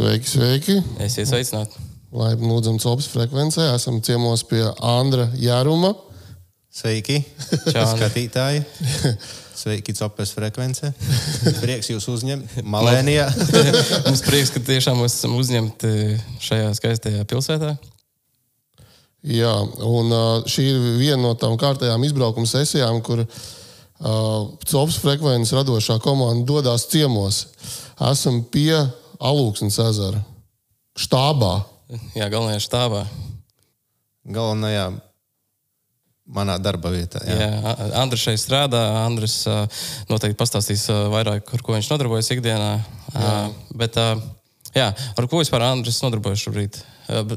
[0.00, 0.74] Sveiki, sveiki!
[1.04, 1.76] Esiet sveicināti!
[2.16, 3.66] Laipni lūdzam, Copas frekvencē.
[3.74, 5.90] Esam ciemos pie Andra Jāruma.
[6.72, 7.18] Sveiki,
[7.74, 8.62] Čau, skatītāji!
[9.60, 10.88] Sveiki, Copas frekvencē!
[11.58, 13.26] Prieks jūs uzņemt Malēnijā!
[14.06, 15.92] Mums prieks, ka tiešām mēs esam uzņemti
[16.46, 17.74] šajā skaistajā pilsētā.
[19.28, 19.52] Jā,
[19.84, 26.00] un uh, šī ir viena no tām kārtējām izbraukuma sesijām, kur uh, Copas frekvences radošā
[26.00, 27.50] komanda dodas ciemos.
[28.00, 28.78] Esam pie
[29.20, 30.22] Alūksnes ezera
[30.98, 31.52] štābā.
[32.16, 33.04] Jā, galvenajā štābā.
[34.30, 34.86] Galvenajā
[36.30, 37.20] manā darba vietā.
[37.26, 37.48] Jā.
[37.50, 38.80] Jā, Andris šeit strādā.
[39.02, 39.42] Andris
[40.10, 42.70] noteikti pastāstīs vairāk, ar ko viņš nodarbojas ikdienā.
[43.14, 43.34] Jā.
[43.82, 43.98] Bet,
[44.76, 46.78] jā, ar ko vispār Andris nodarbojas šobrīd?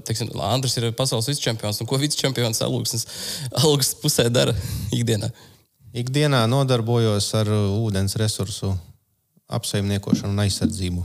[0.06, 1.82] Teiksim, Andris ir pasaules vicečempions.
[1.82, 4.54] un Ko vicečempions Alūksnes pusē dara
[4.94, 5.32] ikdienā?
[5.98, 8.72] Ikdienā nodarbojos ar ūdens resursu
[9.54, 11.04] apsaimniekošanu un aizsardzību.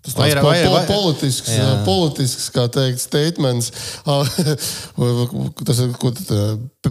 [0.00, 1.64] Tas tāds Vairāk- vairāk- vairāk- politisks, Jā.
[1.84, 3.68] politisks, kā teikt, statements.
[5.66, 5.90] tas ir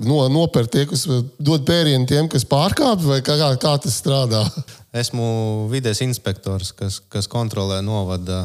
[0.06, 1.08] no, nopērt tie, kas
[1.42, 4.44] dod pērienu tiem, kas pārkāpj, vai kā, kā, kā tas strādā?
[5.02, 8.44] Esmu vides inspektors, kas, kas kontrolē novada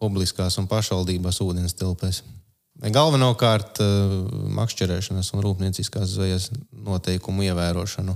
[0.00, 2.22] publiskās un pašvaldības ūdens tilpēs.
[2.80, 4.14] Galvenokārt uh,
[4.56, 8.14] makšķerēšanas un rūpnieciskās zvejas noteikumu ievērošanu.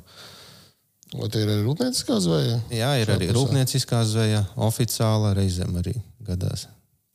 [1.14, 2.56] Vai tie ir arī rūpnieciskā zveja?
[2.74, 3.34] Jā, ir arī pusē.
[3.36, 5.94] rūpnieciskā zveja, oficiāla, reizēm arī
[6.26, 6.66] gadās.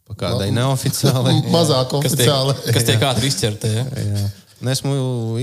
[0.08, 1.36] Pa kādai neoficiālai.
[1.56, 2.56] Mazāk oficiāli.
[2.72, 3.72] kas tiek ātri izķerta?
[3.74, 3.84] Ja?
[4.00, 4.30] Jā.
[4.60, 4.94] Un esmu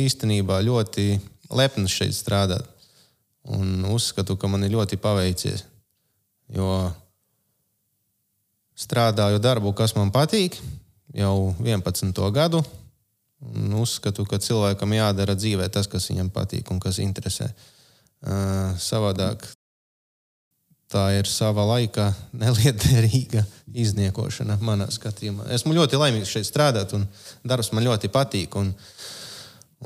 [0.00, 1.18] īstenībā ļoti
[1.56, 2.64] lepns šeit strādāt.
[3.52, 5.62] Un uzskatu, ka man ir ļoti paveicies.
[6.56, 6.88] Jo
[8.76, 10.58] strādāju darbu, kas man patīk,
[11.16, 12.24] jau 11.
[12.34, 12.64] gadu.
[13.46, 17.48] Un uzskatu, ka cilvēkam jādara dzīvē tas, kas viņam patīk un kas interesē.
[17.52, 17.75] Uh,
[18.80, 19.44] savādāk
[20.92, 22.10] tā ir sava laika
[22.42, 23.44] neliederīga
[23.76, 25.50] izniekošana manā skatījumā.
[25.56, 27.06] Esmu ļoti laimīgs šeit strādāt, un
[27.44, 28.56] darbs man ļoti patīk.
[28.60, 28.72] Un,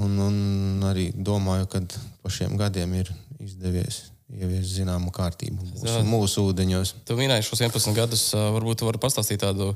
[0.01, 1.83] un, un arī domāju, ka
[2.23, 6.93] pa šiem gadiem ir izdevies ieviest zināmu kārtību mūsu, mūsu ūdeņos.
[7.09, 8.25] Tu minēji šos 11 gadus.
[8.37, 9.73] Varbūt tu vari pastāstīt tādu,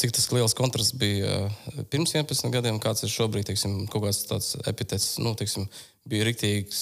[0.00, 1.46] cik tas liels kontrasts bija
[1.92, 3.48] pirms 11 gadiem, kāds ir šobrīd.
[3.48, 5.64] Teiksim, kaut kāds tāds epitets, nu, teiksim,
[6.08, 6.78] bija rīktīgs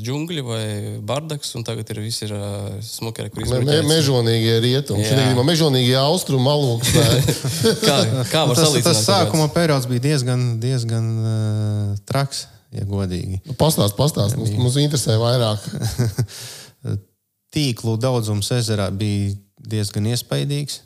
[0.00, 0.64] džungļi vai
[1.04, 2.46] bardaks, un tagad ir visi ir ā,
[2.84, 3.88] smukeri, kur Me, me, izbrauc.
[3.90, 6.94] mežonīgie rietumi, gadījumā mežonīgie austrumu alūks.
[7.84, 7.98] Kā,
[8.32, 8.88] kā var Tas, salīdzināt?
[8.88, 13.42] tas sākuma periods bija diezgan, diezgan uh, traks, ja godīgi.
[13.60, 15.68] Pastāst, pastāst, mums, mums interesē vairāk.
[17.54, 20.80] Tīklu daudzums ezerā bija diezgan iespaidīgs.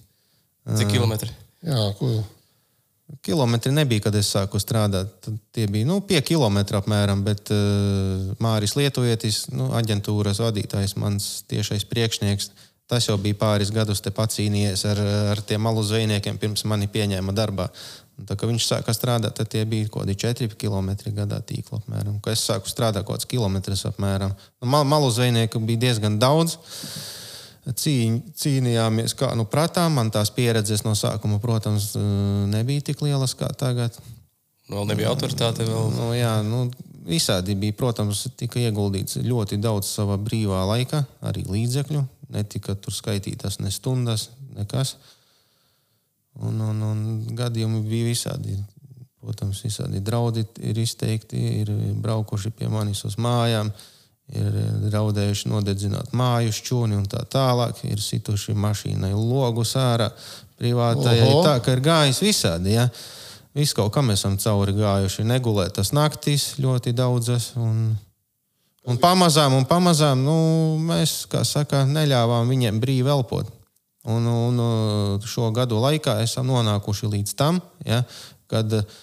[0.76, 1.30] Cik kilometri?
[1.64, 2.10] Jā, ko?
[3.24, 5.14] Kilometri nebija, kad es sāku strādāt.
[5.24, 11.28] Tad Tie bija nu, 5 km apmēram, bet uh, Māris Lietuvietis, nu, aģentūras vadītājs, mans
[11.48, 12.50] tiešais priekšnieks,
[12.88, 15.00] tas jau bija pāris gadus pacīnījies ar,
[15.32, 17.69] ar tiem malu zvejniekiem, pirms mani pieņēma darbā.
[18.19, 22.16] Un Tā, viņš sāka strādāt, tad tie bija kaut kādi 4 km gadā tīkla apmēram.
[22.25, 24.32] Kad es sāku strādāt kaut kāds kilometrs apmēram.
[24.58, 26.56] Nu, mal, malu zvejnieku bija diezgan daudz.
[27.68, 29.98] Cīņ, cīnījāmies kā nu prātām.
[29.98, 31.90] Man tās pieredzes no sākuma, protams,
[32.48, 33.98] nebija tik lielas kā tagad.
[34.68, 35.66] Vēl nebija autoritāte.
[35.68, 35.90] Vēl...
[35.96, 36.66] Nu, jā, nu,
[37.08, 37.76] visādi bija.
[37.76, 42.04] Protams, tika ieguldīts ļoti daudz savā brīvā laika, arī līdzekļu.
[42.32, 44.96] Netika tur skaitītas ne stundas, nekas.
[46.38, 47.04] Un, un, un
[47.36, 48.58] gadījumi bija visādi.
[49.18, 53.72] Protams, visādi draudi ir izteikti, ir braukuši pie manis uz mājām,
[54.36, 54.56] ir
[54.88, 57.80] draudējuši nodedzināt māju šķūni un tā tālāk.
[57.88, 60.10] Ir situši mašīnai logus ārā,
[60.60, 61.30] privātajai.
[61.30, 61.44] Oho.
[61.46, 62.74] Tā kā ir gājis visādi.
[62.76, 62.88] Ja?
[63.56, 65.26] Viss kaut kam esam cauri gājuši.
[65.28, 67.52] Negulētas naktis ļoti daudzas.
[67.58, 67.96] Un,
[68.88, 70.38] un pamazām, un pamazām nu,
[70.90, 73.54] mēs, kā saka, neļāvām viņiem brīvi elpot.
[74.08, 78.04] Un, un uh, šo gadu laikā esam nonākuši līdz tam, ja,
[78.48, 78.98] kad, uh,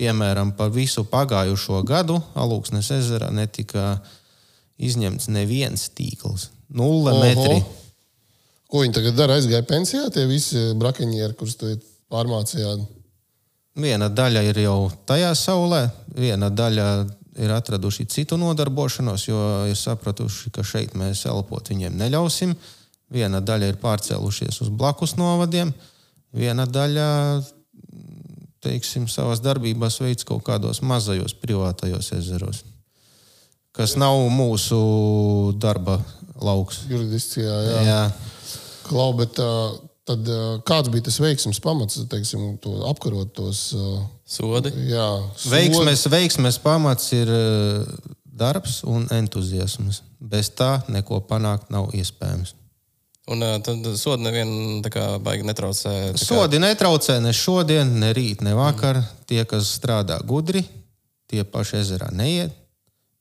[0.00, 3.98] piemēram, par visu pagājušo gadu Alūksnes ezerā netika
[4.80, 6.48] izņemts neviens tīkls.
[6.70, 7.22] Nulle Oho.
[7.24, 7.60] metri.
[8.70, 9.36] Ko viņi tagad dara?
[9.40, 11.72] Aizgāja pensijā, tie visi brakeņieri, kurus tu
[12.12, 12.84] pārmācījāt.
[13.80, 15.84] Viena daļa ir jau tajā saulē,
[16.14, 16.86] viena daļa
[17.40, 19.40] ir atraduši citu nodarbošanos, jo
[19.70, 22.54] ir sapratuši, ka šeit mēs elpot viņiem neļausim.
[23.10, 25.72] Viena daļa ir pārcēlušies uz blakus novadiem,
[26.34, 27.06] viena daļa
[28.62, 32.62] teiksim, savas darbības veids kaut kādos mazajos privātajos ezeros,
[33.76, 34.80] kas nav mūsu
[35.60, 35.98] darba
[36.40, 36.84] lauks.
[36.90, 37.80] Juridiskajā, jā.
[37.86, 38.00] Jā.
[38.88, 39.74] Klau, bet uh,
[40.08, 44.72] tad uh, kāds bija tas veiksmes pamats, teiksim, to apkarot tos, uh, Sodi.
[44.90, 45.52] jā, sodi?
[45.54, 47.30] Veiksmes, veiksmes pamats ir
[48.40, 50.02] darbs un entuziasms.
[50.20, 52.54] Bez tā neko panākt nav iespējams.
[53.30, 54.30] Un tad sodi
[54.90, 56.12] kā baigi netraucē.
[56.12, 58.96] kā- Sodi netraucē ne šodien, ne rīt, ne vakar.
[58.96, 59.06] Mm.
[59.26, 60.64] Tie, kas strādā gudri,
[61.30, 62.52] tie paši ezerā neiet.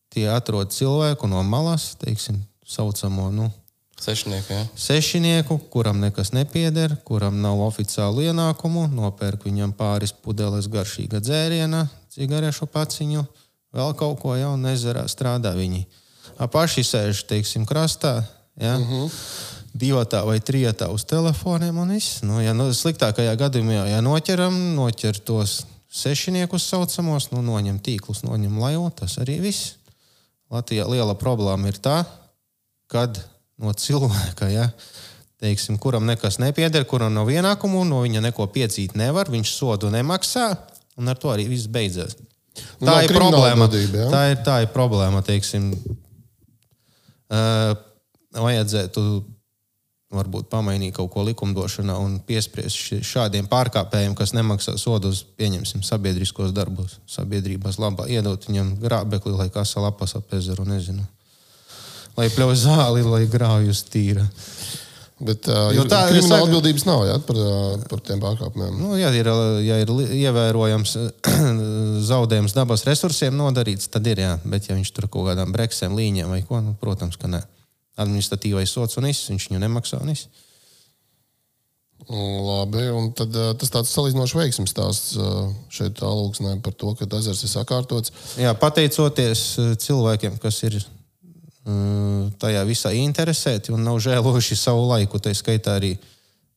[0.10, 3.52] Tie atrod cilvēku no malas, teiksim, saucamo nu,
[4.00, 4.66] Sešnieki, jā.
[4.80, 11.84] sešinieku, kuram nekas nepieder, kuram nav oficiālu ienākumu, nopērk viņam pāris pudeles garšīga dzēriena,
[12.16, 13.26] cigarešu paciņu,
[13.76, 15.84] vēl kaut ko jaunu ezerā strādā viņi.
[16.40, 18.22] Paši sēž, teiksim, krastā.
[18.56, 18.78] Ja?
[18.78, 19.20] Uh -huh.
[19.76, 22.22] Divatā vai trijotā uz telefoniem un viss.
[22.24, 28.60] Nu, ja nu, sliktākajā gadījumā, ja noķeram, noķer tos sešiniekus saucamos, nu, noņem tīklus, noņem
[28.60, 29.76] laivu, tas arī viss.
[30.50, 32.02] Latvijā liela problēma ir tā,
[32.90, 33.20] kad
[33.62, 34.70] no cilvēka, ja,
[35.42, 40.48] teiksim, kuram nekas nepieder, kuram nav ienākumu, no viņa neko piedzīt nevar, viņš sodu nemaksā,
[41.00, 42.18] un ar to arī viss beidzas.
[42.82, 43.68] Nu, Tā ir problēma.
[43.70, 44.08] darbība, ja?
[44.12, 45.22] Tā ir, tā ir problēma.
[45.24, 45.70] Teiksim,
[47.30, 47.76] uh,
[48.36, 49.04] vajadzētu
[50.10, 56.98] varbūt pamainīt kaut ko likumdošanā un piespriest šādiem pārkāpējiem, kas nemaksā sodus, pieņemsim, sabiedriskos darbos,
[57.10, 61.06] sabiedrības labā, iedot viņam grābekli, lai kā salapas ap ezeru, nezinu.
[62.18, 64.26] Lai pļauj zāli, lai grāvjus tīra.
[65.20, 67.38] Bet uh, Jo tā- es saku- atbildības nav ja, par,
[67.92, 68.78] par tiem pārkāpumiem.
[68.80, 69.28] Nu, ja ir,
[69.66, 70.94] ja ir ievērojams
[72.10, 74.34] zaudējums dabas resursiem nodarīts, tad ir jā.
[74.48, 77.44] Bet, ja viņš tur kaut kādām breksēm, līņām vai ko, nu, protams, ka nē.
[78.00, 80.00] Administratīvais sots un viss, viņš viņu nemaksā.
[80.04, 80.30] Un viss.
[82.10, 87.06] Labi, un tad, uh, tas tāds salīdzinoši veiksmīgs stāsts uh, šeit tālūksnē par to, ka
[87.20, 88.14] ezers ir sakārtots.
[88.40, 90.80] Jā, pateicoties eh, cilvēkiem, kas ir
[92.40, 95.92] tajā visā interesēti un nav žēlojuši savu laiku, tā skaitā arī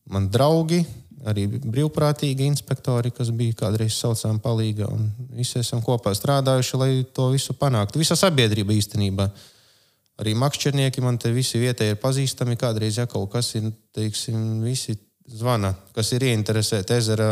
[0.08, 0.82] man draugi,
[1.28, 4.88] arī brīvprātīgi inspektori, kas bija kādreiz saucām palīga.
[4.90, 8.00] un Visi esam kopā strādājuši, lai to visu panāktu.
[8.02, 9.28] Visa sabiedrība īstenībā.
[10.20, 12.58] Arī makšķernieki man te visi vietēji ir pazīstami.
[12.60, 14.96] Kādreiz, ja kaut kas ir, teiksim, visi
[15.32, 17.28] zvana, kas ir ieinteresēti ezera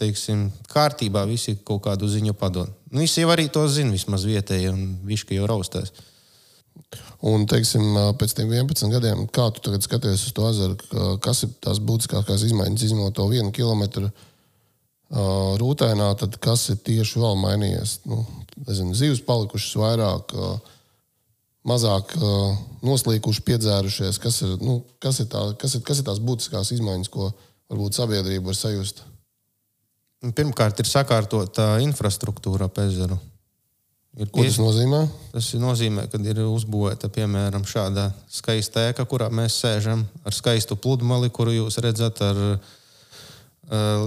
[0.00, 2.72] teiksim, kārtībā, visi kaut kādu ziņu padod.
[2.90, 5.92] Nu, Visi jau arī to zina, vismaz vietēji, un viņš jau raustās.
[7.24, 7.84] Un, teiksim,
[8.18, 11.78] pēc tiem 11 gadiem, kā tu tagad skaties uz to ezeru, ka- kas ir tās
[11.80, 18.00] būtiskākās izmaiņas, izņemot to vienu kilometru uh, rūtēnā, tad kas ir tieši vēl mainījies?
[18.10, 18.24] Nu,
[18.66, 20.73] nezinu, zivs palikušas vairāk, uh,
[21.68, 24.20] mazāk uh, noslīkuši, piedzērušies.
[24.22, 27.30] Kas ir, nu, kas, ir tā, kas, ir, kas ir tās būtiskās izmaiņas, ko
[27.72, 29.04] varbūt sabiedrība var sajust?
[30.24, 33.18] Un Pirmkārt, ir sakārtota infrastruktūra ap ezeru.
[34.14, 35.00] Ir Ko tas nozīmē?
[35.32, 41.32] Tas nozīmē, ka ir uzbūvēta piemēram šāda skaista ēka, kurā mēs sēžam ar skaistu pludmali,
[41.34, 44.06] kuru jūs redzat ar uh,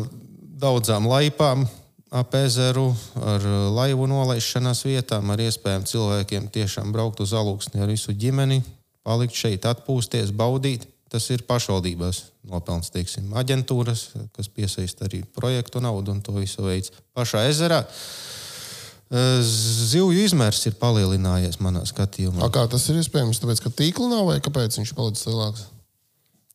[0.61, 1.67] daudzām laipām
[2.11, 3.43] ap ezeru, ar
[3.75, 8.61] laivu nolaišanās vietām, ar iespējām cilvēkiem tiešām braukt uz alūksni ar visu ģimeni,
[9.07, 10.87] palikt šeit, atpūsties, baudīt.
[11.07, 12.17] Tas ir pašvaldībās
[12.51, 16.91] nopelns, teiksim, aģentūras, kas piesaista arī projektu naudu un to visu veids.
[17.15, 22.43] Pašā ezerā eh, zivju izmērs ir palielinājies manā skatījumā.
[22.43, 23.39] A, kā tas ir iespējams?
[23.39, 25.63] Tāpēc, ka tīkla nav vai kāpēc viņš ir palicis lielāks?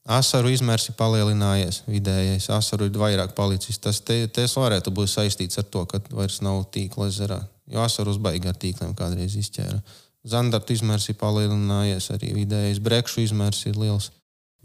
[0.02, 3.78] Asaru izmērs ir palielinājies, vidējais asaru ir vairāk palicis.
[3.78, 7.38] Tas te, tas varētu būt saistīts ar to, ka vairs nav tīkla ezerā.
[7.70, 9.79] Jo asaru uzbaigi ar tīkliem kādreiz izķēra.
[10.26, 14.10] Zandarta izmērs ir palielinājies, arī vidējais brekšu izmērs ir liels.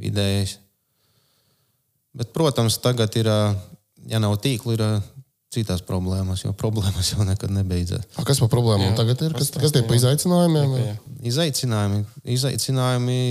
[0.01, 0.57] Vidējais.
[2.17, 3.29] Bet, protams, tagad ir,
[4.09, 4.91] ja nav tīkla, ir ā,
[5.53, 8.09] citas problēmas, jo problēmas jau nekad nebeidzas.
[8.17, 9.37] A, kas par problēmām Jā, tagad ir?
[9.37, 10.01] Kas, kas tie pa jā.
[10.01, 10.75] izaicinājumiem?
[10.81, 10.97] Jā.
[11.29, 12.03] Izaicinājumi,
[12.37, 13.21] izaicinājumi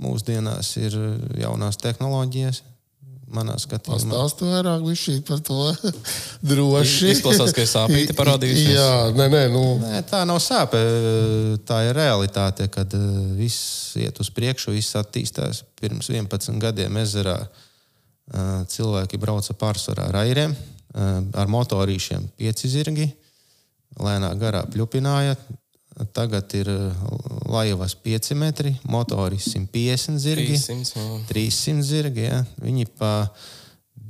[0.00, 0.96] mūsdienās ir
[1.40, 2.64] jaunās tehnoloģijas.
[3.30, 5.68] Manā skatījumā, Pastāstu vairāk bišķī par to
[6.50, 7.12] droši.
[7.12, 8.72] Izklausās, ka ir sāpīte parādījusies.
[8.74, 10.80] Jā, nē, nē, nu, Nē, tā nav sāpe.
[11.66, 13.06] Tā ir realitāte, kad eh,
[13.38, 15.62] viss iet uz priekšu, viss attīstās.
[15.78, 23.06] Pirms 11 gadiem ezerā eh, cilvēki brauca pārsvarā ar airiem, eh, ar motorīšiem, pieci zirgi,
[24.02, 25.38] lēnā garā pļupināja.
[26.16, 27.00] Tagad ir eh,
[27.50, 30.56] laivas 5 metri, motoris 150 zirgi.
[30.56, 31.18] 300, jā.
[31.28, 32.28] 300 zirgi.
[32.28, 32.44] Ja?
[32.62, 33.12] Viņi pa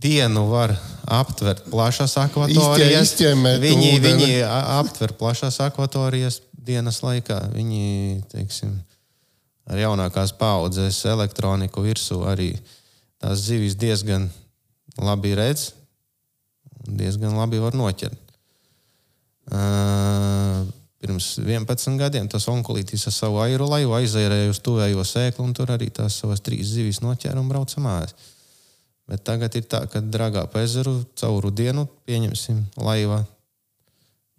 [0.00, 0.74] dienu var
[1.10, 3.14] aptvert plašas akvatorijas.
[3.14, 4.30] izķemmēt Viņi, viņi
[4.78, 7.40] aptver plašas akvatorijas dienas laikā.
[7.54, 8.76] Viņi teiksim,
[9.68, 12.52] ar jaunākās paudzes elektroniku virsū arī
[13.20, 14.30] tās zivis diezgan
[15.00, 15.70] labi redz
[16.86, 18.28] un diezgan labi var noķert.
[19.50, 20.68] Uh,
[21.00, 25.72] Pirms 11 gadiem tas onkulītis ar savu airu laivu aizērēja uz tuvējo sēklu, un tur
[25.72, 28.12] arī tās savas trīs zivis noķēra un brauca mājās.
[29.08, 33.24] Bet tagad ir tā, ka dragā pa ezeru cauru dienu pieņemsim laiva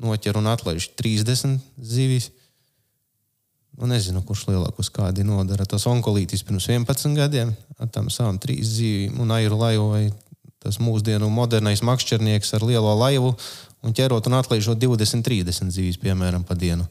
[0.02, 2.30] noķer un atlaiž 30 zivis.
[3.76, 5.66] Nu, nezinu, kurš lielākos kādi nodara.
[5.66, 10.04] Tas onkolītis pirms 11 gadiem ar tām savām trīs zīvīm un airu laivu vai
[10.62, 13.34] tas mūsdienu modernais makšķernieks ar lielo laivu
[13.82, 16.88] un ķerot un atlaižot 20, 30 zīves, piemēram, pa dienu.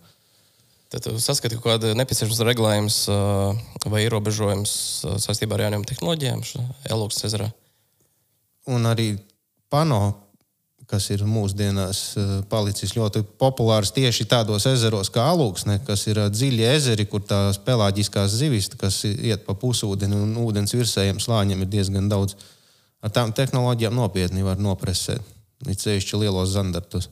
[0.91, 4.73] Tad jūs saskatāt, ka kāda nepieciešams regulējums uh, vai ierobežojums
[5.07, 6.43] uh, saistībā ar jaunām tehnoloģijām
[6.91, 7.47] Elūks ezerā.
[8.67, 9.13] Un arī
[9.71, 10.01] pano,
[10.91, 16.67] kas ir mūsdienās uh, palicis ļoti populārs tieši tādos ezeros kā Alūksne, kas ir dziļi
[16.73, 22.11] ezeri, kur tās pelāģiskās zivis, kas iet pa pusūdeni un ūdens virsējiem slāņiem ir diezgan
[22.11, 22.35] daudz.
[23.01, 25.23] Ar tām tehnoloģijām nopietni var nopresēt,
[25.67, 27.11] līdz sevišķi lielos zandartus.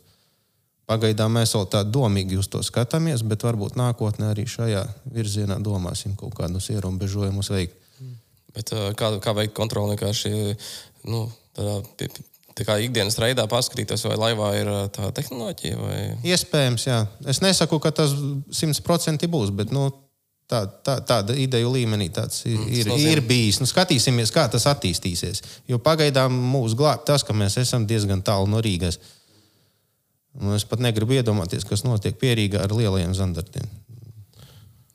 [0.89, 6.15] Pagaidām mēs vēl tā domīgi uz to skatāmies, bet varbūt nākotnē arī šajā virzienā domāsim
[6.17, 7.77] kaut kādus ierobežojumus veikt.
[8.57, 10.33] Bet, kā, kā veikt kontroli vienkārši
[11.13, 12.09] nu, tādā,
[12.57, 15.77] tā kā ikdienas veidā paskatīties, vai laivā ir tā tehnoloģija?
[15.79, 15.99] Vai...
[16.27, 17.03] Iespējams, jā.
[17.29, 18.17] Es nesaku, ka tas
[18.57, 19.91] simtprocentīgi būs, bet nu,
[20.49, 23.61] tā, tā, tāda ideja līmenī tāds ir, mm, ir, ir bijis.
[23.63, 25.43] Nu, skatīsimies, kā tas attīstīsies.
[25.69, 29.01] Jo pagaidām mūs glābj tas, ka mēs esam diezgan tālu no Rīgas.
[30.39, 33.69] Un es pat negribu iedomāties, kas notiek pierīgā ar lielajiem zandartiem.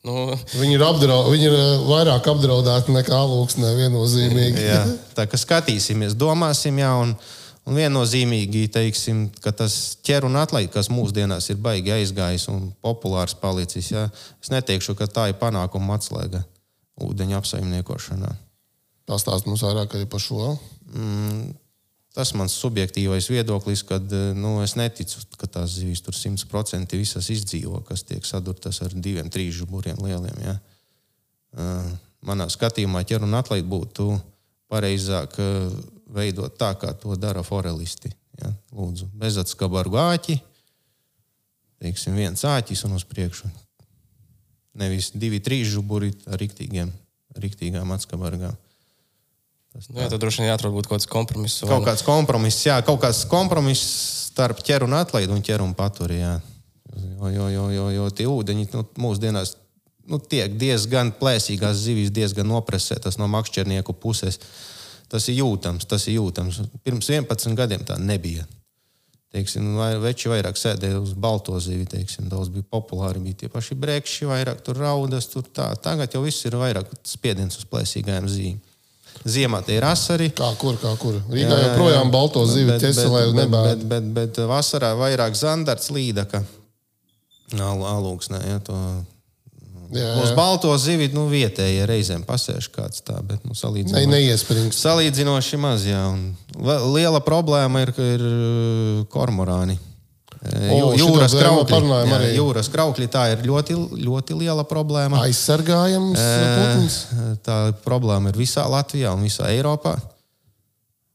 [0.04, 0.34] Nu.
[0.60, 4.66] Viņi, ir apdraud, viņi ir eh, vairāk apdraudēti nekā alūksnē, viennozīmīgi.
[4.68, 4.82] jā,
[5.16, 7.14] tā kā skatīsimies, domāsim, jā, un,
[7.68, 13.36] un viennozīmīgi teiksim, ka tas ķer un atlaid, kas mūsdienās ir baigi aizgājis un populārs
[13.40, 13.92] palicis.
[13.94, 14.08] Jā.
[14.44, 16.44] Es neteikšu, ka tā ir panākuma atslēga
[17.04, 18.32] ūdeņa apsaimniekošanā.
[19.10, 20.54] Pastāst mums vairāk par šo.
[20.94, 21.52] Mm,
[22.14, 27.80] Tas mans subjektīvais viedoklis, kad nu, es neticu, ka tās zivs tur simtprocentīgi visas izdzīvo,
[27.88, 30.44] kas tiek sadurtas ar diviem, trīs žuburiem lieliem.
[30.46, 30.54] Ja?
[31.58, 31.88] Eh,
[32.30, 34.12] manā skatījumā ķer un atlaid būtu
[34.70, 35.74] pareizāk eh,
[36.14, 38.12] veidot tā, kā to dara forelisti.
[38.42, 38.52] Ja?
[38.74, 40.40] Lūdzu, bezatskabaru āķi,
[41.84, 43.50] teiksim, viens āķis un uz priekšu.
[44.80, 46.90] Nevis divi, trīs žuburi ar riktīgiem,
[47.38, 48.56] riktīgām atskabargām.
[49.74, 51.64] Tas nu, jā, tad droši vien jāatrod kaut kāds kompromiss.
[51.66, 53.86] Kaut kāds kompromiss, jā, kaut kāds kompromiss
[54.30, 56.20] starp ķeru un atlaidu un ķeru un paturi.
[56.22, 56.36] Jā.
[56.94, 59.56] Jo, jo, jo, jo, jo tie ūdeņi nu, mūsdienās
[60.10, 64.40] nu, tiek diezgan plēsīgās zivis, diezgan nopresētas no makšķernieku puses.
[65.14, 66.64] Tas ir jūtams, tas ir jūtams.
[66.82, 68.48] Pirms 11 gadiem tā nebija.
[69.34, 73.78] Teiksim, vai, veči vairāk sēdēja uz balto zivi, teiksim, daudz bija populāri, bija tie paši
[73.82, 75.72] brēkšķi, vairāk tur raudas, tur tā.
[75.82, 78.62] Tagad jau viss ir vairāk spiediens uz plēsīgajām zīmēm.
[79.30, 80.32] Ziemā tie ir asari.
[80.36, 81.16] Kā kur, kā kur.
[81.30, 83.68] Rīgā jā, joprojām balto zivi ķeselē un nebēr.
[83.70, 86.42] Bet, bet, bet, bet vasarā vairāk zandarts līdaka.
[87.54, 88.78] Alūksnē, ja, to
[89.94, 90.24] Jā, jā.
[90.24, 94.80] Uz balto zivi nu, vietējie reizēm pasēž kāds tā, bet nu, salīdzinoši, ne, neiesprings.
[94.82, 95.88] salīdzinoši maz.
[95.88, 96.04] Jā,
[96.90, 98.28] liela problēma ir, ir
[99.14, 99.80] kormorāni.
[100.44, 101.78] O, jūras kraukļi,
[102.10, 105.22] jā, jūras kraukļi tā ir ļoti, ļoti liela problēma.
[105.24, 106.98] Aizsargājams putns.
[107.46, 109.96] Tā problēma ir visā Latvijā un visā Eiropā.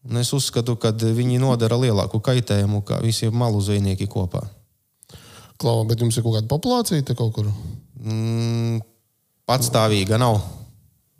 [0.08, 4.46] Un es uzskatu, ka viņi nodara lielāku kaitējumu nekā visi malu zvejnieki kopā.
[5.58, 7.50] Klau, bet jums ir kaut kāda populācija te kaut kur?
[7.98, 8.78] Mm,
[9.48, 10.40] patstāvīga nav.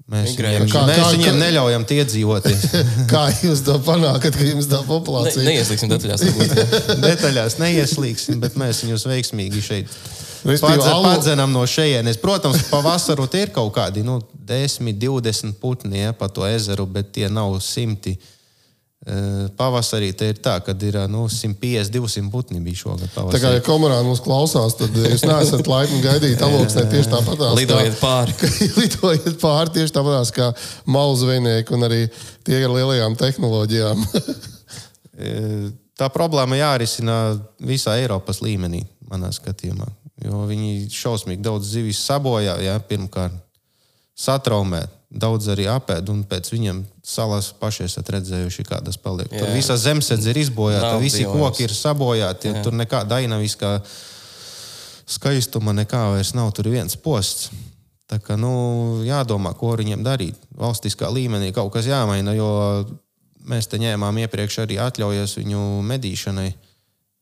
[0.09, 2.47] Mēs viņiem, kā, mēs kā, viņiem kā, neļaujam tie dzīvot.
[3.13, 6.25] kā jūs to panākat, ka jums tā populācija ne, neieslīgsim detaļās?
[7.09, 10.01] detaļās neieslīgsim, bet mēs viņus veiksmīgi šeit
[11.05, 12.17] padzenam no šejienes.
[12.23, 17.13] Protams, pavasaru tie ir kaut kādi nu, 10, 20 putni ja, pa to ezeru, bet
[17.19, 18.17] tie nav simti.
[18.17, 18.35] Uh,
[19.57, 23.09] Pavasarī ir tā, ka ir nu, 150, 200 putni bija šogad.
[23.15, 23.33] Pavasarī.
[23.33, 27.45] Tā kā ja komandā mūs klausās, tad jūs neesat laipni gaidīt aloksnē tieši tāpat.
[27.57, 28.35] Lidojiet pāri.
[28.81, 30.51] lidojiet pāri tieši tāpat kā
[30.91, 32.03] malu zvejnieki un arī
[32.45, 34.05] tie ar lielajām tehnoloģijām.
[36.03, 39.89] tā problēma jārisina visā Eiropas līmenī, manā skatījumā.
[40.27, 43.39] Jo viņi šausmīgi daudz zivis sabojā, ja, pirmkārt,
[44.19, 49.31] satraumē daudz arī apēd, un pēc viņiem salās paši esat redzējuši, kādas paliek.
[49.33, 49.41] Jā.
[49.41, 51.39] Tur visa zemesēdze ir izbojāta, Nav visi bijos.
[51.39, 52.63] koki ir sabojāti, jā.
[52.67, 53.79] tur nekā dainaviskā
[55.09, 57.49] skaistuma nekā vairs nav, tur ir viens posts.
[58.09, 60.37] Tā kā nu, jādomā, ko viņiem darīt.
[60.57, 62.49] Valstiskā līmenī kaut kas jāmaina, jo
[63.49, 66.49] mēs te ņēmām iepriekš arī atļaujas viņu medīšanai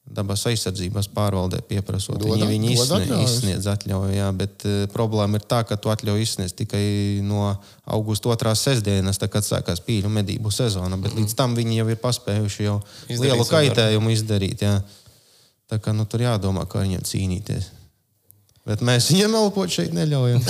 [0.07, 2.19] dabas aizsardzības pārvaldē pieprasot.
[2.21, 6.23] Dod, viņi viņi izsniedz, izsniedz atļauju, jā, bet uh, problēma ir tā, ka to atļauju
[6.23, 6.85] izsniedz tikai
[7.27, 7.49] no
[7.85, 10.99] augusta otrās sestdienas, tā, kad sākās pīļu medību sezona.
[10.99, 11.25] Bet mm.
[11.25, 12.77] līdz tam viņi jau ir paspējuši jau
[13.09, 14.63] Izdarīt lielu kaitējumu izdarīt.
[14.63, 14.79] Jā.
[15.67, 17.73] Tā kā nu, tur jādomā, kā viņiem cīnīties.
[18.67, 20.43] Bet mēs viņiem elpot šeit neļaujam.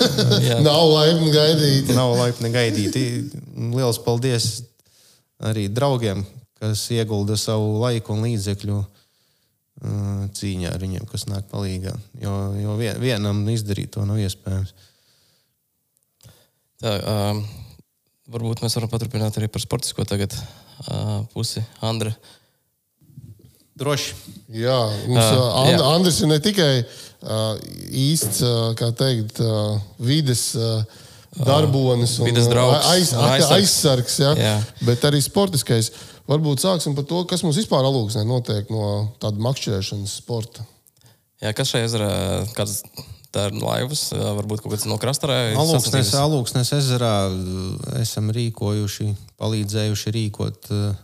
[0.66, 1.92] Nav laipni gaidīt.
[1.96, 2.96] Nav laipni gaidīt.
[3.56, 4.48] Lielas paldies
[5.44, 6.20] arī draugiem,
[6.60, 11.94] kas iegulda savu laiku un līdzekļu uh, cīņā ar viņiem, kas nāk palīdzīgā.
[12.22, 14.74] Jo, jo vien, vienam izdarīt to nav iespējams.
[16.82, 17.44] Tā, um,
[18.34, 21.64] varbūt mēs varam paturpināt arī par sportisko tagad uh, pusi.
[21.84, 22.14] Andra,
[23.74, 24.12] Droši.
[24.54, 25.86] Jā, mums, Uh, uh, And, jā.
[25.96, 27.56] Andris ir ne tikai uh,
[27.90, 30.84] īsts, uh, kā teikt, uh, vides uh,
[31.38, 34.18] darbonis un vides draugs uh, aiz, un aizsargs.
[34.22, 34.34] ja?
[34.38, 34.58] Jā.
[34.86, 35.90] bet arī sportiskais.
[36.30, 40.64] Varbūt sāksim par to, kas mums vispār alūksnē notiek no tāda makšķerēšanas sporta.
[41.42, 42.12] jā, kas šajā ezerā,
[42.56, 42.78] kāds
[43.34, 45.52] tā ir laivas, uh, varbūt kaut kāds no krastarē?
[45.58, 49.10] Alūksnes, Alūksnes ezerā uh, esam rīkojuši,
[49.42, 50.94] palīdzējuši rīkot uh,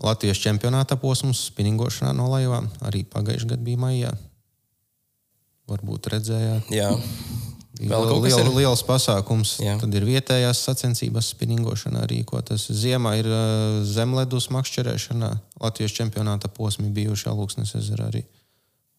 [0.00, 2.70] Latvijas čempionāta posmus spinningošanā no laivām.
[2.88, 4.12] Arī pagājušajā gadā bija maijā.
[5.70, 6.70] Varbūt redzējāt.
[6.74, 6.94] Jā,
[7.80, 8.50] Liel, ir?
[8.58, 9.54] liels pasākums.
[9.64, 9.76] Jā.
[9.80, 12.66] Tad ir vietējās sacensības spinningošanā rīkotas.
[12.76, 13.30] Ziemā ir
[13.88, 15.30] zemledus makšķerēšanā.
[15.62, 18.24] Latvijas čempionāta posmi bijuši Alūksnes ezerā arī.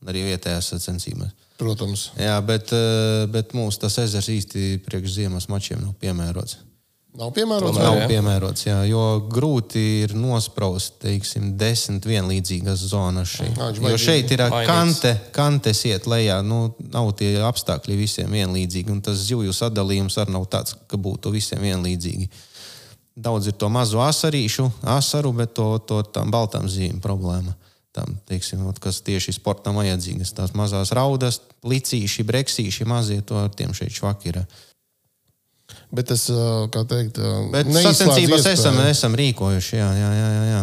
[0.10, 1.36] Arī vietējās sacensības.
[1.62, 2.74] Protams, Jā, bet,
[3.30, 6.58] bet mums tas ezers īsti priekš ziemas mačiem nav piemērots.
[7.20, 7.76] Nav piemērots.
[7.76, 8.08] Tomēr, Nav jā.
[8.12, 13.58] piemērots, jā, jo grūti ir nospraust, teiksim, desmit vienlīdzīgas zonas šeit.
[13.58, 16.64] Ā, viņš Jo šeit ir kante, kantes iet lejā, nu,
[16.94, 21.64] nav tie apstākļi visiem vienlīdzīgi, un tas zivju sadalījums arī nav tāds, ka būtu visiem
[21.66, 22.30] vienlīdzīgi.
[23.22, 27.58] Daudz ir to mazo asarīšu, asaru, bet to, to tām baltām zīmēm problēma.
[27.92, 30.32] Tam, teiksim, kas tieši sportam vajadzīgas.
[30.32, 34.40] Tās mazās raudas, licīši, breksīši, mazie, to ar tiem šeit švaki ir.
[35.92, 39.76] Bet tas, uh, kā teikt, uh, Bet sacensībās esam, esam rīkojuši.
[39.76, 40.62] Jā, jā, jā, jā, jā.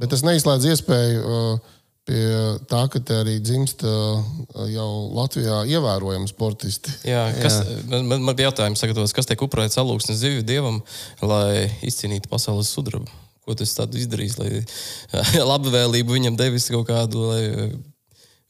[0.00, 1.74] Bet tas neizslēdz iespēju uh,
[2.08, 2.20] pie
[2.70, 4.22] tā, ka te arī dzimst uh,
[4.72, 4.86] jau
[5.18, 6.94] Latvijā ievērojami sportisti.
[7.06, 7.58] Jā, kas,
[7.92, 10.80] man, man- man bija jautājums, sagatavots, kas tiek upurēts alūksnes zivju dievam,
[11.20, 13.12] lai izcīnītu pasaules sudrabu?
[13.44, 14.64] Ko tas tādu izdarīs, lai
[15.52, 17.44] labvēlību viņam devis kaut kādu, lai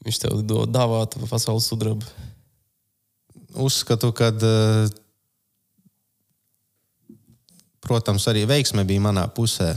[0.06, 2.06] viņš tev do- dāvātu pasaules sudrabu?
[3.58, 4.88] Uzskatu, ka, eh,
[7.90, 9.74] protams, arī veiksme bija manā pusē.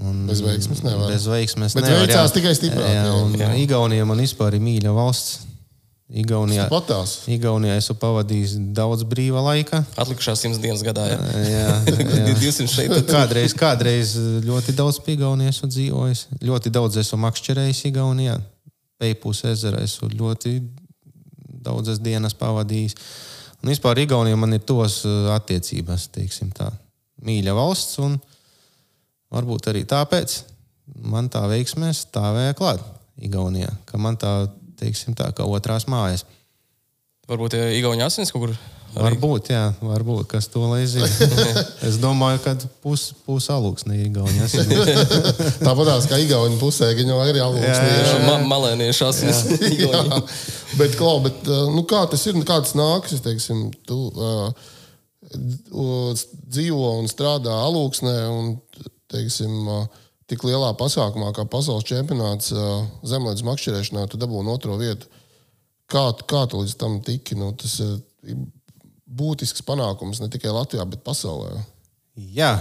[0.00, 1.10] Un Bez veiksmes nevar.
[1.12, 2.34] Bez veiksmes Bet nevar, veicās jā.
[2.38, 3.50] tikai stiprāk, Jā, un Jā.
[3.60, 5.40] Igaunija man vispār ir mīļa valsts.
[6.10, 6.64] Igaunijā.
[7.30, 9.84] Igaunijā esmu pavadījis daudz brīva laika.
[10.00, 11.18] Atlikušās simts dienas gadā, jā.
[11.46, 11.68] Jā,
[12.26, 12.32] jā.
[12.40, 12.94] 200 šeit.
[13.06, 16.24] Kādreiz, kādreiz ļoti daudz pie Igaunijas esmu dzīvojis.
[16.48, 18.40] Ļoti daudz esmu makšķerējis Igaunijā.
[19.00, 20.56] Pēpūs ezerā esmu ļoti
[21.62, 22.96] daudzas dienas pavadījis.
[23.62, 25.04] Un vispār Igaunija man ir tos
[25.36, 26.72] attiecības, teiksim tā.
[27.26, 27.98] Mīļa valsts
[29.30, 30.40] varbūt arī tāpēc
[31.10, 32.82] man tā veiksmē stāvēja klāt
[33.20, 34.48] Igaunijā, ka man tā,
[34.80, 36.24] teiksim tā, kā otrās mājas.
[37.30, 38.54] Varbūt ja Igaunija asins kaut kur.
[38.54, 41.06] arī- Varbūt, jā, varbūt, kas to lai zina.
[41.88, 44.56] es domāju, ka pus, pus alūksne ir Igaunijas.
[45.66, 48.16] Tāpat kā Igaunijas pusē, viņa jau ir jālūdz.
[48.26, 49.44] Ma malēniešu asins.
[49.78, 50.02] Jā,
[50.80, 52.40] bet, klau, bet uh, nu, kā tas ir?
[52.42, 53.22] Kā tas nākas?
[53.22, 54.50] Teiksim, tu uh,
[55.30, 58.54] dzīvo un strādā alūksnē un
[59.10, 59.54] teiksim,
[60.30, 62.52] tik lielā pasākumā kā pasaules čempionāts
[63.06, 65.08] zemlētas makšķerēšanā, tu dabūji otro vietu.
[65.90, 67.34] Kā, kā tu līdz tam tiki?
[67.38, 67.96] Nu, tas ir
[69.10, 71.56] būtisks panākums ne tikai Latvijā, bet pasaulē.
[72.14, 72.52] jā,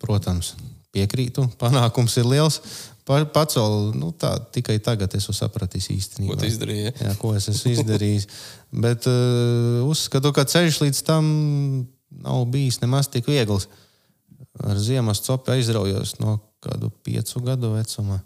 [0.00, 0.54] protams,
[0.92, 1.44] piekrītu.
[1.60, 2.60] Panākums ir liels.
[3.04, 6.36] Pa- Pats vēl nu, tā, tikai tagad esmu sapratis Ko īstenībā.
[6.38, 6.92] tu izdarīji?
[7.02, 8.26] Jā, ko es esmu izdarījis.
[8.72, 11.26] Bet uh, uzskatu, ka ceļš līdz tam
[12.20, 13.68] nav bijis nemaz tik viegls.
[14.62, 18.20] Ar ziemas copu aizraujos no kādu piecu gadu vecuma.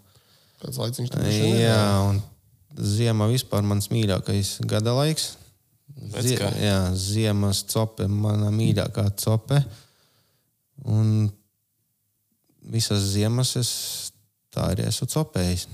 [0.61, 1.45] Laiks viņš tam ir?
[1.61, 2.21] Jā, un
[2.77, 5.35] ziema vispār mans mīļākais gada laiks.
[6.37, 6.51] Kā.
[6.61, 9.61] jā, ziemas cope, mana mīļākā cope.
[10.85, 11.29] Un
[12.61, 13.71] visas ziemas es
[14.53, 15.65] tā arī esmu copējis.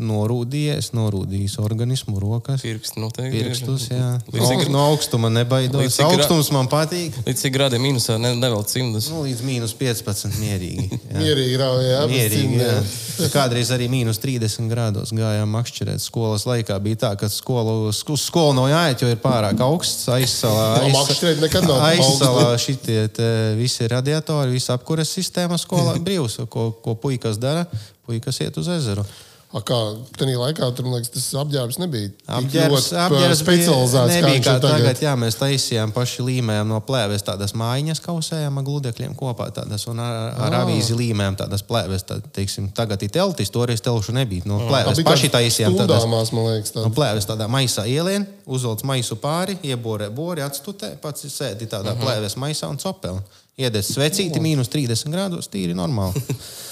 [0.00, 3.38] Norūdījies, norūdījis organismu, rokas, Pirksti noteikti.
[3.42, 3.88] pirkstus.
[3.90, 4.08] Jā.
[4.32, 5.82] Līdz cik, no augstuma nebaidos.
[5.82, 7.16] Līdz cik Augstums man patīk.
[7.26, 9.10] līdz cik grādiem mīnusā ne, nevēl cimdus.
[9.12, 10.88] Nu, līdz mīnus 15 mierīgi.
[11.12, 11.18] Jā.
[11.20, 13.28] Mierīgi rauja, jā, bez Mierīgi, jā.
[13.32, 16.00] Kādreiz arī mīnus 30 grādos gājām makšķerēt.
[16.02, 20.08] Skolas laikā bija tā, ka skolu, sku- skolu no jāiet, jo ir pārāk augsts.
[20.12, 23.28] Aizsalā, No makšķerēt nekad nav aizsalā šitie te
[23.58, 26.40] visi radiatori, visa apkures sistēma skolā brīvs.
[26.52, 27.66] Ko, ko puikas dara?
[28.06, 29.04] Puikas iet uz ezeru.
[29.52, 29.76] A Kā
[30.16, 34.08] tajā laikā tur, liekas, tas apģērbs nebija Apģērbs, apģērbs specializēts.
[34.08, 35.02] bija, nebija viņš kā ir tagad.
[35.04, 40.00] Jā, mēs taisījām paši līmējām no plēves tādas mājiņas, kausējām ar gludekļiem kopā tādas un
[40.00, 42.06] ar, ar avīzi līmējām tādas plēves.
[42.08, 44.48] Tā, teiksim, tagad ir teltis, toreiz telšu nebija.
[44.48, 46.00] No plēves paši taisījām tādas.
[46.00, 46.96] Stūdāmās, man liekas, No tādas.
[46.96, 52.04] plēves tādā maisā ielien, uzvelc maisu pāri, ieborē bori, atstutē, pats sēdi tādā uh -huh.
[52.06, 53.12] plēves maisā un copē.
[53.12, 53.20] un
[53.58, 56.22] Iedēs svecīti, mīnus 30 grādos, tīri normāli.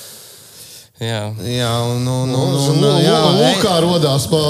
[1.01, 4.41] Jā, Jā, un, un, un, Un, un, jā, Lūkā radās pa,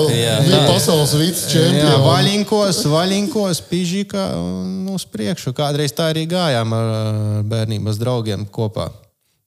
[0.66, 2.02] pasaules Jā, vicečempions.
[2.02, 5.52] vaļinkos, vaļinkos, pižīkā un uz priekšu.
[5.54, 8.88] Kādreiz tā arī gājām ar ar bērnības draugiem kopā.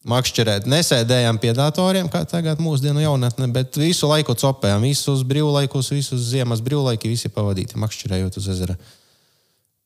[0.07, 6.25] Makšķerēt, nesēdējām pie datoriem, kā tagad mūsdienu jaunatne, bet visu laiku copējām, visus brīvlaikus, visus
[6.31, 8.75] ziemas brīvlaiki, visi pavadīti, makšķerējot uz ezera.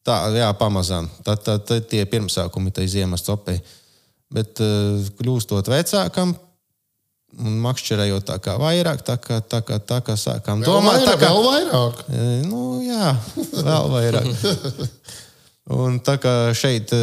[0.06, 1.10] Tā, jā, pamazām.
[1.26, 1.46] Tad,
[1.90, 3.58] tie pirmsākumi tai ziemas copei.
[4.34, 6.34] Bet uh, kļūstot vecākam,
[7.38, 11.14] un makšķerējot tā kā vairāk, tā kā, tā kā, tā kā sākām Vēl domāt, tā
[11.14, 12.04] vairāk, kā, vēl vairāk.
[12.08, 13.14] E, Nu, jā,
[13.68, 14.28] vēl vairāk.
[15.78, 17.00] Un tā kā šeit e,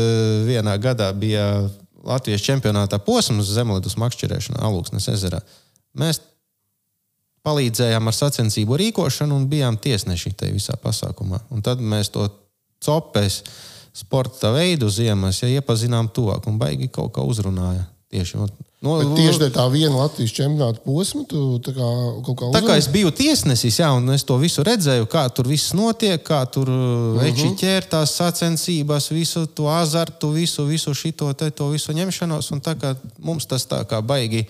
[0.49, 1.69] vienā gadā bija
[2.05, 5.41] Latvijas čempionātā posms zemledus makšķerēšanā Alūksnes ezerā,
[5.97, 6.21] mēs
[7.45, 11.43] palīdzējām ar sacensību rīkošanu un bijām tiesneši tajā visā pasākumā.
[11.53, 12.27] Un tad mēs to
[12.85, 13.43] copēs
[13.95, 17.85] sporta veidu ziemas, ja iepazinām tuvāk un baigi kaut kā uzrunāja.
[18.13, 18.53] Tieši, un-
[18.85, 21.89] no, Bet tieši dēļ tā viena Latvijas čempionāta posma, tu tā kā
[22.27, 22.83] kaut kā Tā kā uzvari?
[22.83, 26.69] es biju tiesnesis, jā, un es to visu redzēju, kā tur viss notiek, kā tur
[26.71, 32.51] uh, veči ķēr tās sacensības, visu to azartu, visu, visu šito, te, to visu ņemšanos.
[32.55, 32.93] Un tā kā
[33.25, 34.45] mums tas tā kā baigi,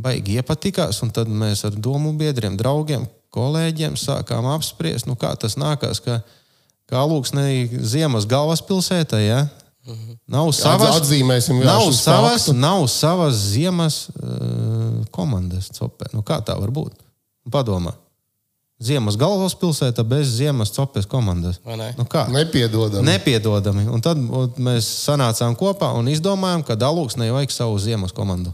[0.00, 3.04] baigi iepatikās, un tad mēs ar domu biedriem, draugiem,
[3.36, 6.22] kolēģiem sākām apspriest, nu kā tas nākās, ka,
[6.88, 9.44] kā lūksnei ziemas galvaspilsētā, ja?
[10.26, 16.10] Nav savas, atzīmēsim nav savas, nav savas ziemas uh, komandas copē.
[16.14, 16.98] Nu, kā tā var būt?
[17.52, 17.94] Padomā.
[18.82, 21.60] Ziemas galvaspilsēta bez ziemas copes komandas.
[21.64, 21.86] vai ne?
[21.96, 22.26] Nu, kā?
[22.28, 23.06] Nepiedodam.
[23.06, 23.86] Nepiedodami.
[23.88, 28.52] Un tad un mēs sanācām kopā un izdomājām, ka Dalūksnei vajag savu ziemas komandu.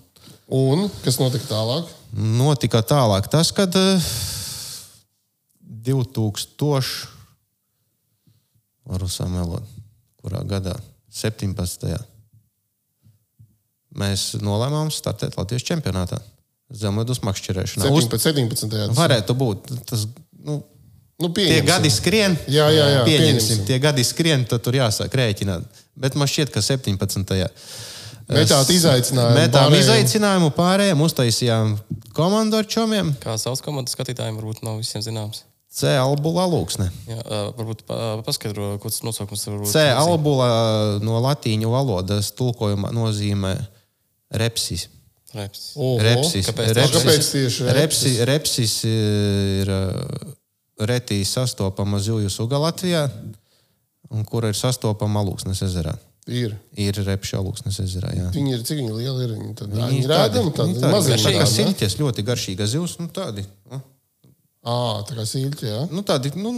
[0.52, 1.90] Un kas notika tālāk?
[2.12, 4.12] Notika tālāk tas, kad eh,
[5.88, 7.08] 2000.
[8.86, 9.66] Varu samelot,
[10.22, 10.76] kurā gadā?
[11.12, 11.96] 17.
[14.00, 16.18] Mēs nolēmām startēt Latvijas čempionātā.
[16.72, 17.90] Zemledus makšķerēšanā.
[17.92, 18.56] Uz, 17.
[18.56, 18.94] 17.
[18.96, 20.06] varētu būt tas.
[20.42, 20.62] Nu,
[21.22, 22.32] Nu, Tie gadi skrien.
[22.50, 23.28] Jā, jā, jā, pieņemsim.
[23.28, 23.58] pieņemsim.
[23.68, 25.62] Tie gadi skrien, tad tur jāsāk rēķināt.
[25.94, 26.98] Bet man šķiet, ka 17.
[28.32, 29.84] Metāt izaicinājumu Metām pārējiem.
[29.84, 31.76] izaicinājumu pārējiem, uztaisījām
[32.16, 33.12] komandu ar čomiem.
[33.22, 35.44] Kā sauc komandas skatītājiem, varbūt nav visiem zināms.
[35.72, 35.88] C.
[35.96, 36.86] Albula Lūksne.
[37.08, 37.22] Jā,
[37.56, 39.70] varbūt pa- paskaidro, ko tas nosaukums būt.
[39.72, 39.84] C.
[39.96, 43.54] Albula no latīņu valodas tulkojuma nozīmē
[44.36, 44.88] repsis.
[45.32, 45.70] Reps.
[45.80, 45.96] Oho.
[46.04, 46.44] Repsis.
[46.50, 49.94] Kāpēc tieši Kāpēc tieši repsis, repsis ir uh,
[50.84, 53.06] retī sastopama zivju suga Latvijā,
[54.12, 55.94] un kura ir sastopama Lūksnes ezerā.
[56.28, 56.52] Ir.
[56.78, 58.12] Ir repša Lūksnes ezerā.
[58.14, 58.28] Jā.
[58.36, 59.32] Viņi ir cik viņi lieli ir.
[59.38, 61.14] Viņi, tad, Viņi viņi ir rādami, tādi viņi tādi mazi.
[61.16, 62.98] garšīgi, kā siļķes, ļoti garšīga zivs.
[63.00, 63.80] Nu, tādi, nu,
[64.62, 65.80] Ā, tā kā sīļķi, jā.
[65.90, 66.52] nu, tādi nu,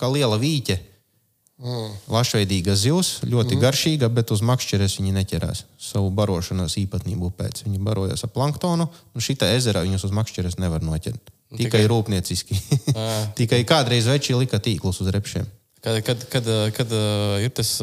[0.00, 0.80] kā liela vīķe.
[1.64, 1.92] Mm.
[2.10, 3.60] Lašveidīga zivs, ļoti mm.
[3.62, 5.60] garšīga, bet uz makšķeres viņi neķerās.
[5.78, 7.62] Savu barošanās īpatnību pēc.
[7.68, 11.30] Viņi barojas ar planktonu, un šī ezera viņus uz makšķeres nevar noķert.
[11.54, 12.58] Tikai, tikai- rūpnieciski.
[13.38, 15.46] tikai kādreiz veči lika tīklus uz repšiem.
[15.84, 16.92] Kad, kad, kad, kad
[17.44, 17.76] ir tas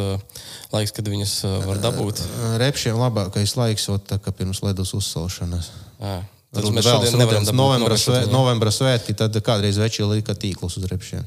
[0.74, 2.20] laiks, kad viņas var dabūt?
[2.60, 5.72] Repšiem labākais laiks ir tā, pirms ledus uzsalšanas.
[6.02, 6.16] Jā.
[6.52, 10.36] Tad mēs vēl šodien nevaram dabūt novembra, novērst svē, novembra svētki, tad kādreiz veči lika
[10.36, 11.24] tīklus uz repšiem.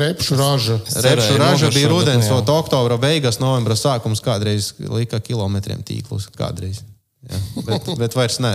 [0.00, 0.80] Repšu raža.
[1.06, 6.26] Repšu raža bija rudens, un oktobra beigas, novembra sākums kādreiz lika kilometriem tīklus.
[6.34, 6.82] Kādreiz.
[7.24, 8.52] Jā, bet, bet vairs nē.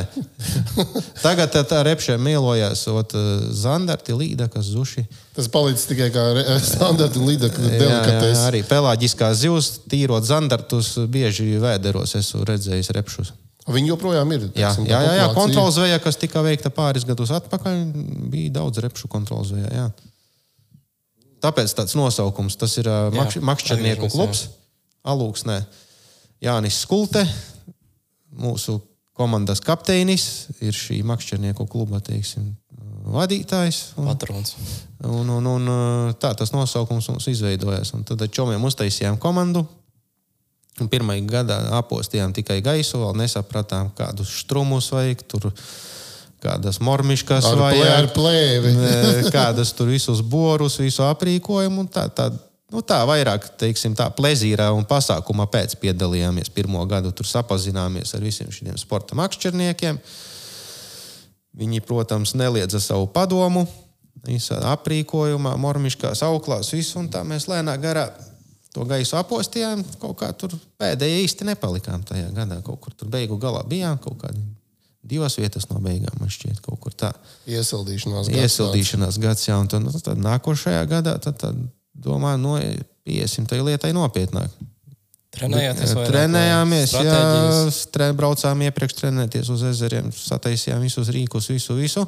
[1.25, 3.15] Tagad tā, repšē mīlojās ot,
[3.55, 5.07] zandarti, līdakas, zuši.
[5.33, 6.27] Tas palicis tikai kā
[6.61, 7.17] standarta
[7.65, 8.43] jā, delikates.
[8.45, 13.33] arī pelāģiskā zivs, tīrot zandartus, bieži vēderos esmu redzējis repšus.
[13.69, 14.45] Viņi joprojām ir.
[14.57, 17.81] Jā, teiksim, jā, jā, jā kontrols vējā, kas tika veikta pāris gadus atpakaļ,
[18.33, 19.69] bija daudz repšu kontrols vējā.
[19.73, 19.89] Jā.
[21.43, 24.47] Tāpēc tāds nosaukums, tas ir uh, makš, makšķernieku klubs,
[25.07, 25.61] Alūksnē.
[26.43, 27.23] Jānis Skulte,
[28.35, 28.79] mūsu
[29.19, 32.53] komandas kapteinis, ir šī makšķernieku kluba teiksim,
[33.09, 33.81] vadītājs.
[33.99, 34.55] Un, Patrons.
[35.03, 35.71] un, un, un
[36.19, 37.93] tā tas nosaukums mums izveidojās.
[37.95, 39.65] Un tad ar čomiem uztaisījām komandu.
[40.87, 45.49] Pirmajā gadā apostījām tikai gaisu, vēl nesapratām, kādus strumus vajag, tur
[46.39, 48.75] kādas mormiškas vajag, plēvi.
[49.35, 51.87] kādas tur visus borus, visu aprīkojumu.
[51.91, 52.29] Tā, tā,
[52.71, 56.53] nu, tā vairāk, teiksim, tā plezīrā un pasākuma pēc piedalījāmies.
[56.55, 59.99] Pirmo gadu tur sapazināmies ar visiem šiem sporta makšķerniekiem.
[61.59, 63.65] Viņi, protams, neliedza savu padomu,
[64.23, 68.07] visā aprīkojumā, mormiškās auklās, visu, un tā mēs lēnā garā
[68.75, 69.83] to gaisu apostījām.
[70.01, 72.61] Kaut kā tur pēdējā īsti nepalikām tajā gadā.
[72.65, 74.43] Kaut kur tur beigu galā bijām, kaut kādi
[75.09, 77.11] divas vietas no beigām, man šķiet, kaut kur tā.
[77.49, 78.29] Iesildīšanās.
[78.29, 81.61] gads Iesildīšanās gads, jā, un tad, nu, tad nākošajā gadā, tad, tad
[81.95, 82.57] domāju, no,
[83.09, 84.51] iesim tai lietai nopietnāk.
[85.29, 87.17] Trenējāties vairāk, Trenējāmies, vai jā,
[87.93, 92.05] tre, braucām iepriekš trenēties uz ezeriem, sataisījām visus rīkus, visu, visu.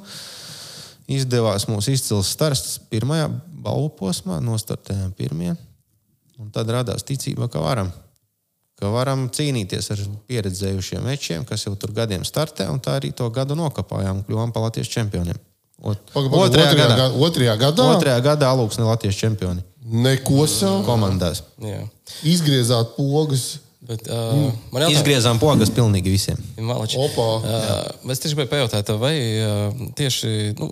[1.12, 3.28] Izdevās mums izcils starts pirmajā
[3.62, 5.54] balvu posmā, nostartējām pirmie.
[6.42, 7.92] Un tad radās ticība, ka varam.
[8.82, 10.00] Ka varam cīnīties ar
[10.32, 14.54] pieredzējušiem večiem, kas jau tur gadiem startē, un tā arī to gadu nokāpājām un kļuvām
[14.56, 15.38] par Latvijas čempioniem.
[15.82, 17.86] Ot, Paga, paga, otrajā, gadā, ga- otrajā gadā?
[17.96, 20.84] otrajā gadā Alūksne Latvijas čempioni Neko sev.
[20.86, 21.42] komandās.
[21.62, 21.84] Jā.
[22.24, 23.60] Izgriezāt pogas.
[23.82, 26.38] Bet, uh, man jautā, Izgriezām pogas pilnīgi visiem.
[26.62, 27.00] Malači.
[27.02, 27.26] Opā.
[27.42, 30.70] Uh, es tieši gribēju pajautāt, vai uh, tieši nu,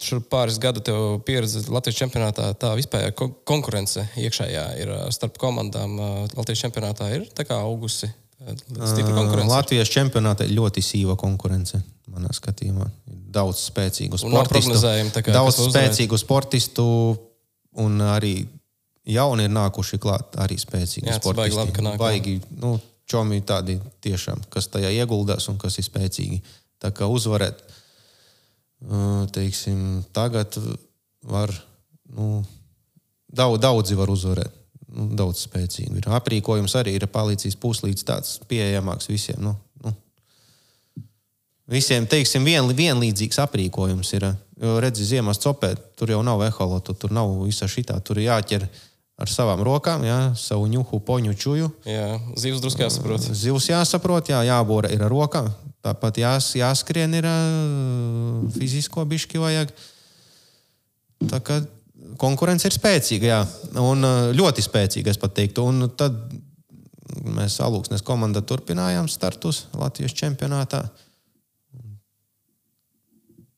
[0.00, 5.98] šur pāris gadu tev pieredze Latvijas čempionātā, tā vispār ko konkurence iekšējā ir starp komandām.
[6.36, 8.10] Latvijas čempionātā ir tā kā augusi
[8.40, 9.50] stipra konkurence.
[9.52, 11.82] Latvijas čempionātā ir ļoti sīva konkurence.
[12.10, 14.78] Manā skatījumā ir daudz spēcīgu sportistu.
[15.20, 16.86] kā, daudz spēcīgu sportistu
[17.78, 18.34] un arī
[19.06, 20.38] jauni ir nākuši klāt.
[20.42, 21.84] Arī spēcīgi Jā, tas baigi sportisti.
[21.86, 22.00] labi.
[22.00, 22.78] Baigi, nu,
[23.10, 26.40] čomi tādi tiešām, kas tajā ieguldās un kas ir spēcīgi.
[26.80, 27.60] Tā kā uzvarēt,
[29.34, 30.56] teiksim, tagad
[31.22, 31.52] var,
[32.16, 32.40] nu,
[33.28, 34.56] daudz, daudzi var uzvarēt.
[34.90, 36.06] Nu, daudz spēcīgi ir.
[36.10, 39.38] Aprīkojums arī ir palicis puslīdz tāds pieejamāks visiem.
[39.38, 39.52] Nu,
[39.84, 39.92] nu.
[41.70, 44.32] Visiem, teiksim, vien, vienlīdzīgs aprīkojums ir.
[44.60, 48.00] Jo, redzi, ziemas copē, tur jau nav eholotu, tur nav visa šitā.
[48.02, 48.66] Tur jāķer
[49.20, 51.70] ar savām rokām, jā, savu ņuhu, poņu, čuju.
[51.86, 53.30] Jā, zivs drusku jāsaprot.
[53.30, 55.52] Zivs jāsaprot, jā, jābora ir ar rokām.
[55.80, 57.26] Tāpat jās, jāskrien ir
[58.52, 59.70] fizisko bišķi vajag.
[61.30, 61.60] Tā kā
[62.20, 63.40] konkurence ir spēcīga, jā.
[63.80, 64.04] Un
[64.36, 65.64] ļoti spēcīga, es pat teiktu.
[65.72, 66.18] Un tad
[67.24, 70.84] mēs alūksnes komanda turpinājām startus Latvijas čempionātā.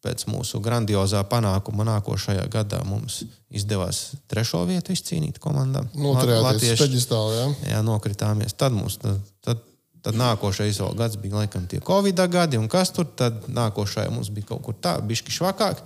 [0.03, 3.21] Pēc mūsu grandiozā panākuma nākošajā gadā mums
[3.55, 5.87] izdevās trešo vietu izcīnīt komandām.
[5.95, 7.37] Noturēties peģistālā.
[7.37, 7.51] Jā.
[7.75, 8.57] Jā, nokritāmies.
[8.59, 9.63] Tad mums tad, tad,
[10.03, 14.51] tad nākošais gads bija laikam tie Covid gadi, un kas tur tad nākošajā mums bija
[14.53, 15.83] kaut kur tā, bišķi švakāk.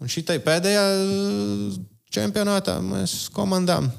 [0.00, 1.80] Un šī pēdējā uh,
[2.12, 3.90] čempionātā mēs komandām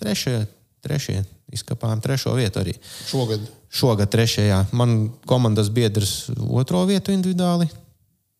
[0.00, 0.44] trešajā,
[0.84, 2.74] trešajā izkapām trešo vietu arī.
[3.08, 3.44] Šogad.
[3.72, 4.64] Šogad trešajā.
[4.76, 7.68] Man komandas biedrs otro vietu individuāli.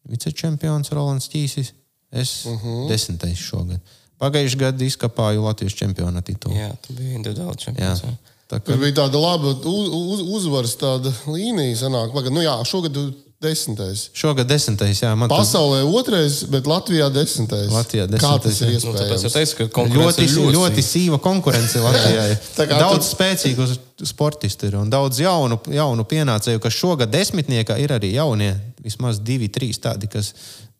[0.09, 1.73] Vicečempions Rolands Čīsis.
[2.13, 2.89] Es uh -huh.
[2.89, 3.81] desmitais šogad.
[4.21, 6.55] Pagājušajā gadā izkapāju Latvijas čempiona titulu.
[6.55, 8.03] Jā, tu biji individuāli čempions.
[8.03, 8.17] Jā.
[8.53, 11.79] Tā kā Tur bija tāda laba uz, uz, uzvaras tāda līnija.
[11.87, 12.13] Sanāk.
[12.13, 13.07] Paga, Nu, jā, šogad tu
[13.43, 14.05] desmitais.
[14.15, 17.73] šogad desmitais, jā, man tas Pasaulē otrais, bet Latvijā desmitais.
[17.73, 19.25] Latvijā Kā tas desmitais, ir Nu, tāpēc iespējams?
[19.25, 22.27] jau teicu, ka ļoti, ir ļoti, ļoti, sīva konkurence Latvijā.
[22.71, 23.67] daudz spēcīgu
[24.07, 28.53] sportistu ir un daudz jaunu, jaunu pienācēju, kas šogad desmitniekā ir arī jaunie.
[28.83, 30.33] Vismaz divi, trīs tādi, kas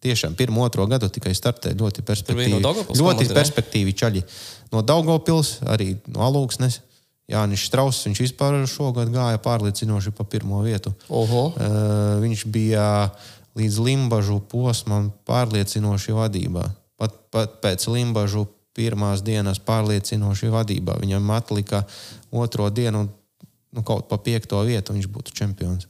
[0.03, 2.61] tiešām pirmo, otro gadu tikai startē ļoti perspektīvi.
[2.63, 4.23] no ļoti perspektīvi čaļi.
[4.73, 6.79] No Daugopils, arī no Alūksnes.
[7.31, 10.93] Jānis Strauss, viņš vispār šogad gāja pārliecinoši pa pirmo vietu.
[11.09, 11.53] Oho.
[12.21, 13.11] Viņš bija
[13.57, 16.67] līdz limbažu posmam pārliecinoši vadībā.
[16.99, 20.99] Pat, pat pēc limbažu pirmās dienas pārliecinoši vadībā.
[21.01, 21.85] Viņam atlika
[22.33, 23.07] otro dienu,
[23.73, 25.87] nu, kaut pa piekto vietu, viņš būtu čempions.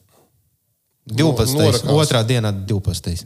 [1.07, 1.59] 12.
[1.59, 1.83] norakās.
[1.90, 3.25] otrā dienā 12.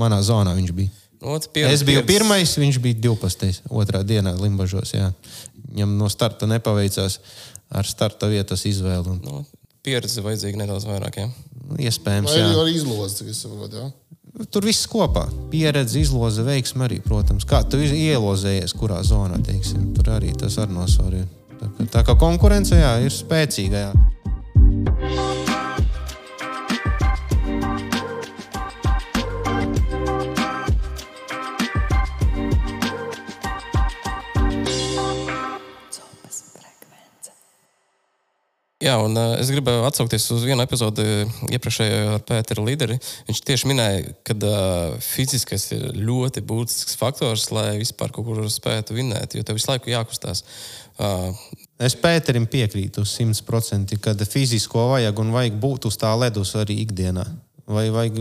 [0.00, 0.90] Manā zonā viņš bija.
[1.20, 3.60] Nu, ot, pieredze- Es biju pirmais, viņš bija 12.
[3.68, 4.94] otrā dienā Limbažos.
[4.96, 5.12] Jā.
[5.70, 7.20] Viņam no starta nepaveicās
[7.70, 9.14] ar starta vietas izvēli.
[9.14, 9.44] Un, Nu,
[9.86, 11.22] pieredze vajadzīga nedaudz vairāk.
[11.22, 11.30] Ja?
[11.70, 12.52] nu, iespējams, Vai jā.
[12.62, 13.90] arī izlozes, cik es saprotu?
[14.50, 15.26] Tur viss kopā.
[15.50, 17.44] Pieredze, izloze, veiksme arī, protams.
[17.48, 21.28] Kā tu ielozējies, kurā zonā, teiksim, tur arī tas ar nosvaru ir.
[21.60, 23.82] Tā kā, tā kā konkurence jā, ir spēcīga.
[23.84, 24.09] Jā.
[38.90, 41.04] Jā, un uh, es gribēju atsaukties uz vienu epizodi
[41.52, 42.96] iepriekšējā ar Pēteru līderi.
[43.28, 48.96] Viņš tieši minēja, ka uh, fiziskais ir ļoti būtisks faktors, lai vispār kaut kur spētu
[48.96, 50.42] vinēt, jo tev visu laiku jākustās.
[50.98, 51.30] Uh,
[51.80, 57.24] Es Pēterim piekrītu simtprocentīgi, ka fizisko vajag un vajag būt uz tā ledus arī ikdienā.
[57.70, 58.18] Vai vajag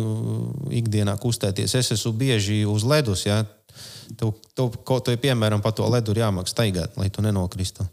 [0.79, 1.75] ikdienā kustēties.
[1.75, 3.25] Es esmu bieži uz ledus.
[3.27, 3.41] Ja?
[4.15, 7.83] Tev, tev kaut vai piemēram par to ledu ir jāmāk staigāt, lai tu nenokristu.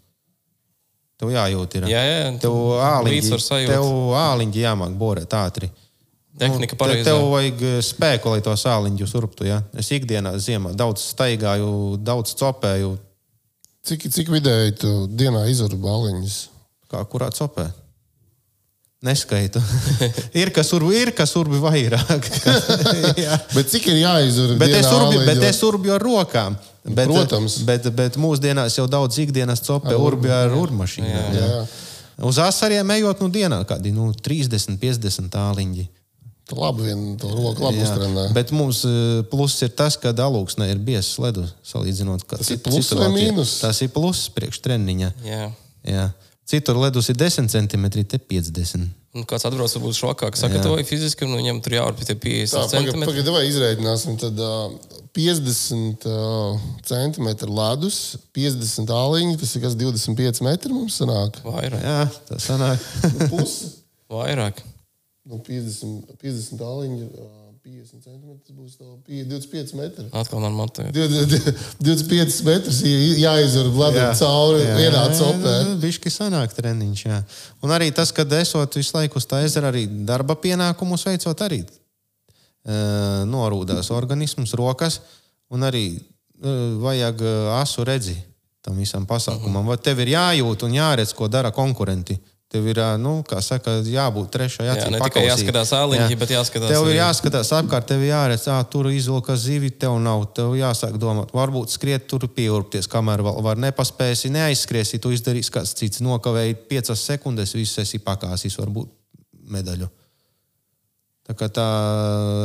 [1.17, 1.89] Tev jājūt, ir.
[1.89, 3.39] Jā, jā, tev āliņģi,
[3.71, 3.87] tev
[4.21, 5.71] āliņģi jāmāk borēt ātri.
[6.37, 7.07] tehnika Nu, pareizā.
[7.09, 9.47] Tev vajag eh, spēku, lai to sāliņu urptu.
[9.49, 9.63] Ja?
[9.77, 12.97] Es ikdienā ziemā daudz staigāju, daudz copēju.
[13.87, 16.39] Cik, cik vidēji tu dienā izvaru baliņus?
[16.93, 17.71] Kā kurā copē?
[19.05, 19.61] Neskaitu.
[20.41, 22.31] ir kas urbi, ir kas urbi vairāk.
[23.25, 23.37] Jā.
[23.53, 24.55] Bet cik ir jāizvar?
[24.63, 26.57] bet, es urbju, bet es urbju ar rokām.
[26.87, 27.59] Bet, Protams.
[27.67, 31.11] Bet, bet mūsdienās jau daudz ikdienas copē urbju ar urmašīnu.
[31.35, 31.51] Jā.
[32.25, 35.89] Uz asariem ejot, nu, dienā kādi nu, 30, 50 tāliņi.
[36.47, 38.29] Tu labi vien to roku labi uztrenē.
[38.33, 42.95] Bet mums eh, pluss ir tas, ka alūksnē ir biezs ledus, salīdzinot Tas ir pluss
[42.95, 43.59] vai mīnus?
[43.65, 45.11] Tas ir pluss priekš treniņa.
[45.27, 45.49] Jā.
[45.91, 46.07] Jā.
[46.47, 48.87] Citur ledus ir 10 cm, te 50.
[49.17, 53.09] Nu, kāds atbrauc, varbūt šokāk sagatavoja fiziski, un viņam tur tie 50 Tā, centimetri.
[53.09, 54.69] pagaid, vai izreikināsim, tad uh,
[55.17, 57.99] 50 uh, centimetri ledus,
[58.37, 61.41] 50 āliņi, tas ir kas 25 metri mums sanāk.
[61.47, 61.83] Vairāk.
[61.83, 62.87] Jā, tas sanāk.
[63.17, 63.73] Nu, Pusi.
[64.13, 64.63] Vairāk.
[65.27, 70.05] Nu, 50, 50 āliņi, uh, 50 centimetri, tas būs tev pie- 25 metri.
[70.15, 70.93] Atkal man motivē.
[70.95, 75.55] 25 metrus jā- jāizvar ledam cauri vienā copē.
[75.83, 77.19] Bišķi sanāk treniņš, jā.
[77.67, 81.65] Un arī tas, ka esot visu laiku uz tā ezera, arī darba pienākumus veicot, arī
[81.67, 85.01] uh, norūdās organisms, rokas,
[85.51, 88.17] un arī uh, vajag uh, asu redzi
[88.63, 89.67] tam visam pasākumam.
[89.67, 92.17] Vai tev ir jājūt un jāredz, ko dara konkurenti.
[92.57, 94.95] Tev ir, nu, saka, jābūt trešajai Jā, acīm.
[94.95, 96.19] ne tikai jāskatās āliņķi, Jā.
[96.23, 99.99] bet jāskatās Tev ir arī- jāskatās apkārt, tev ir jāredz, ah, tur izvilka zivi, tev
[100.01, 100.25] nav.
[100.33, 105.75] Tev jāsāk domāt, varbūt skriet tur pieurpties, kamēr vēl var nepaspēsi, neaizskriesi, tu izdarīsi kāds
[105.77, 108.89] cits, nokavēji piecas sekundes, viss esi pakāsīs, varbūt
[109.53, 109.91] medaļu.
[111.27, 111.67] Tā kā tā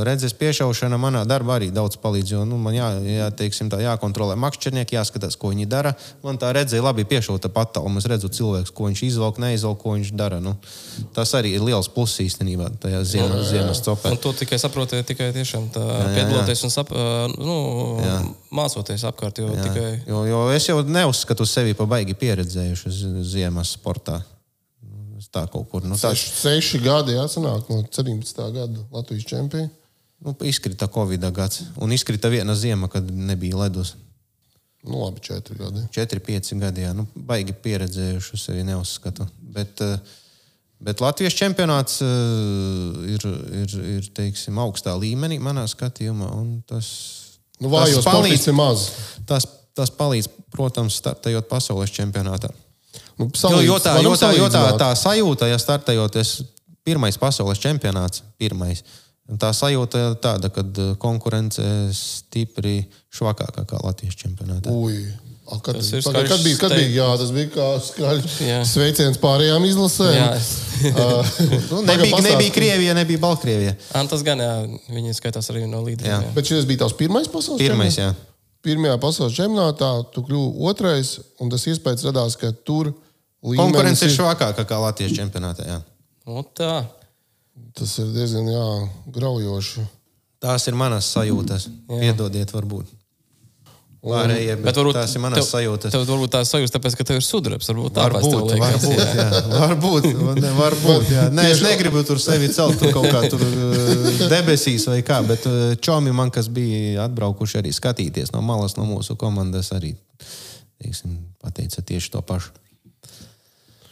[0.08, 2.32] redzes piešaušana manā darbā arī daudz palīdz.
[2.34, 5.94] Jo nu, man jā, jā, teiksim, tā, jākontrolē makšķernieki, jāskatās, ko viņi dara.
[6.26, 8.02] Man tā redzēja labi piešauta patāluma.
[8.02, 10.41] Es redzu cilvēku, ko viņš izvelk, neizvelk, ko viņš dara.
[10.41, 10.56] Nu,
[11.13, 14.15] tas arī ir liels pluss īstenībā tajā ziemas, ziemas copē.
[14.15, 16.89] Un to tikai saprotiet, tikai tiešām tā piedaloties un sap,
[17.38, 17.62] nu,
[18.50, 19.46] mācoties apkārt.
[19.46, 22.91] Jo tikai Jo, jo es jau neuzskatu sevi par baigi pieredzējušu
[23.22, 24.22] ziemas sportā.
[25.32, 28.41] Tā kaut kur nu, tā, Seši, seši gadi jāsanāk no 17.
[28.52, 29.70] gada Latvijas čempiona.
[30.20, 31.62] nu, izkrita Covid gads.
[31.80, 33.94] Un izkrita viena ziema, kad nebija ledus.
[34.84, 35.86] Nu, labi, četri gadi.
[35.94, 36.82] 4, 5 gadi.
[36.82, 36.91] Jā.
[36.98, 39.28] Nu, baigi pieredzējuši sevi neuzskatu.
[39.41, 39.98] Bet, eh,
[40.80, 42.08] bet Latvijas čempionāts eh,
[43.13, 43.26] ir,
[43.62, 46.32] ir, ir teiksim, augstā līmenī manā skatījumā.
[46.67, 46.91] Tas,
[47.62, 48.48] Nu, vājos palīdz.
[48.50, 48.88] ir maz.
[49.30, 49.46] tas,
[49.78, 52.50] tas palīdz, protams, startējot pasaules čempionātā.
[53.22, 56.36] Nu, Jo, jo, tā, jo, tā, jo tā, tā sajūta, ja startējoties
[56.88, 58.82] pirmais pasaules čempionāts, pirmais,
[59.40, 60.64] tā sajūta ir tāda, ka
[61.02, 61.64] konkurence
[61.96, 62.80] stipri
[63.14, 64.74] švakākā kā Latvijas čempionātā.
[64.74, 65.04] Ui.
[65.52, 68.60] A, kad, Tas ir pagaid, kad bija, kad bija, jā, tas bija kā skaļš Jā.
[68.70, 70.14] sveiciens pārējām izlasēm.
[70.16, 70.30] Jā.
[71.72, 73.74] Nu, nebija, nebija Krievija, nebija Baltkrievija.
[74.10, 74.54] Tas gan, jā,
[74.90, 76.24] viņi skaitās arī no līderiem.
[76.24, 76.32] jā.
[76.34, 78.16] Bet šis bija tavs pirmais pasaules Pirmais, čempionāts?
[78.24, 78.64] jā.
[78.66, 82.94] Pirmajā pasaules čempionātā tu kļuvi otrais, un tas iespējas radās, ka tur
[83.42, 85.66] Konkurence ir līmenis švakākā kā Latvijas čempionātā.
[85.68, 85.80] Jā.
[86.30, 86.74] Nu, tā.
[87.78, 88.66] Tas ir diezgan jā,
[89.16, 89.86] graujoši.
[90.42, 91.68] Tās ir manas sajūtas.
[91.90, 92.90] Piedodiet, varbūt.
[94.02, 95.92] Pārējie, bet, Bet varbūt tās ir manas tev- sajūtas.
[95.94, 97.68] Tev varbūt tā sajūta, tāpēc, ka tev ir sudrabs.
[97.70, 98.86] Varbūt tev Varbūt, liekas.
[98.88, 99.26] varbūt, jā.
[99.30, 99.42] jā.
[99.62, 100.08] varbūt,
[100.42, 101.26] ne, varbūt jā.
[101.38, 105.46] Nē, es negribu tur sevi celt tur kaut kā tur eh, debesīs vai kā, bet
[105.46, 109.94] eh, čomi man, kas bija atbraukuši arī skatīties no malas, no mūsu komandas, arī
[110.82, 112.58] teiksim, pateica tieši to pašu.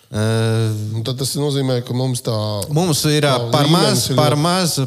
[0.09, 2.33] Tad tas nozīmē, ka mums tā
[2.73, 4.79] Mums ir tā par maz, ir par maz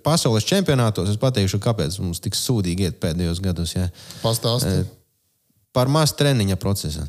[0.00, 1.10] pasaules čempionātos.
[1.12, 3.74] Es pateikšu, kāpēc mums tik sūdīgi iet pēdējos gados.
[3.76, 3.90] Ja.
[4.24, 4.88] pastāstīt.
[5.76, 7.04] Par maz treniņa procesa.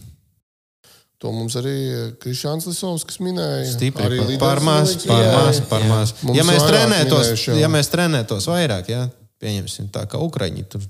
[1.21, 1.75] To mums arī
[2.19, 3.69] Krišāns Lisovskis minēja.
[3.75, 6.15] Stipri Arī par, par maz, par maz, par maz.
[6.34, 9.05] Ja mēs, trenētos, ja mēs trenētos vairāk, ja,
[9.41, 10.88] pieņemsim tā, ka Ukraiņi tur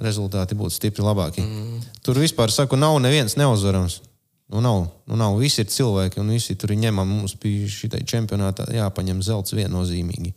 [0.00, 1.42] rezultāti būtu stipri labāki.
[1.44, 1.80] Mm.
[2.04, 3.98] Tur vispār saku, nav neviens neuzvarams.
[4.50, 5.36] Nu, nav, nu, nav.
[5.38, 7.20] Visi ir cilvēki, un visi tur ir ņemami.
[7.20, 10.32] Mums bija šī čempionātā jāpaņem zelts viennozīmīgi.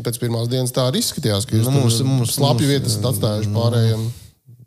[0.00, 3.10] Pēc pirmās dienas tā arī izskatījās, ka jūs Nu, nu, mums- mums, slapju vietas esat
[3.12, 4.06] atstājuši pārējiem.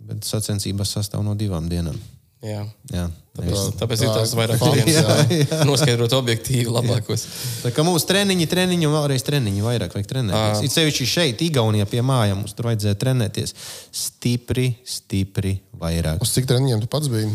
[0.04, 1.98] Bet sacensības sastāv no divām dienām.
[2.44, 2.66] Jā.
[2.92, 5.66] Jā, Tāpēc, Tā- tāpēc tā ir tās ir vairāk dienas.
[5.70, 7.24] Noskaidrot objektīvi labākos.
[7.64, 10.62] Tā kā mums treniņi, treniņi un vēlreiz treniņi vairāk vajag trenēties.
[10.68, 13.56] Ir sevišķi šeit, Igaunijā pie mājām, mums tur vajadzēja trenēties
[13.90, 16.22] stipri, stipri vairāk.
[16.22, 17.32] Uz cik treniņiem tu pats biji?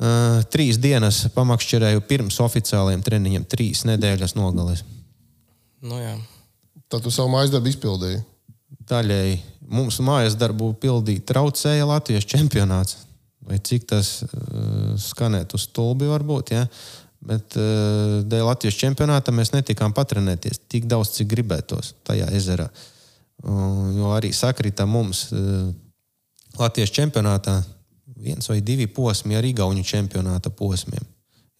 [0.00, 4.80] Uh, trīs dienas pamakšķerēju pirms oficiālajiem treniņiem, trīs nedēļas nogalēs.
[5.84, 6.14] Nu, jā.
[6.88, 8.22] Tad tu savu mājas darbu izpildīji.
[8.88, 9.34] Daļēji
[9.68, 12.96] mums mājas darbu pildīt traucēja Latvijas čempionāts.
[13.44, 16.64] Vai cik tas uh, skanētu stulbi varbūt, ja?
[17.20, 22.70] bet uh, dēļ Latvijas čempionāta mēs netikām patrenēties tik daudz, cik gribētos tajā ezerā.
[23.44, 25.68] Uh, jo arī sakrita mums uh,
[26.60, 27.58] Latvijas čempionātā
[28.20, 31.04] viens vai divi posmi ar Igaunu čempionāta posmiem.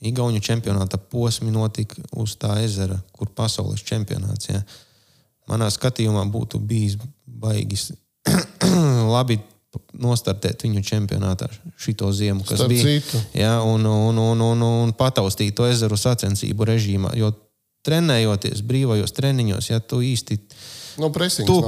[0.00, 4.48] Igaunu čempionāta posmi notika uz tā ezera, kur pasaules čempionāts.
[4.48, 4.62] Ja?
[5.50, 6.96] Manā skatījumā būtu bijis
[7.26, 7.90] baigis
[9.14, 9.38] labi
[10.00, 11.46] nostartēt viņu čempionātā
[11.78, 12.86] šito ziemu, kas Starp bija.
[12.86, 13.20] citu.
[13.38, 17.12] Jā, un, un, un, un, un pataustīt to ezeru sacensību režīmā.
[17.18, 17.30] Jo
[17.86, 20.40] trenējoties brīvajos treniņos, ja tu īsti
[21.00, 21.60] Nu, presings Tu-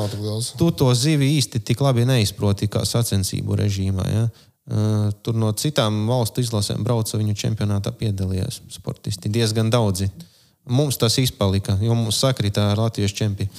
[0.58, 4.08] tu to zivi īsti tik labi neizproti kā sacensību režīmā.
[4.12, 4.24] Ja?
[4.62, 9.30] Uh, Tur no citām valstu izlasēm brauca viņu čempionātā piedalījās sportisti.
[9.32, 10.06] Diezgan daudzi.
[10.62, 13.50] Mums tas izpalika, jo mums sakritā ar Latvijas čempionu.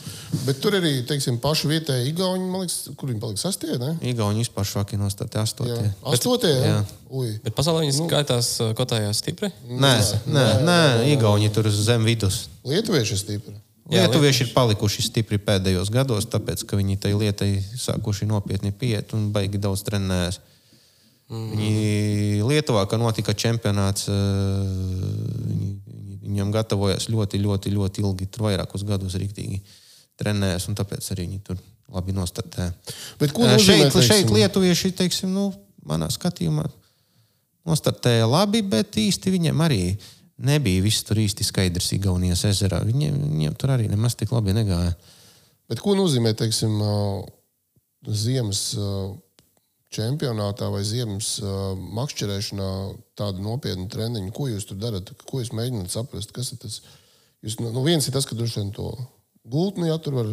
[0.45, 3.89] Bet tur arī, teiksim, paši vietēji Igauni, liekas, kur viņi palika sastie, ne?
[4.07, 5.43] Igauni vispār švaki nostāti Jā.
[5.43, 5.89] astotie.
[6.13, 6.77] Astotie, jā.
[6.79, 7.25] jā.
[7.43, 9.51] Bet pasaulē viņas skaitās uh, kotājās stipri.
[9.67, 9.91] Nē,
[10.31, 10.79] nē, nē,
[11.11, 12.45] Igauni tur zem vidus.
[12.63, 13.57] Lietuvieši stipri.
[13.91, 19.11] Jā, Lietuvieši ir palikuši stipri pēdējos gados, tāpēc ka viņi tai lietai sākuši nopietni pieiet
[19.11, 20.39] un baigi daudz trenējas.
[21.34, 21.53] Mm.
[21.53, 24.15] Viņi Lietuvā, kad notika čempionāts, eh,
[25.49, 25.69] viņi,
[26.27, 29.61] viņam gatavojās ļoti, ļoti, ļoti ilgi, tur vairākus gadus rīktīgi
[30.21, 31.61] trenējās, un tāpēc arī viņi tur
[31.93, 32.73] labi nostartēja.
[33.21, 35.49] Bet ko Eh, nozīmē, šeit, šeit lietuvieši, teiksim, nu,
[35.86, 36.67] manā skatījumā,
[37.65, 39.97] nostartēja labi, bet īsti viņiem arī
[40.43, 42.84] nebija viss tur īsti skaidrs Igaunijas ezerā.
[42.86, 44.93] Viņiem, viņiem tur arī nemaz tik labi negāja.
[45.69, 46.95] Bet ko nozīmē, teiksim, ā,
[48.11, 48.75] ziemas
[49.93, 51.53] čempionātā vai ziemas ā,
[51.99, 52.69] makšķerēšanā
[53.19, 54.33] tādu nopietnu treniņu?
[54.35, 55.13] Ko jūs tur darat?
[55.29, 56.33] Ko jūs mēģināt saprast?
[56.35, 56.81] Kas ir tas?
[57.43, 58.91] Jūs, nu, nu, viens ir tas, ka droši vien to
[59.43, 60.29] gultni, ja tur var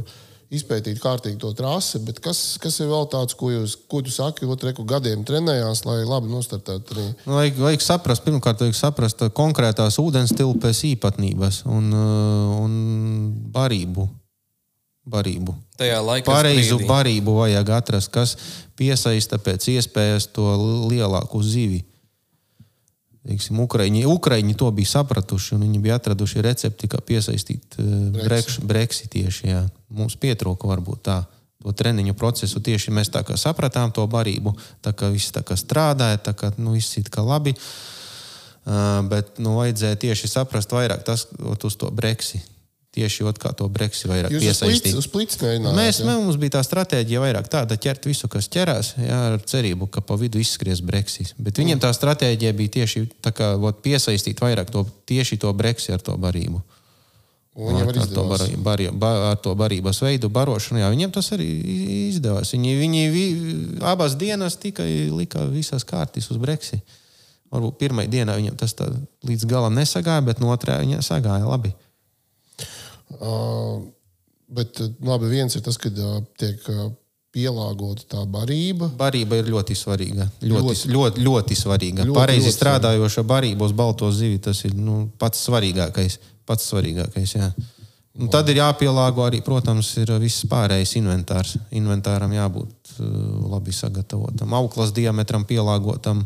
[0.50, 4.48] izpētīt kārtīgi to trasi, bet kas, kas ir vēl tāds, ko, jūs, ko tu saki,
[4.50, 7.06] otru gadiem trenējās, lai labi nostartētu arī?
[7.26, 12.72] Nu, Vajag, vajag saprast, pirmkārt, vajag saprast uh, konkrētās ūdens tilpes īpatnības un, uh, un
[13.54, 14.08] barību.
[15.09, 15.55] Barību.
[15.80, 16.88] Tajā laikā Pareizu sprīdī.
[16.88, 18.36] barību vajag atrast, kas
[18.78, 20.46] piesaista pēc iespējas to
[20.90, 21.84] lielāku zivi.
[23.20, 28.57] Teiksim, Ukraiņi, Ukraiņi to bija sapratuši, un viņi bija atraduši recepti, kā piesaistīt uh, breks,
[28.64, 29.51] breksi tieši.
[29.51, 29.66] Jā.
[29.92, 31.20] Mums pietrūka varbūt tā.
[31.61, 35.59] To treniņu procesu tieši mēs tā kā sapratām to barību, tā kā viss tā kā
[35.61, 37.53] strādāja, tā kā nu, viss ir labi.
[38.64, 42.40] Uh, bet nu, vajadzēja tieši saprast vairāk tas, uz to breksi.
[42.91, 44.88] Tieši ot, kā to breksi vairāk Jūs uz piesaistīt.
[44.88, 45.36] plīts, uz plīts?
[45.76, 49.86] Mēs, mē, mums bija tā stratēģija vairāk tāda, ķert visu, kas ķerās, jā, ar cerību,
[49.95, 51.36] ka pa vidu izskries breksis.
[51.38, 55.95] Bet viņiem tā stratēģija bija tieši tā kā vot, piesaistīt vairāk to, tieši to breksi
[55.95, 56.59] ar to barību.
[57.61, 60.80] Un ar, ar, to bar, bar, bar, ar to barības veidu, barošanu.
[60.80, 61.47] Jā, viņiem tas arī
[62.09, 62.55] izdevās.
[62.55, 63.24] Viņi, viņi vi,
[63.86, 66.80] abas dienas tikai lika visas kārtas uz breksi.
[67.51, 68.86] Varbūt pirmā dienā viņam tas tā
[69.26, 71.74] līdz galam nesagāja, bet no otrā viņa sagāja labi.
[73.18, 73.80] Uh,
[74.50, 76.90] bet uh, labi, viens ir tas, ka uh, tiek uh,
[77.34, 78.90] pielāgota tā barība.
[78.98, 80.26] Barība ir ļoti svarīga.
[80.42, 81.26] Ļoti, ļoti, Ļoti.
[81.26, 82.06] ļoti, svarīga.
[82.06, 86.18] Ļoti, Pareizi ļoti strādājoša barība uz balto zivi tas ir nu, pats svarīgākais.
[86.46, 87.52] Pats svarīgākais jā.
[88.20, 91.54] Un tad ir jāpielāgo arī, protams, ir viss pārējais inventārs.
[91.78, 93.11] Inventāram jābūt uh,
[93.54, 96.24] labi sagatavotam, auklas diametram pielāgotam,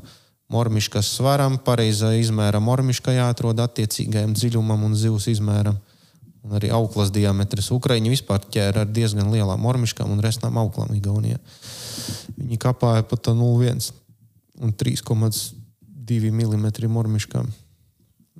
[0.53, 5.76] mormiškas svaram, pareizā izmēra mormiška jāatrod attiecīgajam dziļumam un zivs izmēram.
[6.45, 7.70] Un arī auklas diametrs.
[7.72, 11.38] Ukraiņi vispār ķēra ar diezgan lielām mormiškām un resnām auklām Igaunijā.
[12.36, 13.92] Viņi kapāja pat 0,1
[14.61, 17.49] un 3,2 mm mormiškām.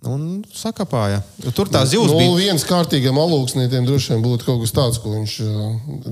[0.05, 1.23] Un sakapāja.
[1.41, 2.35] Jo Tur tā zivs Nu, bija.
[2.37, 5.53] viens kārtīgam alūksnītiem droši vien būtu kaut kas tāds, ko viņš uh,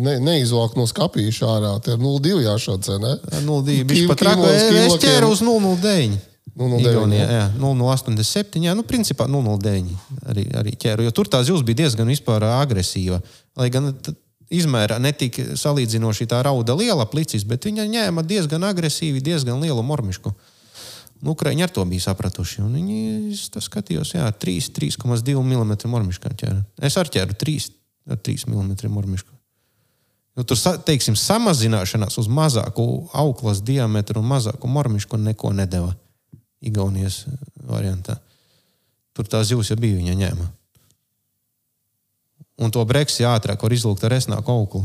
[0.00, 1.72] ne, neizvāk no skapīša ārā.
[1.84, 3.12] Tie ir 0,2 jāšāds, ne?
[3.44, 3.82] 0,2.
[3.90, 6.16] Viņš pat kilos, Es ķēru uz 0,09.
[6.52, 7.36] 0,09, Igaunijā, jā.
[7.38, 8.60] jā, 0,87.
[8.66, 9.94] Jā, nu, principā 0,09
[10.28, 11.06] arī, arī ķēru.
[11.06, 13.22] Jo tur tā zivs bija diezgan agresīva.
[13.56, 13.92] Lai gan
[14.52, 20.32] izmērā netika salīdzinoši tā rauda liela plicis, bet viņa ņēma diezgan agresīvi, diezgan lielu mormišku.
[21.22, 22.64] Nu, Ukraiņi ar to bija sapratuši.
[22.66, 22.98] Viņi
[23.32, 26.64] es tā skatījos, jā, 3, 3,2 mm mormiškā ķēra.
[26.82, 27.68] Es ar ķēru 3,
[28.10, 29.30] ar 3 mm mormišku.
[30.36, 30.56] Nu, tur,
[30.88, 35.92] teiksim, samazināšanās uz mazāku auklas diametru un mazāku mormišku neko nedeva.
[36.62, 37.36] Igaunijas eh,
[37.68, 38.18] variantā.
[39.12, 40.48] Tur tā zivs jau bija, viņa ņēma.
[42.62, 44.84] Un to breksi ātrāk var izlūgt ar resnāku auklu.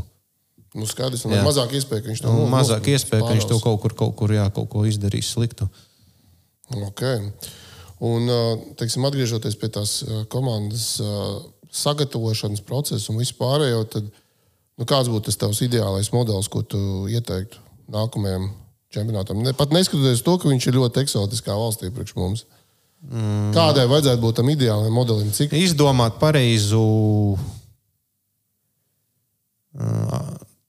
[0.77, 3.47] Nu, skaidrs, un mazāk iespēju, ka viņš to Un no- mazāk nos- iespēja, ka viņš
[3.49, 5.69] to kaut kur, kaut kur, jā, kaut ko izdarīs sliktu.
[6.89, 7.31] Okay.
[8.03, 8.39] Un, ā,
[8.77, 10.99] teiksim, atgriežoties pie tās ā, komandas
[11.71, 14.03] sagatavošanas procesa un vispārējo, tad
[14.77, 17.57] nu, kāds būtu tas tavs ideālais modelis, ko tu ieteiktu
[17.91, 18.51] nākamajam
[18.93, 19.41] čempionātam?
[19.43, 22.45] Ne, pat neskatoties to, ka viņš ir ļoti eksotiskā valstī priekš mums.
[23.07, 23.51] Mm.
[23.53, 25.29] Kādai vajadzētu būt tam ideālajam modelim?
[25.35, 27.37] Cik Izdomāt pareizu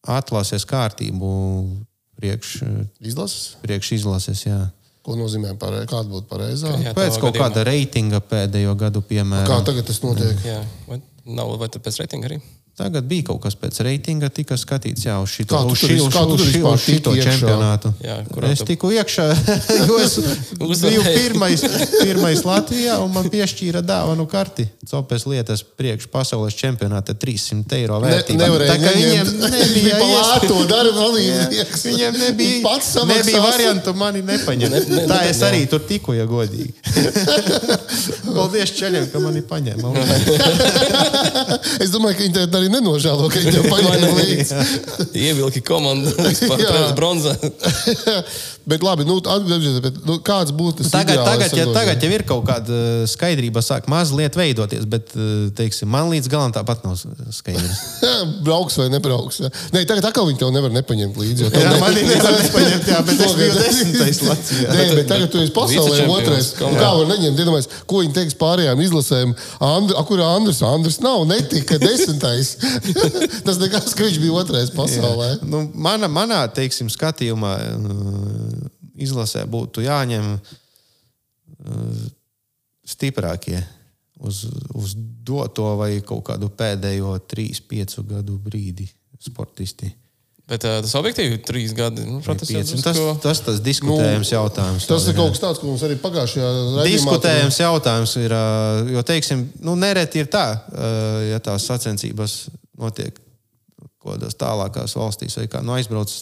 [0.09, 1.31] atlases kārtību
[2.19, 2.59] priekš,
[3.01, 3.55] izlases?
[3.64, 4.45] priekš izlases.
[4.45, 4.59] Jā.
[5.07, 5.89] Ko nozīmē pareizi?
[5.89, 6.75] Kāda būtu pareizā?
[6.83, 7.47] Jā, Pēc kaut gadījumā.
[7.49, 9.64] kāda reitinga pēdējo gadu, Kā piemēram.
[9.64, 10.37] tagad tas notiek?
[10.45, 12.41] Jā, vai, nav, vai pēc reitinga arī?
[12.79, 16.35] Tagad bija kaut kas pēc reitinga, tika skatīts jā, uz šito, uz vis- uz tur
[16.37, 17.91] uz vispār šito čempionātu.
[18.05, 18.20] Jā,
[18.53, 19.24] es tu- tiku iekšā,
[19.89, 20.14] jo es
[20.85, 21.64] biju pirmais,
[22.07, 24.68] pirmais Latvijā, un man piešķīra dāvanu karti.
[24.89, 28.47] Copes lietas priekš pasaules čempionāta 300 eiro Ne, vērtība.
[28.47, 31.09] nevarēja Tā kā viņiem nebija lēto darbu.
[31.18, 34.70] Viņiem nebija, Pats nebija variantu mani nepaņemt.
[34.70, 36.70] Ne- ne- Tā ne- es arī tur tiku, ja godīgi.
[38.29, 39.93] Paldies čaļiem, ka mani paņēma.
[41.83, 44.62] Es domāju, ka viņi tev arī nenožēlo, ka viņi tev paņēma līdzi.
[45.19, 46.62] Ievilki komandu vispār
[46.99, 47.35] bronzā.
[48.71, 51.79] bet labi, nu, atgriežieties, bet nu, kāds būtu tas Tagad, ideālais tagad, ja, sadalījums?
[51.79, 56.29] tagad jau ir kaut kāda uh, skaidrība, sāk mazliet veidoties, bet uh, teiksim, man līdz
[56.33, 56.99] galam tāpat nav
[57.33, 57.81] skaidrs.
[58.45, 59.41] Brauks vai nebrauks.
[59.47, 59.51] Ja?
[59.73, 61.49] Nē, tagad atkal viņi tev nevar nepaņemt līdzi.
[61.49, 64.69] Jā, ne- mani nevar nepaņemt, jā, bet es biju desmitais Latvijā.
[64.77, 66.53] Nē, bet tagad tu esi pasaulē otrais.
[66.59, 67.41] kā var neņemt?
[67.41, 69.33] Iedomājies, ko viņi teiks pārējām izlasēm.
[69.64, 70.61] And, a, kur Andris?
[70.66, 72.58] Andris nav, netika desmitais.
[73.47, 75.31] Tas nekas, ka viņš bija otrais pasaulē.
[75.47, 82.07] Nu, mana, manā teiksim, skatījumā uh, izlasē būtu jāņem uh,
[82.89, 83.63] stiprākie
[84.19, 84.45] uz,
[84.75, 88.89] uz doto vai kaut kādu pēdējo 3-5 gadu brīdi
[89.23, 89.91] sportisti.
[90.49, 92.07] Bet uh, tas objektīvi trīs gadi.
[92.09, 92.73] Nu, protams, Pieci.
[92.73, 94.87] Un drusku- Tas, tas, tas diskutējams jautājums.
[94.89, 96.87] Tas ir kaut kas tāds, ko mums arī pagājušajā raidījumā.
[96.89, 98.45] Diskutējams jautājums ir, ā,
[98.95, 100.93] jo, teiksim, nu, nereti ir tā, ā,
[101.35, 102.39] ja tās sacensības
[102.81, 103.19] notiek
[103.99, 106.15] kaut kādās tālākās valstīs, vai kā nu, aizbrauc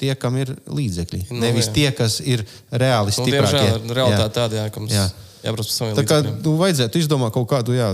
[0.00, 1.20] tie, kam ir līdzekļi.
[1.34, 1.74] Nu, Nevis jā.
[1.76, 2.40] tie, kas ir
[2.72, 3.60] reāli Nu, stiprākie.
[3.60, 5.04] diemžēl realitāte tāda, jā, ka mums Jā.
[5.44, 7.92] jābrauc pa saviem Tā kā nu, vajadzētu izdomāt kaut kādu, jā,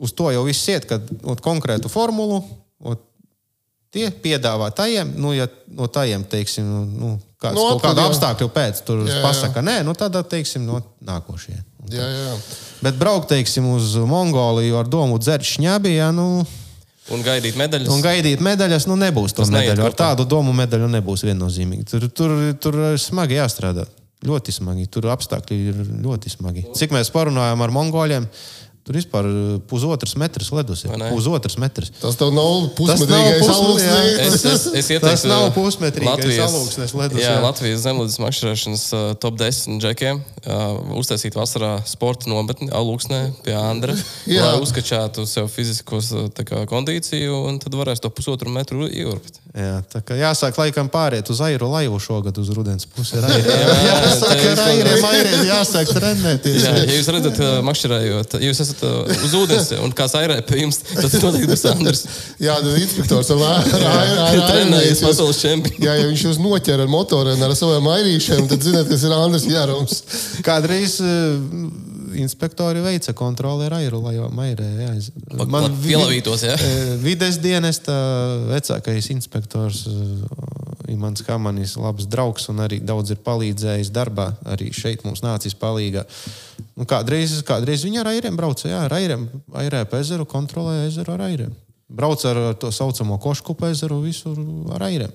[0.00, 2.40] uz to jau viss iet, kad ot, konkrētu formulu.
[2.80, 3.02] Ot,
[3.94, 7.10] Tie piedāvā tajiem, nu, ja no tajiem, teiksim, nu, nu,
[7.40, 9.20] kāds, nu, kaut kādu apstākļu pēc jā.
[9.24, 11.56] pasaka, nē, nu, tad, teiksim, no nākošie.
[11.88, 12.34] Jā, jā.
[12.84, 16.44] Bet braukt, teiksim, uz Mongoliju ar domu dzert šņabi, ja, nu,
[17.08, 17.88] Un gaidīt medaļas.
[17.88, 19.86] un gaidīt medaļas, nu nebūs to medaļu.
[19.86, 21.86] Ar tādu domu medaļu nebūs viennozīmīgi.
[21.88, 23.86] Tur, tur, tur smagi jāstrādā.
[24.28, 24.88] Ļoti smagi.
[24.92, 26.66] Tur apstākļi ir ļoti smagi.
[26.76, 28.26] Cik mēs parunājām ar mongoļiem,
[28.88, 29.28] tur vispār
[29.70, 30.94] pusotrs metrs ledus ir.
[31.12, 31.92] Pusotrs metrs.
[32.00, 34.22] Tas tev nav pusmetrīgais pusme- alūksnis.
[34.24, 37.42] Es, es, es ieteiktu, Tas nav uh, pusmetrīgais Latvijas- alūksnes ledus, Jā, jā.
[37.44, 43.94] Latvijas zemlīdes makšķerēšanas uh, top 10 džekiem uh, uztaisīt vasarā sporta nometni Alūksnē pie Andra,
[44.32, 49.42] lai uzkačātu sev fiziskos tā kā, kondīciju un tad varēs to pusotru metru ievurpt.
[49.58, 53.16] Jā, tā kā jāsāk laikam pāriet uz airu laivu šogad uz rudens pusi.
[53.18, 53.30] Jā,
[53.88, 56.60] jāsāk ar airiem, airiem jāsāk trenēties.
[56.62, 60.60] Jā, ja jūs redzat, uh, makšķerējot, jūs esat uh, uz ūdens un kāds airē pie
[60.62, 62.04] jums, tad tas noteikti būs Andrs.
[62.44, 64.46] Jā, tad inspektors ar airiem.
[64.46, 65.82] Trenējies pasaules čempions.
[65.82, 69.50] Jā, ja viņš jūs noķer ar motoriem, ar saviem airīšiem, tad zināt, kas ir Andris
[69.50, 70.04] Jārums.
[70.46, 71.34] Kādreiz uh,
[72.22, 74.68] inspektori veica kontroli ar airu, lai jau mairē.
[75.38, 75.46] Lai
[75.82, 76.56] pielavītos, jā?
[76.68, 77.94] eh, Vides dienesta
[78.48, 84.30] vecākais inspektors eh, Imants Hamanis, labs draugs un arī daudz ir palīdzējis darbā.
[84.48, 86.04] Arī šeit mums nācis palīgā.
[86.78, 89.26] Nu, kādreiz, kādreiz viņi ar airiem brauca, jā, ar airiem,
[89.62, 91.56] airē pa ezeru, kontrolēja ezeru ar airiem.
[91.88, 94.36] Brauc ar ar to saucamo košku pa ezeru visur
[94.76, 95.12] ar airiem.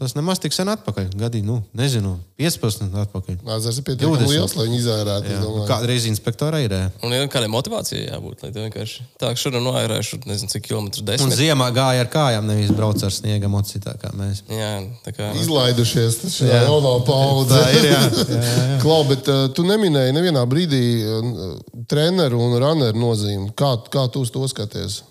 [0.00, 1.10] Tas nemaz tik sen atpakaļ.
[1.20, 3.34] Gadi, nu, nezinu, 15 atpakaļ.
[3.58, 4.30] Ezers ir pietiekami 20.
[4.32, 5.66] liels, lai viņi Jā, domāju.
[5.68, 6.78] kādreiz inspektora airē.
[7.04, 11.10] Un ir kādai motivācijai jābūt, lai vienkārši tā, ka šodien noairēšu, nezinu, cik kilometru Un
[11.10, 11.36] desmit.
[11.36, 14.40] ziemā gāja ar kājām, nevis brauca ar sniega mocītā kā mēs.
[14.48, 14.72] Jā,
[15.04, 15.28] tā kā.
[15.36, 16.64] Izlaidušies, tas ir Jā.
[16.70, 17.60] jaunā paudze.
[17.76, 18.00] Ir, jā.
[18.00, 18.80] jā, jā.
[18.80, 21.54] Klau, bet uh, tu neminēji nevienā brīdī uh,
[21.92, 23.52] treneru un runneru nozīmi.
[23.52, 25.02] Kā, kā tu uz to skaties?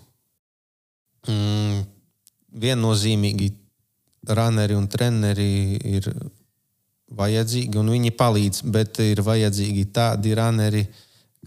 [1.29, 1.83] Mm,
[2.57, 3.53] viennozīmīgi
[4.37, 6.09] runneri un treneri ir
[7.17, 10.83] vajadzīgi, un viņi palīdz, bet ir vajadzīgi tādi runneri,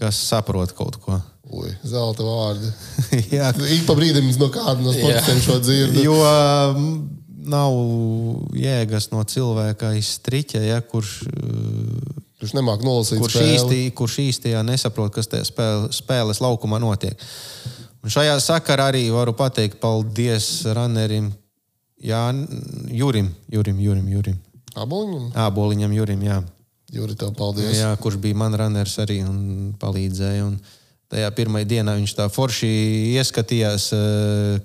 [0.01, 1.21] kas saprot kaut ko.
[1.53, 2.71] Ui, zelta vārdi.
[3.37, 6.05] jā, Ik pa brīdim no kāda no sportistiem šo dzirdu.
[6.07, 6.17] jo
[7.43, 7.75] nav
[8.57, 13.55] jēgas no cilvēka izstriķa, ja, kurš uh, Viņš nemāk nolasīt kurš spēli.
[13.55, 17.19] īsti, kurš īstajā nesaprot, kas tajā spēle, spēles laukumā notiek.
[18.03, 21.31] Un šajā sakarā arī varu pateikt paldies runnerim
[22.03, 22.23] Jā,
[22.91, 24.39] Jurim, Jurim, Jurim, Jurim.
[24.75, 25.31] Aboliņam?
[25.39, 26.43] Āboliņam, Jurim, jā.
[26.93, 27.73] Juri, tev paldies.
[27.79, 30.45] jā, kurš bija man runners arī un palīdzēja.
[30.45, 30.59] Un
[31.13, 32.69] tajā pirmajā dienā viņš tā forši
[33.17, 33.87] ieskatījās,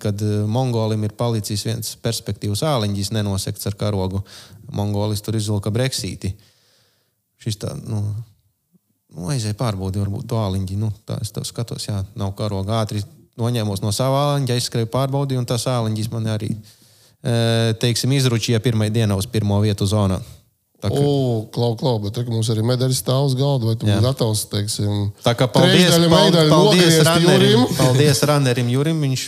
[0.04, 4.24] kad Mongolim ir palicis viens perspektīvas āliņģis nenosekts ar karogu.
[4.76, 6.34] Mongolis tur izvilka breksīti.
[7.40, 8.02] Šis tā, nu,
[9.16, 10.80] nu aizēja pārbaudi, varbūt to āliņģi.
[10.82, 13.04] Nu, tā es to skatos, jā, nav karoga ātri.
[13.38, 16.87] Noņēmos no sava āliņģa, aizskrēju pārbaudi, un tas āliņģis man arī, eh,
[17.82, 20.20] teiksim, izručīja pirmajā dienā uz pirmo vietu zonā.
[20.78, 23.66] Tā kā- O, klau, klau, bet tur mums arī medaļas stāv uz galda.
[23.66, 25.90] Vai tu būsi gatavs, teiksim, Tā kā paldies,
[26.50, 27.78] paldies, runnerim, Jurim?
[27.78, 29.02] paldies runnerim Jurim.
[29.02, 29.24] Viņš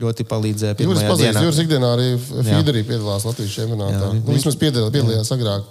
[0.00, 0.74] ļoti palīdzēja.
[0.74, 1.44] Jūras pirmajā pazīst, dienā.
[1.46, 4.10] Jūras ikdienā arī Fīderī piedalās Latvijas čempionātā.
[4.10, 5.64] Jā, Nu, vismaz piedalījās, piedalījās agrāk.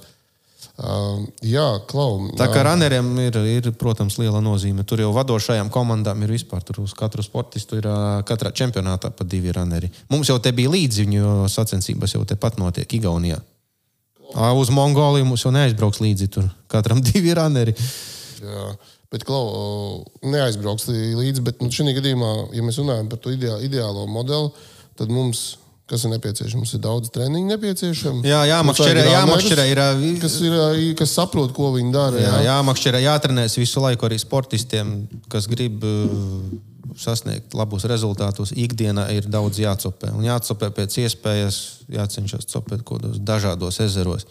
[0.79, 2.29] Uh, jā, klau.
[2.39, 4.85] Tā kā uh, runneriem ir, ir, protams, liela nozīme.
[4.87, 6.63] Tur jau vadošajām komandām ir vispār.
[6.67, 7.97] Tur uz katru sportistu ir ā,
[8.27, 9.91] katrā čempionātā pa divi runneri.
[10.11, 13.41] Mums jau te bija līdzi, jo sacensības jau tepat notiek Igaunijā.
[14.35, 16.29] Ā, Uz Mongoliju mums jau neaizbrauks līdzi.
[16.35, 17.75] Tur katram divi runneri.
[18.39, 18.65] Jā,
[19.11, 21.43] bet klau, neaizbrauks līdzi.
[21.47, 24.51] Bet nu, šajā gadījumā, ja mēs runājam par to ideā, ideālo modeli,
[24.99, 25.57] tad mums,
[25.89, 28.27] kas ir nepieciešams, ir daudz treniņu nepieciešams.
[28.29, 29.83] Jā, jāmakšķerē, jāmakšķerē ir,
[30.21, 30.55] Kas, ir,
[30.99, 32.21] kas saprot, ko viņi dara.
[32.21, 34.95] Jā, Jā, jāmakšķerē, jātrenēs visu laiku arī sportistiem,
[35.31, 35.85] kas grib
[36.99, 38.53] sasniegt labus rezultātus.
[38.57, 40.11] Ikdienā ir daudz jācopē.
[40.17, 41.59] Un jācopē pēc iespējas,
[41.91, 44.27] jācenšas copēt kaut kādos dažādos ezeros.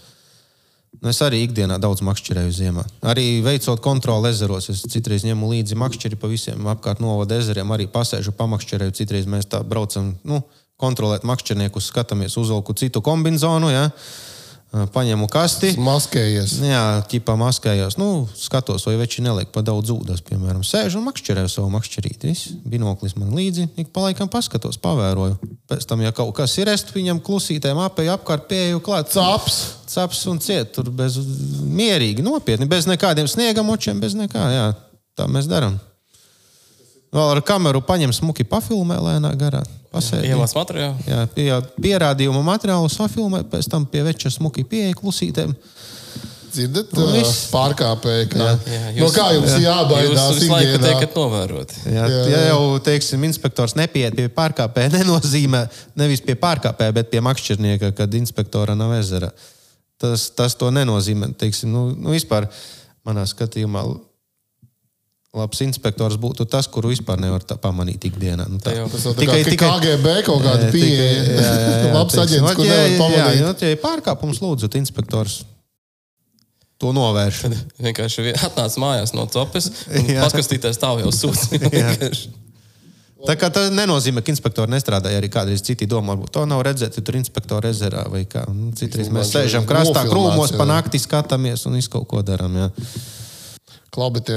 [0.98, 2.82] Nu, es arī ikdienā daudz makšķerēju ziemā.
[3.06, 7.86] Arī veicot kontroli ezeros, es citreiz ņemu līdzi makšķeri pa visiem apkārt novada ezeriem, arī
[7.92, 8.96] pasēžu pamakšķerēju.
[8.96, 10.40] Citreiz mēs tā braucam, nu,
[10.78, 13.88] kontrolēt makšķerniekus, skatāmies, uzvelku citu kombināciju, ja?
[14.68, 15.70] paņemu kasti.
[15.80, 16.58] Maskējies.
[16.60, 17.96] Jā, ķipā maskējos.
[17.96, 20.60] Nu, skatos, vai veči neliek pa daudz ūdens, piemēram.
[20.66, 22.34] Sēžu un makšķerēju savu makšķerīti.
[22.68, 25.38] Binoklis man līdzi, ik pa laikam paskatos, pavēroju.
[25.70, 29.08] Pēc tam, ja kaut kas ir, es viņam klusītēm apēju apkārt, pieeju klāt.
[29.14, 29.58] Caps.
[29.88, 31.16] Caps un ciet, tur bez
[31.64, 34.46] mierīgi, nopietni, bez nekādiem sniegamočiem, bez nekā.
[34.52, 34.70] Jā,
[35.16, 35.80] tā mēs darām.
[37.08, 39.64] Vēl ar kameru paņem smuki pafilmē lēnā garā.
[39.92, 40.28] Pasēdi.
[40.28, 41.06] Iemācās materiālu.
[41.08, 41.48] Jā, pie,
[41.80, 45.54] pierādījumu materiālu safilmē, pēc tam pie veča smuki pieeja klusītēm.
[46.48, 47.46] Dzirdat, viss.
[47.52, 48.28] pārkāpēji.
[48.32, 50.30] Kā, Jā, no kā jums Jūs jābaidās?
[50.38, 51.76] visu laiku tiekat novēroti.
[51.84, 55.66] Jā, Jā, jā, ja jau, teiksim, inspektors nepieiet pie pārkāpēja, nenozīmē
[56.00, 59.30] nevis pie pārkāpēja, bet pie makšķernieka, kad inspektora nav ezera.
[60.00, 61.32] Tas, tas to nenozīmē.
[61.38, 62.48] Teiksim, nu, nu, vispār,
[63.06, 63.84] manā skatījumā,
[65.38, 68.48] labs inspektors būtu tas, kuru vispār nevar tā pamanīt ikdienā.
[68.50, 68.72] Nu, tā.
[68.72, 71.38] Tā jau- Tas jau tikai, tikai KGB kaut kāda pieeja.
[71.98, 73.38] Labs aģents, kur ja, nevar jā, pamanīt.
[73.44, 75.40] jā, ja ir pārkāpums, lūdzu, inspektors
[76.78, 77.40] to novērš.
[77.82, 80.22] Vienkārši vi- atnāc mājās no copes un Jā.
[80.26, 81.48] paskatīties tālu jau sūdz.
[81.74, 82.28] Vienkārši.
[83.26, 86.94] Tā kā tas nenozīmē, ka inspektori nestrādāja arī kādreiz citi domā, varbūt to nav redzēt,
[86.94, 88.44] ja tur inspektori ezerā vai kā.
[88.46, 90.58] Nu, Citreiz mēs Vienkārši sēžam krastā, krūmos, jā.
[90.60, 92.54] pa nakti skatāmies un visu kaut ko darām.
[92.62, 92.68] Jā.
[93.94, 94.36] Klaubietie,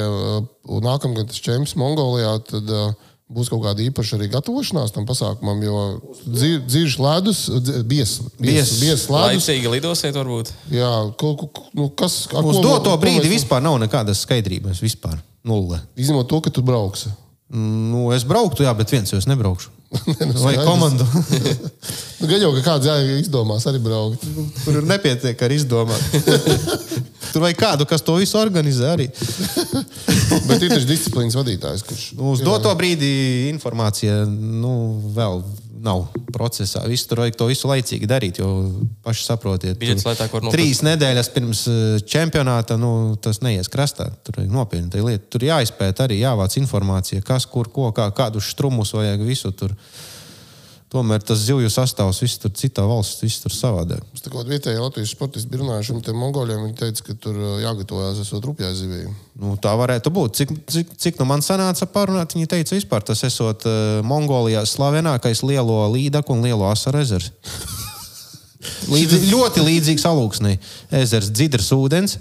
[0.82, 2.94] nākamgad tas čempions Mongolijā, tad uh,
[3.32, 5.82] būs kaut kāda īpaša arī gatavošanās tam pasākumam, jo
[6.68, 9.06] dziļš ledus, dzi- bies, bies, ledus.
[9.12, 10.52] Laicīgi lidosiet, varbūt.
[10.72, 14.80] Jā, ko, ko, nu, kas, Uz ko- doto brīdi mēs- vispār nav nekādas skaidrības.
[14.84, 15.80] Vispār nulle.
[16.00, 17.12] Izņemot to, ka tu brauksi.
[17.52, 19.70] Nu, es brauktu, jā, bet viens jau es nebraukšu.
[20.46, 21.06] Vai komandu?
[22.22, 22.86] Nu, gan jau, ka kāds
[23.18, 24.22] izdomās arī braukt.
[24.62, 26.04] Tur ir nepietiek ar izdomāt.
[27.32, 29.08] Tur vajag kādu, kas to visu organizē arī.
[30.46, 33.10] Bet ir taču disciplīnas vadītājs, kurš Nu, Uz doto brīdi
[33.50, 34.76] informācija nu,
[35.18, 35.42] vēl
[35.84, 36.84] nav procesā.
[36.90, 38.50] Visu tur vajag to visu laicīgi darīt, jo
[39.06, 39.80] paši saprotiet.
[39.82, 40.38] Biļetes tur lētāk.
[40.54, 41.82] Trīs nedēļas pirms eh,
[42.14, 44.10] čempionāta nu, tas neies krastā.
[44.26, 45.28] Tur vajag nopietni lieta.
[45.34, 49.76] Tur jāizpēta arī, jāvāc informācija, kas, kur, ko, kā, kādus strumus vajag visu tur.
[50.92, 54.02] Tomēr tas zivju sastāvs, viss tur citā valsts, viss tur savādāk.
[54.10, 56.66] Mums tā kā vietējais Latvijas sportists bija runājuši ar tiem mongoļiem.
[56.66, 59.06] Viņi teica, ka tur uh, jāgatavojas esot rupjā zivī.
[59.40, 60.42] Nu, tā varētu būt.
[60.42, 65.46] Cik, cik, cik nu man sanāca parunāt, viņi teica, vispār tas esot uh, Mongolijā slavenākais
[65.48, 67.32] lielo līdaku un lielo asaru ezers.
[68.92, 70.60] Līdzi, ļoti līdzīgs alūksnei.
[71.00, 72.20] Ezers, dzidrs ūdens.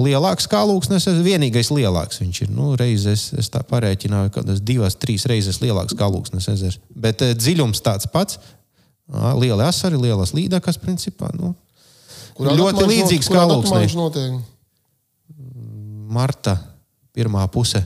[0.00, 2.52] Lielāks kā alūksnes, vienīgais lielāks viņš ir.
[2.56, 6.78] Nu, reizes es tā parēķināju, ka tas divas, trīs reizes lielāks kā alūksnes ezers.
[6.96, 8.38] Bet eh, dziļums tāds pats.
[9.12, 11.28] Liela asari, lielas līdakas, principā.
[11.36, 11.52] Nu,
[12.38, 14.40] Kurā ļoti līdzīgs not- kā notiek.
[16.12, 16.56] Marta
[17.12, 17.82] pirmā puse.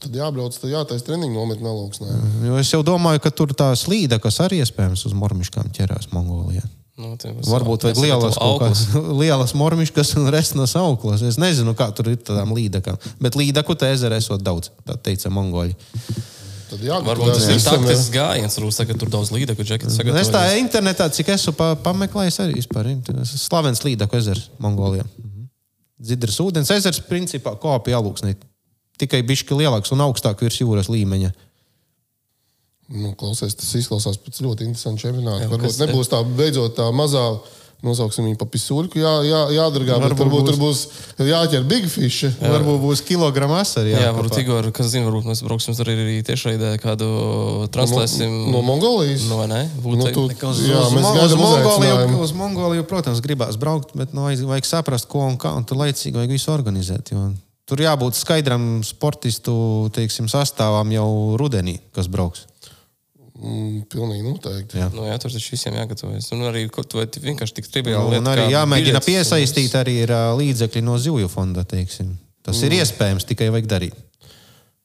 [0.00, 2.14] Tad jābrauc, tad jātaisa treniņu nometnē Lūksnē.
[2.48, 6.64] Jo es jau domāju, ka tur tā slīda, kas arī iespējams uz mormiškām ķerās Mongolijā.
[6.94, 8.84] Nu, Varbūt vajag lielas, kādas,
[9.22, 11.24] lielas mormiškas un resnas auklas.
[11.26, 13.00] Es nezinu, kā tur ir tādām līdakām.
[13.22, 15.74] Bet līdaku te ezerē esot daudz, tā teica mongoļi.
[15.74, 17.64] Tad Varbūt jāgatavojas tas ir jā.
[17.66, 22.40] taktisks gājiens, varbūt saka, tur daudz līdeku džeketi Es tā internetā, cik esmu pa, pameklējis,
[22.46, 22.92] arī vispār
[23.26, 25.04] slavens līdaku ezers Mongolijā.
[26.04, 28.36] Dzidrs ūdens ezers principā kopija alūksnī.
[29.02, 31.32] Tikai bišķi lielāks un augstāk virs jūras līmeņa.
[32.92, 35.46] Nu, klausies, tas izklausās pēc ļoti interesanta čempionāta.
[35.46, 37.26] Jā, Varbūt nebūs tā beidzot tā mazā.
[37.84, 39.98] Nosauksim viņu par pisūļu, jā, jā, jādargā.
[40.00, 40.78] Varbūt, Varbūt varbūt tur būs
[41.28, 42.22] jāķer big fish.
[42.24, 42.30] Jā.
[42.54, 43.92] Varbūt būs kilograms asari.
[43.92, 47.10] Jā, varbūt Igor, kas zina, varbūt mēs brauksim tur arī tiešraidē kādu
[47.74, 48.32] translēsim.
[48.54, 49.26] No Mongolijas.
[49.28, 49.60] No, vai ne?
[49.84, 54.16] Būtu Nu, tu- Uz, Jā, uz, mēs uz, Mongoliju, uz Mongoliju, protams, gribās braukt, bet
[54.16, 55.52] nu, vajag, vajag saprast, ko un kā.
[55.52, 57.12] Un tur laicīgi vajag visu organizēt.
[57.12, 57.34] Jo
[57.68, 59.54] tur jābūt skaidram sportistu
[59.96, 62.44] teiksim, sastāvam jau rudenī, kas brauks.
[63.44, 64.78] Mm, pilnīgi noteikti.
[64.80, 64.86] Jā.
[64.94, 66.30] Nu, jā, tur taču visiem jāgatavojas.
[66.32, 68.20] Un arī vai vienkārši tik triviāli.
[68.22, 71.66] Un arī jāmēģina piesaistīt arī ir, ā, līdzekļi no zivju fonda.
[71.68, 72.14] Teiksim.
[72.44, 74.00] Tas ir iespējams, tikai vajag darīt.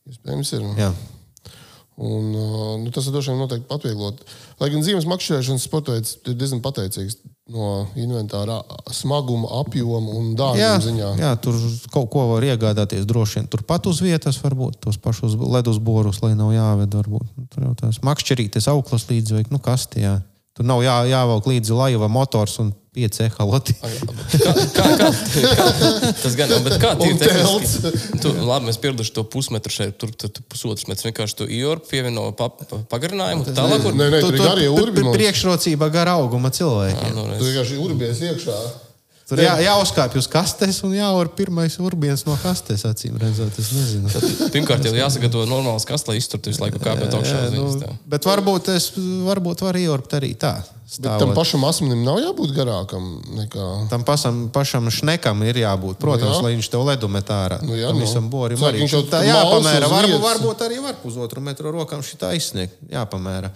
[0.10, 0.68] Iespējams, ir.
[0.80, 0.90] Jā.
[2.00, 2.30] Un,
[2.80, 4.22] nu, tas droši vien noteikti patvieglot.
[4.62, 7.18] Lai gan zīmes makšķerēšanas veids ir diezgan pateicīgs
[7.52, 8.62] no inventāra
[8.94, 11.10] smaguma, apjoma un Jā, dārguma ziņā.
[11.20, 11.58] jā, tur
[11.92, 13.50] kaut ko var iegādāties droši vien.
[13.52, 16.96] Turpat uz vietas, varbūt tos pašus ledus borus, lai nav jāved.
[17.02, 17.34] Varbūt.
[17.52, 20.06] Tur jau tās makšķerītes auklas līdzi, vai nu kas tie.
[20.06, 20.16] Jā.
[20.56, 23.76] Tur nav jā, jāvelk līdzi laiva motors un pieci ehaloti.
[23.80, 25.10] Kā, kā, kā,
[25.56, 25.68] kā,
[26.20, 27.78] tas gan bet kā Un tīri telts.
[28.20, 31.08] Tu, labi, mēs pieraduši to pusmetru šeit, tur tur tur pusotrs metrs.
[31.08, 33.48] Vienkārši tu iorpu pievieno pa, pa, pagarinājumu.
[33.56, 35.06] Tālāk, kur Nē, nē, tur ir garie urbi.
[35.16, 37.16] priekšrocība gar auguma cilvēkiem.
[37.16, 38.60] nu, Tur vienkārši urbies iekšā.
[39.30, 43.54] Tur jā, jāuzkāpj uz kastes un jāvar pirmais urbiens no kastes, acīm redzot.
[43.62, 44.10] Es nezinu.
[44.56, 47.44] Pirmkārt, jau jāsagatavo normāls kastes, lai izturtu visu laiku kāpjot augšā.
[47.54, 47.68] Nu,
[48.10, 50.58] bet varbūt es varbūt varu iorpt arī tā.
[50.90, 51.36] Bet tam Stāvot.
[51.38, 53.04] pašam asmenim nav jābūt garākam
[53.38, 53.66] nekā.
[53.92, 56.00] Tam pašam, pašam šnekam ir jābūt.
[56.02, 56.46] Protams, Nu jā.
[56.48, 57.60] lai viņš tev ledu met ārā.
[57.62, 58.08] Nu jā, Tam nu.
[58.08, 58.82] visam borim arī.
[59.14, 59.86] Tā jāpamēra.
[59.92, 62.74] Varbūt, varbūt arī var pusotru metru rokām šitā izsniegt.
[62.90, 63.54] Jāpamēra.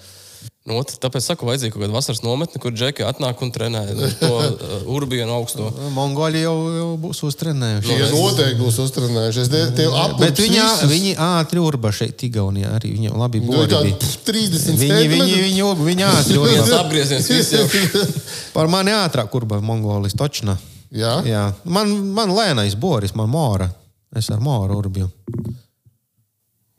[0.64, 4.30] Nu, tāpēc saku, vajadzīga kaut kāda vasaras nometne, kur džeki atnāk un trenē nu, to
[4.32, 5.66] uh, urbienu augsto.
[5.98, 7.90] Mongoli jau, jau būs uztrenējuši.
[7.90, 9.50] Tie noteikti būs uztrenējušies.
[9.52, 9.88] Tie, tie
[10.22, 10.86] Bet viņi, visus.
[10.88, 12.94] viņi ātri urba šeit, Igaunijā arī.
[12.96, 13.52] Viņiem labi Nu.
[13.52, 15.42] 30 Viņi, viņi, centimetri.
[15.44, 16.80] viņi, viņi ātri urba.
[16.80, 17.68] apgrieziens visiem.
[18.56, 20.56] Par mani ātrāk urba Mongolis točna.
[20.96, 21.44] Jā, Jā.
[21.66, 23.68] Man, man lēnais boris, man mora.
[24.16, 25.10] Es ar moru urbju.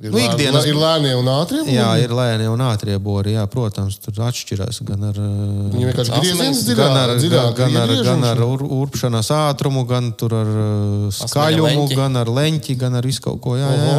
[0.05, 1.62] Ir, Nu, ikdienas- ir lēnie un ātrie.
[1.72, 3.32] Jā, ir lēni un ātrie bori.
[3.34, 8.24] Jā, protams, tur atšķirās gan ar, Asmenis, dziļāk, gan ar, gan, dziļāk gan ar, gan
[8.30, 13.24] ar ur, urpšanās ātrumu, gan tur ar uh, skaļumu, gan ar leņķi, gan ar visu
[13.24, 13.57] kaut ko.
[13.57, 13.98] Jā, jā.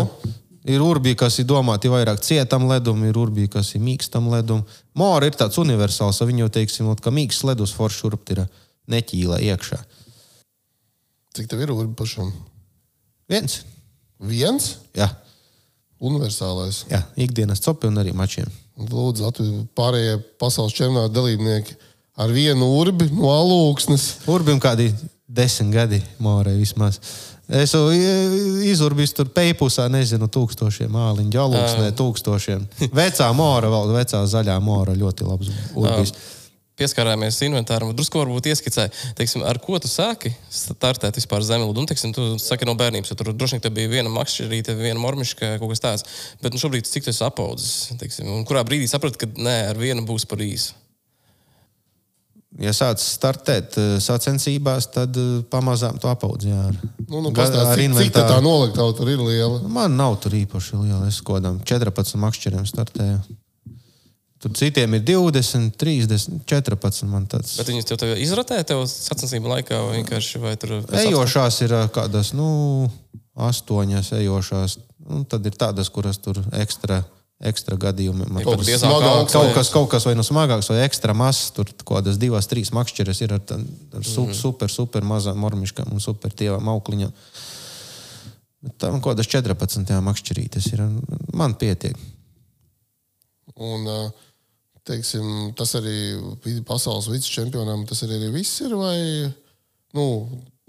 [0.65, 4.63] Ir urbi, kas ir domāti vairāk cietam ledum, ir urbi, kas ir mīkstam ledum.
[4.97, 8.47] Mora ir tāds universāls, viņu jau teiksim, ka mīksts ledus foršs urbt ir
[8.89, 9.77] neķīla iekšā.
[11.35, 12.31] Cik tev ir urbi pašam?
[13.29, 13.59] Viens.
[14.21, 15.09] Viens Jā,
[15.99, 16.83] universālais.
[16.91, 18.49] jā ikdienas copi un arī mačiem.
[18.75, 21.77] Lūdzu, Latviju pārējie pasaules čempionāta dalībnieki
[22.19, 24.27] ar vienu urbi no alūksnes.
[24.31, 24.89] Urbim kādi
[25.27, 26.99] desmit gadi morē vismaz.
[27.45, 32.63] Es izurbīju tur peipusā, nezinu, tūkstošiem māliņu, ģalūksnē, tūkstošiem.
[32.95, 36.15] Vecā mora, vēl vecā zaļā mora, ļoti labs urbis.
[36.75, 41.79] Pieskārāmies inventāram, drusku varbūt ieskicēja, teiksim, ar ko tu sāki startēt vispār zemelidu.
[41.79, 44.99] Un, teiksim, tu saki no bērnības, jo tur droši vien tev bija viena makšķerīte, viena
[44.99, 46.07] mormiška, kaut kas tāds.
[46.43, 47.93] Bet nu, šobrīd cik tu esi apaudzis?
[48.01, 50.75] Teiksim, un kurā brīdī saprati, ka nē, ar vienu būs par īsu?
[52.59, 56.47] Ja sāc startēt eh, sacensībās, tad eh, pamazām to apaudz.
[56.47, 56.69] Jā,
[57.05, 59.59] Nu, nu, Ga- pastāst, ar cik, cik tā, tā noliktava tur ir liela?
[59.69, 61.03] Man nav tur īpaši liela.
[61.07, 63.19] Es kādam 14 makšķeriem startēju.
[64.43, 67.07] Tur citiem ir 20, 30, 14.
[67.09, 67.55] Man tāds.
[67.57, 70.75] Bet viņas tev, izratē tev sacensību laikā vienkārši vai tur?
[70.91, 72.89] Ejošās ir kādas, nu,
[73.35, 74.77] astoņas ejošās.
[75.05, 76.99] Un tad ir tādas, kuras tur ekstra,
[77.45, 78.27] ekstra gadījumi.
[78.27, 81.51] Man Kaut kas smagāks kaut kas, kaut kas vai nu smagāks, vai ekstra mazs.
[81.55, 83.59] Tur kaut kādas divas, trīs makšķeres ir ar, tā-
[83.95, 87.13] ar su, super, super mazām mormiškām un super tievām aukliņām.
[88.81, 90.83] Tam kaut kādas 14 makšķerītes ir.
[91.37, 91.95] Man pietiek.
[93.55, 93.99] Un, ā,
[94.85, 95.95] teiksim, tas arī
[96.67, 98.75] pasaules vicečempionam, tas arī, arī viss ir.
[98.77, 98.97] Vai,
[99.97, 100.05] nu,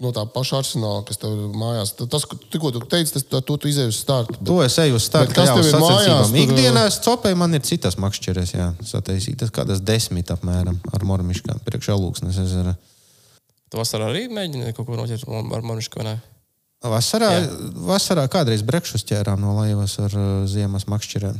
[0.01, 1.95] no tā paša arsenāla, kas tev ir mājās.
[1.97, 4.35] Ta- Tas, ko tikko tu teici, tas to tu izēji uz startu.
[4.39, 5.33] Bet, To es eju uz starta.
[5.33, 9.81] Kas jā, tev ir mājās, tur- Ikdienās copē man ir citas makšķeres, jā, sataisītas kādas
[9.81, 12.75] desmit apmēram ar mormiškām priekšā lūksnes ezera.
[13.69, 16.15] Tu vasarā arī mēģini kaut ko noķert ar mormišku vai ne?
[16.87, 17.31] Vasarā,
[17.89, 21.39] vasarā kādreiz brekšus ķērām no laivas ar uh, ziemas makšķerēm.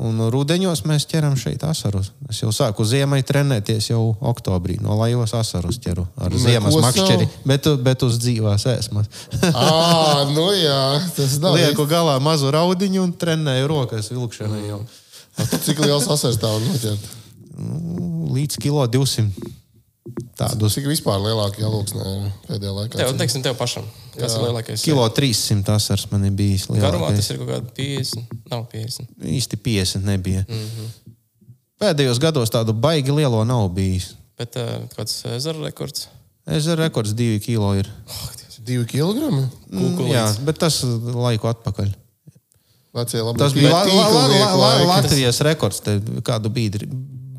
[0.00, 2.10] Un rudeņos mēs ķeram šeit asarus.
[2.32, 4.78] Es jau sāku ziemai trenēties jau oktobrī.
[4.80, 6.84] No laivas asarus ķeru ar ziemas savu.
[6.86, 9.10] makšķeri, bet, bet uz dzīvās ēsmas.
[9.52, 10.80] à, nu jā,
[11.18, 11.58] tas nav.
[11.58, 14.80] Lieku galā mazu raudiņu un trenēju rokas vilkšanai jau.
[15.66, 17.08] Cik liels asars var noķert?
[18.32, 19.59] Līdz kilo 200.
[20.40, 22.04] Tādus Cik vispār lielāka jālūksnē
[22.46, 22.98] pēdējā laikā?
[22.98, 23.84] Tev, teiksim, tev pašam.
[24.14, 24.84] Kas ir lielākais?
[24.84, 26.64] kilo 300 asars man ir bijis.
[26.72, 27.20] Garumā lielākais.
[27.20, 28.38] tas ir kaut kādi 50.
[28.50, 29.12] Nav 50.
[29.36, 30.46] īsti 50 nebija.
[30.48, 31.14] Mm -hmm.
[31.80, 34.14] Pēdējos gados tādu baigi lielo nav bijis.
[34.38, 36.08] Bet uh, kāds ezera rekords?
[36.48, 37.88] Ezera rekords 2 kg ir.
[38.60, 39.46] Divi kilogrami?
[39.72, 40.82] Mm, jā, bet tas
[41.14, 41.92] laiku atpakaļ.
[42.94, 43.22] Vecie.
[43.38, 44.70] Tas bija la, la, la, la, la.
[44.96, 45.80] Latvijas rekords.
[45.84, 45.96] Te
[46.26, 46.88] kādu brīdi,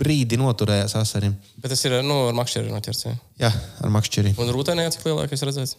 [0.02, 1.36] brīdi noturējās asarim.
[1.62, 3.06] Bet tas ir nu, ar makšķeri noķerts.
[3.08, 3.16] Jā.
[3.46, 3.52] Jā,
[3.86, 4.34] ar makšķeri.
[4.42, 5.78] Un rūtēnē cik lielākais redzēts?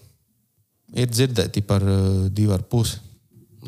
[0.93, 3.01] Ir dzirdēti par uh, divu ar pusi.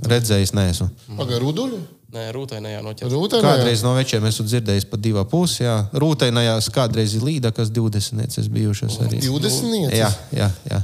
[0.05, 0.89] Redzējis, neesmu.
[1.15, 1.79] Pagaid, ruduļi?
[2.15, 3.11] Nē, rūtainā jau noķert.
[3.11, 5.89] Rūtē, Kādreiz no večiem esmu dzirdējis pa divām pusēm.
[5.99, 9.19] Rūtainajās kādreiz ir līda, kas 20 ir bijušas arī.
[9.25, 9.95] 20.
[9.99, 10.79] Jā, jā, jā.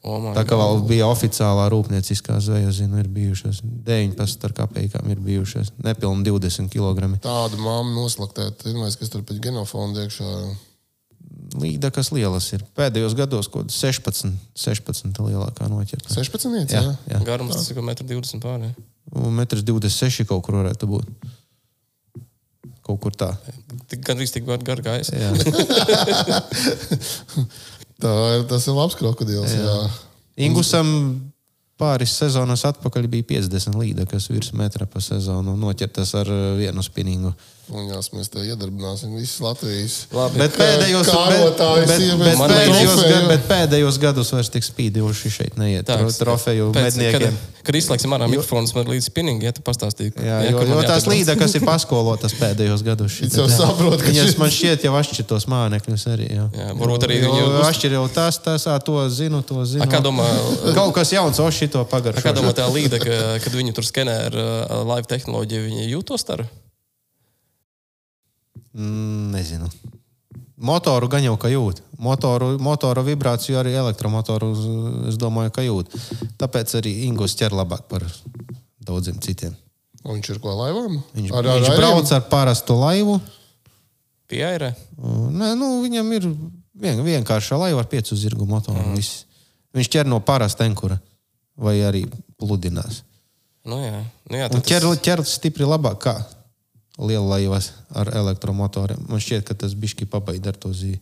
[0.00, 5.04] O, my Tā kā vēl bija oficiālā rūpnieciskā zveja, zinu, ir bijušas 19 ar kapekām,
[5.12, 7.04] ir bijušas nepilni 20 kg.
[7.20, 10.30] Tādu māmu noslaktēt, zinājums, kas tur pēc genofonda iekšā.
[11.60, 12.62] Līda, kas lielas ir.
[12.78, 16.08] Pēdējos gados kaut kāds 16, 16 lielākā noķerta.
[16.14, 16.72] 16.
[16.72, 16.94] Jā, Jā.
[17.10, 17.18] jā.
[17.26, 18.70] Garums tas ir 1,20 m pāri.
[19.20, 21.06] Un 1,26 m kaut kur varētu būt.
[22.86, 23.34] Kaut kur tā.
[23.90, 25.10] Tik gandrīz tik gar gar gājis.
[25.12, 25.28] Jā.
[28.00, 29.52] Tā ir, tas ir labs krokodils.
[29.54, 29.66] Jā.
[29.66, 29.90] Jā.
[30.46, 30.88] Ingusam
[31.80, 37.32] pāris sezonas atpakaļ bija 50 līda, kas virs metra pa sezonu noķertas ar vienu spinningu.
[37.70, 39.96] Un jās mēs te iedarbināsim visas Latvijas.
[40.10, 40.40] Labi.
[40.42, 45.86] Bet pēdējos, bet, bet, bet, pēdējos, gad, bet pēdējos gados vairs tik spīdījuši šeit neiet.
[45.86, 47.36] Tā, Tro- Trofeju pēc- medniekiem.
[47.36, 50.14] Kad, kad izslēgsim ārā mikrofons, man līdz spinningi, ja tu pastāstīji.
[50.18, 54.10] Jā, ja, jo, jo tās līda, kas ir paskolotas pēdējos gados, Viņš jau saprot, ka
[54.10, 56.26] viņas šis- man šķiet jau atšķirtos mānekļus arī.
[56.34, 59.84] Jā, Jā, varbūt arī jo, uz- atšķir jau tas, tas, ā, to zinu, to zinu.
[59.84, 60.26] A, Kā domā,
[60.74, 62.34] Kaut kas jauns, o šito a, kā pagaršo.
[62.34, 66.46] domā tā līde, ka, kad viņi tur skenē ar uh, live tehnoloģiju, viņi jūtos ar?
[68.74, 69.70] Mm, nezinu.
[70.60, 71.80] Motoru gan jau kā jūt.
[72.00, 74.50] Motoru, motoru vibrāciju arī elektromotoru,
[75.08, 75.96] es domāju, ka jūt.
[76.40, 78.04] Tāpēc arī Ingūns ķer labāk par
[78.84, 79.56] daudziem citiem.
[80.04, 80.98] Un viņš ir ko laivām?
[81.16, 81.80] Viņš, Ar- ar, ar viņš airiem?
[81.80, 83.18] brauc ar parastu laivu.
[84.30, 84.74] Pieairē.
[85.00, 86.28] Un, Nē, nu, viņam ir
[86.80, 88.80] vien, vienkārša laiva ar piecu zirgu motoru.
[88.80, 89.00] Mm.
[89.76, 91.00] Viņš ķer no parasta tenkura
[91.60, 92.04] vai arī
[92.40, 93.02] pludinās.
[93.68, 94.00] Nu, jā,
[94.30, 96.14] nu, jā tad ķer, tas, ķer stipri labāk kā
[97.00, 99.00] liela laivas ar elektromotoriem.
[99.08, 101.00] Man šķiet, ka tas bišķi pabeigts ar to zīvi.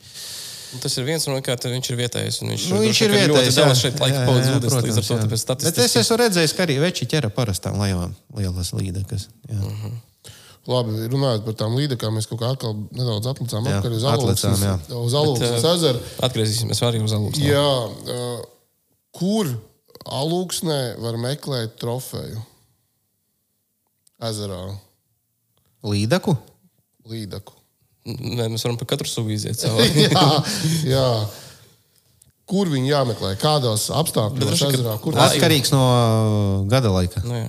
[0.83, 2.43] tas ir viens no kā viņš ir vietējais.
[2.43, 3.55] un Viņš, Nu, viņš ir vietējais.
[3.57, 5.23] Daudz šeit laika pavadījis ūdens, protams, līdz ar to jā.
[5.23, 6.01] tāpēc Bet es statistiski.
[6.05, 9.29] esmu redzējis, ka arī veči ķera parastām laivām lielas līdekas.
[9.49, 9.63] Jā.
[9.63, 9.97] Mhm.
[10.69, 14.65] Labi, runājot par tām līdekām, mēs kaut kā atkal nedaudz atlicām Jā, atpakaļ uz Alūksnes,
[14.67, 14.75] jā.
[15.01, 16.03] uz Alūksnes Bet, ezeru.
[16.29, 17.39] Atgriezīsimies arī uz alus.
[17.41, 18.43] Jā, uh,
[19.17, 19.49] kur
[20.05, 22.43] Alūksnē var meklēt trofeju?
[24.29, 24.61] Ezerā,
[25.89, 26.37] Līdeku?
[27.09, 27.55] līdeku.
[28.09, 30.05] Nē, mēs varam par katru sugu iziet cauri.
[30.05, 30.27] jā,
[30.89, 31.05] jā.
[32.49, 33.35] Kur viņi jāmeklē?
[33.41, 34.97] Kādos apstākļos droši, ka-?
[35.05, 35.81] Kur Atkarīgs no
[36.73, 37.21] gada laika.
[37.25, 37.49] nu, jā.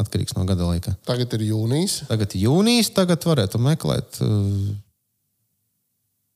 [0.00, 0.96] Atkarīgs no gada laika.
[1.06, 2.00] Tagad ir jūnijas.
[2.08, 4.72] Tagad ir jūnijas, tagad varētu meklēt uh,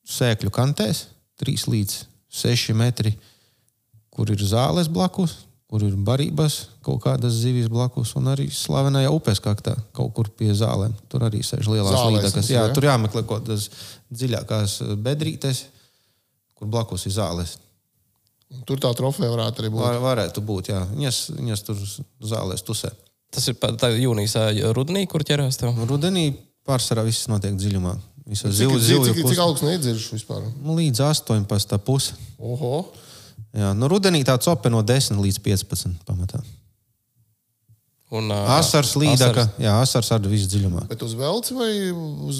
[0.08, 1.06] sēkļu kantēs,
[1.42, 1.96] 3 līdz
[2.38, 3.12] 6 metri,
[4.14, 6.54] kur ir zāles blakus, kur ir barības,
[6.84, 10.94] kaut kādas zivis blakus, un arī slavenajā upes kaktā, kaut kur pie zālēm.
[11.12, 12.74] Tur arī sēž lielās ir, Jā, ja?
[12.74, 13.68] tur jāmeklē kaut kādas
[14.08, 15.66] dziļākās uh, bedrītes,
[16.56, 17.58] kur blakus ir zāles.
[18.64, 19.82] Tur tā trofeja varētu arī būt.
[19.84, 20.80] Var, varētu būt, jā.
[20.94, 21.82] Viņas, viņas tur
[22.32, 22.94] zālēs tusē.
[23.28, 23.58] Tas ir
[24.00, 24.38] jūnijas
[24.72, 25.76] rudenī, kur ķerās tev.
[25.84, 26.30] Rudenī
[26.64, 27.92] pārsvarā viss notiek dziļumā.
[28.28, 30.48] Visas Cik, zivju, cik, zivju cik, cik kust- augsts neiedzirdis vispār?
[30.64, 31.78] Līdz 18.
[31.84, 32.16] pusi.
[32.40, 32.88] Oho!
[33.56, 36.02] Jā, nu, rudenī tāds ope no 10 līdz 15.
[36.08, 36.40] pamatā.
[38.08, 39.60] Un, ā, Asars līdaka, asars.
[39.60, 40.86] jā, asars ar visu dziļumā.
[40.88, 42.38] Bet uz velci vai uz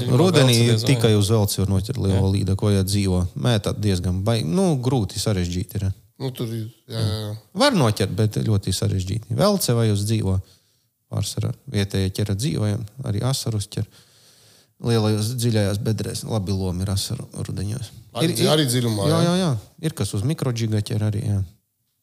[0.00, 3.20] dziļumā Rudenī velci tikai uz velci var noķert lielo līdaku, ko ja dzīvo.
[3.38, 5.78] Mētāt diezgan baigi, nu, grūti sarežģīti.
[5.78, 5.92] Ir.
[6.18, 6.66] Nu, tur ir.
[6.90, 7.30] Jā, jā, jā.
[7.62, 9.38] Var noķert, bet ļoti sarežģīti.
[9.38, 10.34] Velce vai uz dzīvo
[11.14, 11.54] pārsvarā.
[11.70, 13.86] Vietējie ķera dzīvojam, arī asarus ķer.
[14.82, 17.92] Lielajos dziļajās bedrēs labi lomi ir asaru rudeņos.
[18.12, 19.08] Arī, ir, arī dziļumā.
[19.08, 19.52] Jā, jā, jā.
[19.88, 21.22] Ir kas uz mikroģiga ķer arī.
[21.30, 21.38] Jā.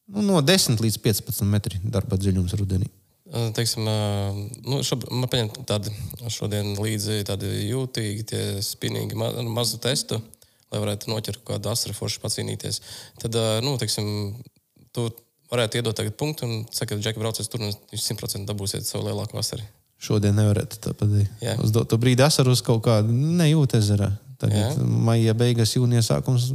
[0.10, 2.90] Nu, no 10 līdz 15 metri darba dziļums rudenī.
[3.30, 3.86] Teiksim,
[4.66, 5.94] nu, šob, man paņem tādi
[6.34, 10.18] šodien līdzi tādi jūtīgi, tie spinīgi ma mazu testu,
[10.74, 12.82] lai varētu noķert kaut kādu asru foršu pacīnīties.
[13.22, 14.10] Tad, nu, teiksim,
[14.98, 15.12] tu
[15.54, 19.06] varētu iedot tagad punktu un saka, ka Džeki braucies tur un jūs 100% dabūsiet savu
[19.06, 19.68] lielāko asaru.
[20.02, 21.30] Šodien nevarētu tā padarīt.
[21.44, 21.54] Jā.
[21.62, 24.10] Uz doto brīdi asaru uz kaut kādu nejūt ezerā.
[24.40, 24.86] Tagad Jā.
[24.88, 26.50] maija beigas, jūnija sākums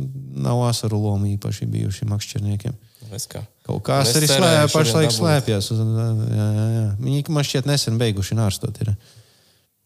[0.45, 2.78] nav asaru loma īpaši bijuši makšķerniekiem.
[3.11, 3.43] Redz kā.
[3.66, 5.68] Kaut kāds Un es arī šodien pašlaik slēpjas.
[5.74, 6.87] jā.
[7.01, 8.80] Viņi man šķiet nesen beiguši nārstot.
[8.80, 8.95] Ir.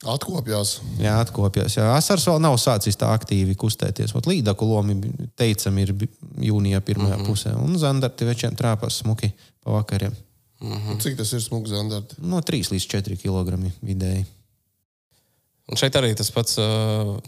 [0.06, 0.76] Atkopjās.
[1.02, 1.74] Jā, atkopjas.
[1.80, 4.14] Jā, asars vēl nav sācis tā aktīvi kustēties.
[4.14, 4.94] Ot, līdaku lomi,
[5.38, 5.90] teicam, ir
[6.38, 7.26] jūnijā pirmajā mm -hmm.
[7.26, 7.56] pusē.
[7.58, 9.32] Un zandarti večiem trāpās smuki
[9.64, 10.14] pa vakariem.
[10.60, 11.02] Mm -hmm.
[11.02, 12.14] Cik tas ir smugs zandarts?
[12.18, 14.24] No 3 līdz 4 kg vidēji.
[15.68, 17.18] Un šeit arī tas pats uh,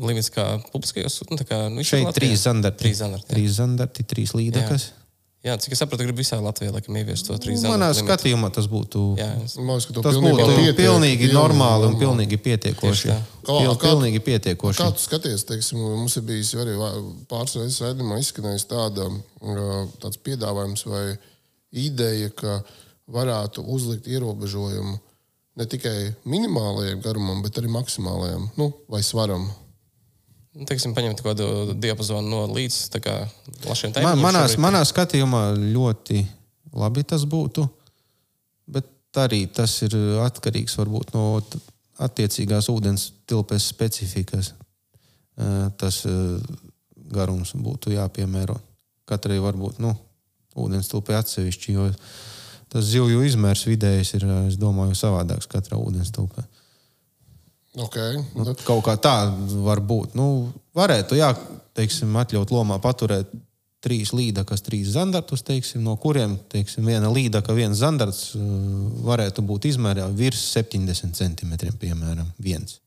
[0.00, 1.20] limits kā publiskajos.
[1.30, 2.18] Nu, kā, nu, ir Šeit Latvijā.
[2.20, 2.82] trīs zandarti.
[2.84, 3.34] Trīs zandarti, jā.
[3.36, 4.90] Trīs zandarti, trīs līdakas.
[5.44, 8.06] Jā, cik es saprotu, grib visā Latvijā laikam ieviest to trīs Manā zandartu limitu.
[8.08, 9.00] skatījumā tas būtu.
[9.18, 10.76] Jā, es- Man liekas, ka to Tas pilnībā būtu pietiek.
[10.78, 13.08] pilnīgi normāli un pilnīgi pietiekoši.
[13.10, 14.80] Kā- Pil, kā- pilnīgi pietiekoši.
[14.80, 16.78] Kā tu skaties, teiksim, mums ir bijis arī
[17.28, 19.10] pāris reizes raidījumā izskanējis tāda,
[20.00, 21.18] tāds piedāvājums vai
[21.74, 22.62] ideja, ka
[23.10, 24.98] varētu uzlikt ierobežojumu
[25.58, 29.46] ne tikai minimālajiem garumam, bet arī maksimālajiem nu, vai svaram.
[30.54, 33.14] Nu, teiksim, paņemt kaut kādu diapazonu no līdz tā kā
[33.64, 34.22] plašiem Man, tēmiem.
[34.22, 36.20] manā, manā skatījumā ļoti
[36.78, 37.66] labi tas būtu,
[38.70, 41.24] bet arī tas ir atkarīgs varbūt no
[42.02, 44.52] attiecīgās ūdens tilpes specifikas.
[45.38, 46.02] Eh, Tas
[47.14, 48.56] garums būtu jāpiemēro.
[49.08, 49.92] Katrai varbūt nu,
[50.56, 51.88] ūdens tilpē atsevišķi, jo
[52.74, 56.44] tas zivju izmērs vidējais ir, eh, es domāju, savādāks katrā ūdens tilpē.
[57.86, 58.20] Okay.
[58.38, 59.16] Nu, kaut kā tā
[59.66, 60.14] var būt.
[60.14, 61.32] Nu, varētu, jā,
[61.74, 63.32] teiksim, atļaut lomā paturēt
[63.84, 68.44] trīs līdakas, trīs zandartus, teiksim, no kuriem teiksim, viena līdaka, viens zandarts uh,
[69.04, 72.78] varētu būt izmērā virs 70 centimetriem, piemēram, viens.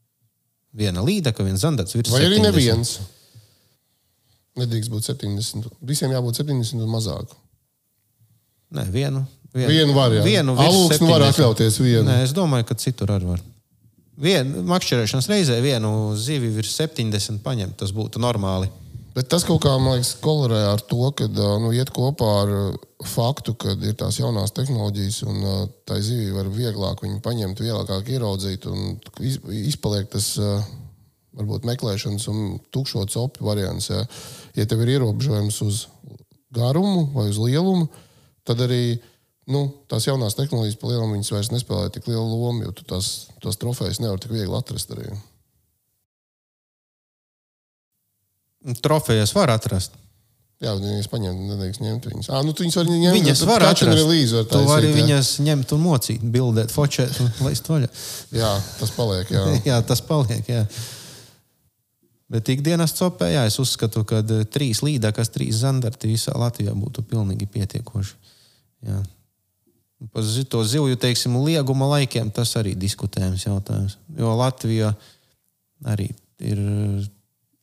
[0.78, 2.48] Viena līdaka, viens zandarts virs Vai arī 70.
[2.48, 2.96] neviens?
[4.58, 5.70] Nedrīkst būt 70.
[5.86, 7.36] Visiem jābūt 70 un mazāk.
[8.74, 9.22] Nē, vienu.
[9.56, 10.24] Vienu var, jā.
[10.26, 11.30] Vienu Alūksni var 70.
[11.34, 12.04] atļauties vienu.
[12.10, 13.39] Nē, es domāju, ka citur arī var.
[14.18, 18.70] Vienu makšķerēšanas reizē vienu zivi virs 70 paņemt, tas būtu normāli.
[19.18, 22.52] Bet tas kaut kā, man liekas, kolorē ar to, ka nu, iet kopā ar
[23.02, 25.39] faktu, ka ir tās jaunās tehnoloģijas, un
[25.89, 29.39] tā zivija var vieglāk viņu paņemt, vieglāk ieraudzīt, un iz-
[29.74, 30.36] izpaliek tas
[31.38, 33.89] varbūt meklēšanas un tukšo copu variants.
[33.89, 34.04] Ja,
[34.58, 35.88] ja tev ir ierobežojums uz
[36.54, 37.88] garumu vai uz lielumu,
[38.45, 39.00] tad arī
[39.52, 43.30] nu, tās jaunās tehnoloģijas pa lielam viņas vairs nespēlē tik lielu lomu, jo tu tās,
[43.43, 45.12] tās trofejas nevar tik viegli atrast arī.
[48.84, 49.95] Trofejas var atrast.
[50.58, 52.28] Jā, viņas paņemt, nedrīkst ņemt viņas.
[52.34, 53.14] Ah, nu, viņas var ņemt.
[53.14, 53.93] Viņas var atrast.
[53.93, 54.93] release var Tu vari jā.
[54.95, 57.89] viņas ņemt un mocīt, bildēt, focēt un laist vaļā.
[58.34, 59.30] Jā, tas paliek.
[59.36, 59.43] Jā.
[59.70, 60.50] jā, tas paliek.
[60.50, 60.64] Jā.
[62.34, 67.06] Bet ikdienas copē, jā, es uzskatu, ka eh, trīs līdakas, trīs zandarti visā Latvijā būtu
[67.06, 68.34] pilnīgi pietiekoši.
[68.89, 68.98] Jā.
[70.14, 73.98] Par to zivju, teiksim, lieguma laikiem tas arī diskutējams jautājums.
[74.18, 74.91] Jo Latvija
[75.89, 77.08] arī ir eh,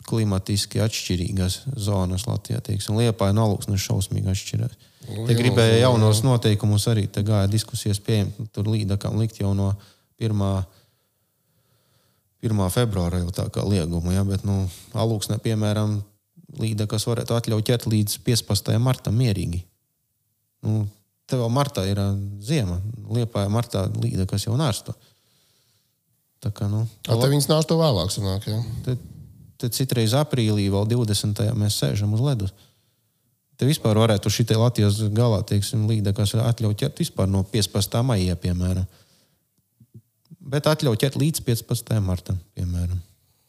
[0.08, 2.58] klimatiski atšķirīgas zonas Latvijā.
[2.64, 4.74] Teiksim, Liepā ir nolūksnes šausmīgi atšķirās.
[5.04, 5.84] Nu, Te jā, gribēja jā.
[5.84, 9.70] jaunos noteikumus arī, te gāja diskusijas pieņemt, tur līdakam likt jau no
[10.18, 10.42] 1.
[12.44, 12.64] 1.
[12.72, 14.64] februāra jau tā kā liegumu, ja, bet, nu,
[14.96, 15.98] alūksnē, piemēram,
[16.60, 18.74] līdakas varētu atļaut ķert līdz 15.
[18.82, 19.62] martam mierīgi.
[20.64, 20.84] Nu,
[21.28, 22.10] te vēl martā ir ā,
[22.44, 22.78] ziema,
[23.16, 24.94] liepā martā līdakas jau nārsto.
[26.44, 28.12] Tā kā, nu, Tā te viņas to vēlāk.
[28.12, 28.60] Sanāk, jā.
[28.84, 28.96] te,
[29.60, 31.40] te citreiz aprīlī, vēl 20.
[31.56, 32.52] mēs sēžam uz ledus.
[33.56, 38.00] Te vispār varētu šī Latvijas galā, teiksim, līdakas atļaut ķert vispār no 15.
[38.02, 38.84] maija, piemēram.
[40.44, 41.94] Bet atļaut ķert līdz 15.
[42.04, 42.98] martam, piemēram.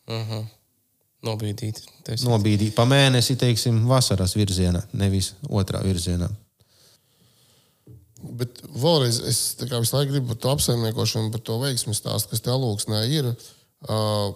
[0.08, 0.46] Uh -huh.
[1.26, 1.82] Nobīdīt.
[2.22, 6.30] Nobīdīt pa mēnesi, teiksim, vasaras virzienā, nevis otrā virzienā.
[8.40, 12.54] Bet vēlreiz es visu laiku gribu par to apsaimniekošanu, par to veiksmu stāstu, kas te
[12.54, 13.32] alūksnē ir.
[13.86, 14.32] Uh,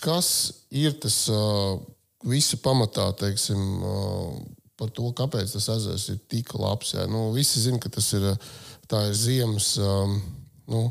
[0.00, 0.30] kas
[0.72, 1.76] ir tas uh,
[2.26, 4.32] visu pamatā, teiksim, uh,
[4.80, 6.94] par to, kāpēc tas ezers ir tik labs?
[6.96, 7.06] Jā?
[7.10, 8.26] Nu, visi zina, ka tas ir,
[8.90, 9.74] ir ziemas.
[9.78, 10.18] Um,
[10.70, 10.88] nu,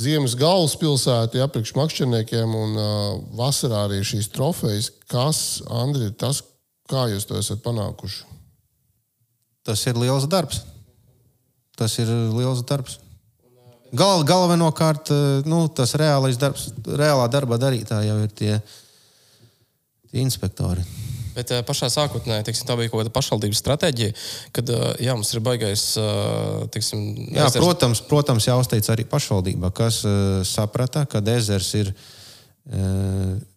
[0.00, 4.92] Ziemas galvaspilsēta, ja priekš makšķerniekiem, un uh, vasarā arī šīs trofejas.
[5.10, 6.44] Kas, Andri, ir tas,
[6.86, 8.29] kā jūs to esat panākuši?
[9.66, 10.62] Tas ir liels darbs.
[11.76, 12.98] Tas ir liels darbs.
[13.90, 18.58] Gal, galvenokārt, eh, nu, tas reālais darbs, reālā darba darītāji jau ir tie,
[20.10, 20.84] tie inspektori.
[21.34, 24.14] Bet uh, pašā sākotnē teiksim, tā bija kaut kāda pašvaldības stratēģija,
[24.54, 25.84] kad uh, jā, mums ir baigais.
[26.74, 27.04] Teiksim,
[27.34, 30.00] Jā, ezers- protams, protams, jāuzteic arī pašvaldība, kas
[30.46, 31.92] saprata, ka ezers ir,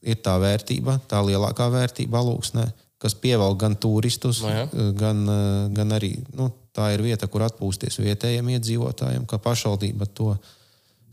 [0.06, 2.68] ir tā vērtība, tā lielākā vērtība alūksnē,
[3.04, 4.66] kas pievelk gan turistus, Nu jā.
[4.72, 10.08] uh, gan, uh, gan arī nu, tā ir vieta, kur atpūsties vietējiem iedzīvotājiem, ka pašvaldība
[10.18, 10.34] to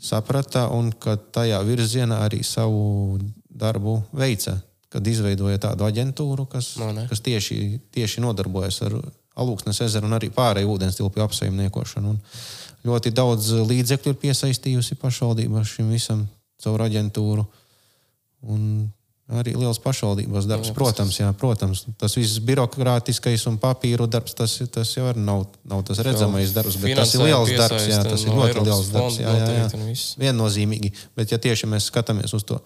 [0.00, 3.18] saprata un ka tajā virzienā arī savu
[3.50, 4.56] darbu veica.
[4.90, 7.04] Kad izveidoja tādu aģentūru, kas, Nu, ne.
[7.06, 8.96] kas tieši, tieši nodarbojas ar
[9.40, 12.10] Alūksnes ezeru un arī pārēju ūdens tilpju apsaimniekošanu.
[12.10, 12.18] Un
[12.88, 16.24] ļoti daudz līdzekļu ir piesaistījusi pašvaldība šim visam
[16.60, 17.44] caur aģentūru.
[18.50, 18.90] Un
[19.38, 20.72] arī liels pašvaldības darbs.
[20.74, 26.02] Protams, jā, protams, tas viss birokrātiskais un papīru darbs, tas, tas jau nav, nav tas
[26.04, 27.88] redzamais darbs, bet tas ir liels darbs.
[27.90, 29.18] Jā, tas ir ļoti liels darbs.
[29.22, 29.96] Jā, jā, jā.
[30.20, 30.92] Viennozīmīgi.
[31.18, 32.58] Bet, ja tieši mēs skatāmies uz to,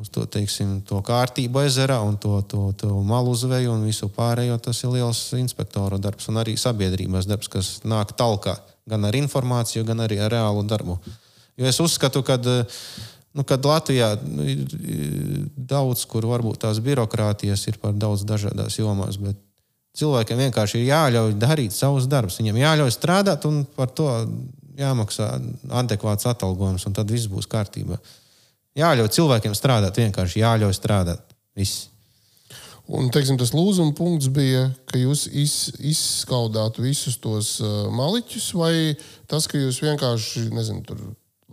[0.00, 4.56] uz to, teiksim, to kārtību ezerā un to, to, to malu zveju un visu pārējo,
[4.64, 8.56] tas ir liels inspektoru darbs un arī sabiedrības darbs, kas nāk talkā
[8.90, 10.98] gan ar informāciju, gan arī ar reālu darbu.
[11.60, 12.36] Jo es uzskatu, ka
[13.34, 19.18] nu, kad Latvijā nu, ir daudz, kur varbūt tās birokrātijas ir par daudz dažādās jomās,
[19.20, 19.38] bet
[19.98, 22.38] cilvēkiem vienkārši ir jāļauj darīt savus darbus.
[22.40, 24.10] Viņam jāļauj strādāt, un par to
[24.78, 25.30] jāmaksā
[25.82, 27.98] adekvāts atalgojums, un tad viss būs kārtībā.
[28.78, 31.34] Jāļauj cilvēkiem strādāt, vienkārši jāļauj strādāt.
[31.54, 31.88] Viss.
[32.90, 38.74] Un teiksim, tas lūzuma punkts bija, ka jūs iz, izskaudāt visus tos uh, maliķus, vai
[39.30, 41.00] tas, ka jūs vienkārši nezinu, tur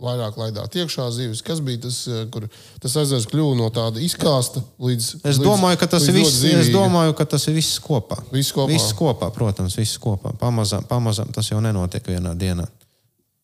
[0.02, 1.42] vairāk laidāt iekšā zivis.
[1.46, 2.48] Kas bija tas, uh, kur
[2.82, 5.10] tas ezers kļuva no tāda izkāsta līdz.
[5.22, 6.40] Es līdz, domāju, ka tas ir viss.
[6.42, 8.18] ļoti Es domāju, ka tas ir viss kopā.
[8.34, 8.70] Viss kopā.
[8.72, 10.34] Viss kopā, protams, viss kopā.
[10.40, 12.66] Pamazām, pamazām tas jau nenotiek vienā dienā.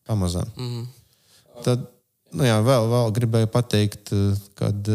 [0.09, 0.51] Pamazām.
[0.57, 0.85] Mm.
[1.65, 1.87] Tad,
[2.35, 4.13] nu jā, vēl, vēl gribēju pateikt,
[4.59, 4.93] kad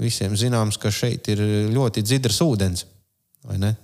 [0.00, 1.42] visiem zināms, ka šeit ir
[1.74, 2.86] ļoti dzidrs ūdens.
[3.44, 3.74] Vai ne?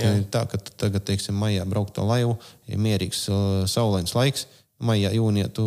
[0.00, 2.38] Ir tā, ka tu tagad, teiksim, maijā braukt to laivu,
[2.70, 3.26] ir mierīgs,
[3.68, 4.46] saulains laiks.
[4.82, 5.66] Maijā, jūnijā tu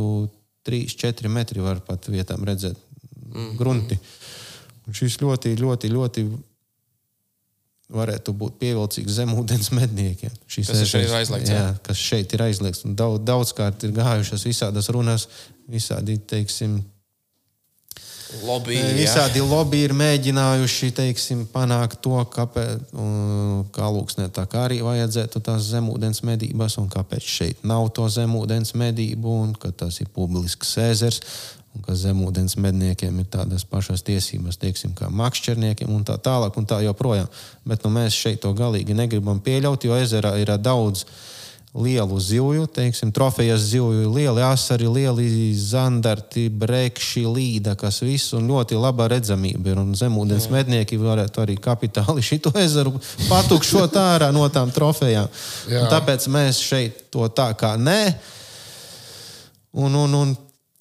[0.66, 2.80] 3-4 metri var pat vietām redzēt
[3.32, 3.54] mm.
[3.60, 3.98] grunti.
[4.86, 6.26] Un šis ļoti, ļoti, ļoti
[7.96, 10.34] varētu būt pievilcīgs zemūdens medniekiem.
[10.50, 11.72] Šis Kas ir šeit ezers, aizliegts, Jā, jā?
[11.86, 12.86] kas šeit ir aizliegts.
[12.98, 15.28] Daudz, daudzkārt ir gājušas visādas runas,
[15.70, 16.80] visādi, teiksim,
[18.44, 18.76] Lobby.
[18.80, 18.94] jā.
[18.98, 25.42] Visādi lobby ir mēģinājuši teiksim, panākt to, kāpēc, un, kā lūksnē, tā kā arī vajadzētu
[25.46, 30.74] tās zemūdens medības, un kāpēc šeit nav to zemūdens medību, un ka tas ir publisks
[30.82, 31.22] ezers,
[31.76, 36.68] un ka zemūdens medniekiem ir tādas pašas tiesības, teiksim, kā makšķerniekiem, un tā tālāk, un
[36.68, 37.30] tā joprojām.
[37.68, 41.06] Bet nu, mēs šeit to galīgi negribam pieļaut, jo ezerā ir daudz
[41.76, 48.80] lielu zivju, teiksim, trofejas zivju, lieli asari, lieli zandarti, brekši, līda, kas viss un ļoti
[48.80, 49.82] laba redzamība ir.
[49.82, 52.96] Un zemūdens mednieki varētu arī kapitāli šito ezeru
[53.28, 55.28] patukšot ārā no tām trofejām.
[55.92, 58.00] Tāpēc mēs šeit to tā kā nē.
[59.76, 60.36] Un, un, un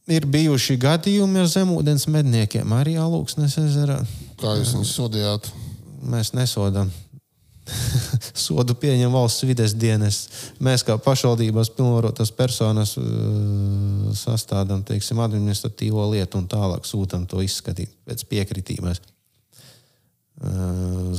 [0.07, 3.99] ir bijuši gadījumi ar zemūdens medniekiem arī Alūksnes ezerā.
[4.39, 5.51] Kā jūs viņus sodījāt?
[6.07, 6.93] Mēs nesodām.
[8.45, 10.29] Sodu pieņem valsts vides dienas.
[10.65, 13.03] Mēs, kā pašvaldībās pilnvarotas personas, eh,
[14.19, 19.07] sastādām teiksim, administratīvo lietu un tālāk sūtām to izskatīt pēc piekritības eh,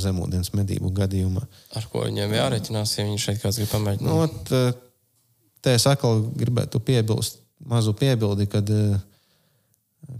[0.02, 1.46] zemūdens medību gadījumā.
[1.78, 4.06] Ar ko viņiem jārēķinās, ja viņi šeit kāds grib pamēģināt?
[4.06, 4.70] Nu, ot, eh,
[5.64, 8.98] te es atkal gribētu piebilst mazu piebildi, kad, eh,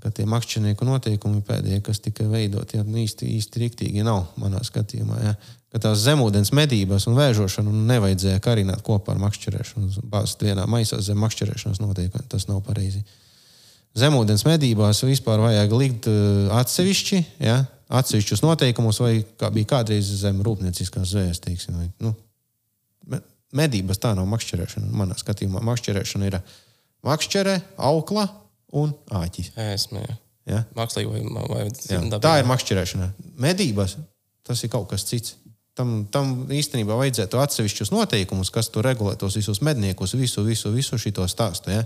[0.01, 4.63] ka tie makšķernieku noteikumi pēdējie, kas tika veidoti, ja, nu, īsti, īsti riktīgi nav manā
[4.67, 5.23] skatījumā.
[5.23, 5.35] Ja.
[5.77, 11.21] Ka tās zemūdens medības un vēžošanu nevajadzēja karināt kopā ar makšķerēšanu, bāzt vienā maisā zem
[11.21, 12.25] makšķerēšanas noteikumiem.
[12.33, 13.03] Tas nav pareizi.
[14.01, 17.59] Zemūdens medībās vispār vajag likt eh, atsevišķi, ja,
[17.93, 22.17] atsevišķus noteikumus, vai kā bija kādreiz zem rūpnieciskās zvējas, teiksim, vai, nu,
[23.13, 23.21] Me-
[23.61, 24.89] medības tā nav makšķerēšana.
[24.97, 26.41] Manā skatījumā makšķerēšana ir
[27.05, 27.61] makšķere,
[27.93, 28.31] aukla
[28.81, 29.53] un āķis.
[29.61, 30.17] Esmu, jā.
[30.57, 30.65] Ja?
[30.79, 33.13] Mākslīgi vai, vai Jā, tā ir makšķerēšana.
[33.45, 33.99] Medības
[34.47, 35.37] tas ir kaut kas cits.
[35.77, 40.97] Tam, tam īstenībā vajadzētu atsevišķus noteikumus, kas tur regulē tos visus medniekus, visu, visu, visu
[40.97, 41.75] šo stāstu.
[41.75, 41.83] Ja?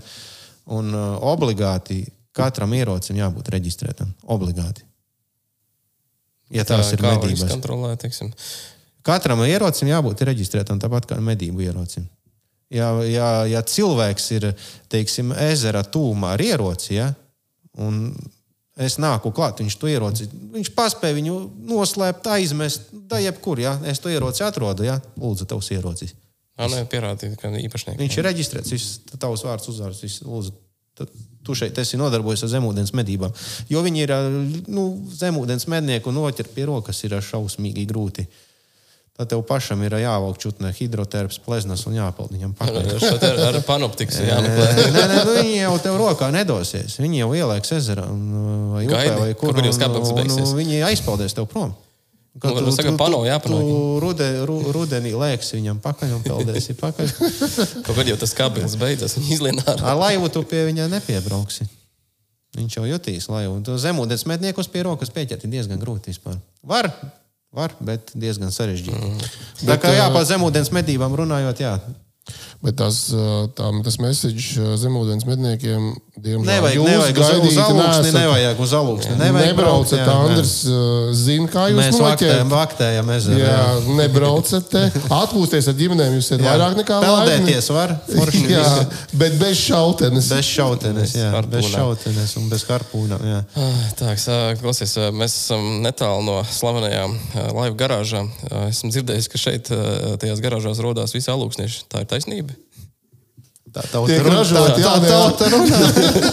[0.71, 4.13] Un uh, obligāti katram ierocim jābūt reģistrētam.
[4.31, 4.85] Obligāti.
[6.51, 7.43] Ja tās Tā ir medības.
[9.03, 12.07] Katram ierocim jābūt reģistrētam tāpat kā medību ierocim.
[12.71, 14.51] Ja, ja, ja cilvēks ir
[14.91, 17.09] teiksim, ezera tūmā ar ieroci, ja,
[17.83, 18.13] un
[18.79, 21.37] es nāku klāt, viņš to ieroci, viņš paspēja viņu
[21.71, 26.15] noslēpt, aizmest, da jebkur, ja es to ieroci atrodu, ja, lūdzu, tavs ierocis.
[26.59, 27.99] Jā, nē, pierādīt, ka īpašnieks.
[27.99, 30.53] Viņš ir reģistrēts, viss tavs vārds, uzvārds, viss, lūdzu.
[30.99, 31.11] Tad
[31.41, 33.33] Tu šeit esi nodarbojies ar zemūdens medībām.
[33.71, 34.11] Jo viņi ir
[34.69, 34.85] nu,
[35.17, 38.27] zemūdens mednieki un noķert pie rokas ir šausmīgi grūti.
[39.21, 42.55] Tad tev pašam ir jāvelk čutnē hidroterapijas pleznas un jāpeld viņam.
[42.97, 44.69] Šeit ar, ar panoptiku jāmeklē.
[44.95, 46.95] nē, nē, nu, viņi jau tev rokā nedosies.
[46.97, 48.23] Viņi jau ieliks ezerā un,
[48.73, 49.53] vai upē, vai kur.
[49.53, 50.47] kur kāpēc un- beigsies?
[50.49, 51.75] un Viņi aizpeldēs tev prom.
[52.41, 53.61] Nu, varbūt saka, pano jāpanāk.
[53.69, 57.13] Tu rude, ru, rudenī lēksi viņam pakaļ un peldēsi pakaļ.
[57.91, 61.69] Kad jau tas kabels beidzas un izlienā ar laivu tu pie viņa nepiebrauksi.
[62.57, 63.61] Viņš jau jutīs laivu.
[63.77, 66.41] Zemūdens medniekus pie rokas pieķert ir diezgan grūti vispār.
[66.65, 66.89] Var,
[67.51, 69.09] var bet diezgan sarežģīti.
[69.11, 69.67] Mm.
[69.67, 71.75] Tā kā jā, par zemūdens medībām runājot, jā.
[72.61, 77.55] Bet tas, uh, tā, tas message uh, zemūdens medniekiem, diemžēl, Nevajag, jūs nevajag uz, uz
[77.73, 78.09] neesat.
[78.13, 79.15] nevajag uz alūksni.
[79.17, 82.53] Nevajag Nebraucat, jā, Andris uh, zina, kā jūs Mēs vaktējam, noķert.
[82.53, 83.39] vaktējam ezeru.
[83.41, 83.63] Jā,
[83.97, 84.83] nebraucat te.
[85.23, 89.01] Atpūsties ar ģimenēm, jūs esat vairāk nekā Peldēties var, forši Jā, viss.
[89.23, 90.29] bet bez šautenes.
[90.35, 91.31] Bez šautenes, jā.
[91.33, 91.57] harpūnām.
[91.57, 93.41] Bez šautenes un bez harpūnām, jā.
[93.57, 94.13] Ah, Tā,
[94.61, 97.17] klausies, mēs esam netālu no slavenajām
[97.57, 98.29] laivu garāžām.
[98.67, 99.73] Esmu dzirdējis, ka šeit
[100.21, 101.87] tajās garāžās rodās visi alūksnieši.
[101.89, 102.50] Tā ir taisnība.
[103.71, 104.35] Tā tauta Tiek runā.
[104.41, 105.15] ražoti, Tā, tā jā.
[105.15, 105.79] tauta runā.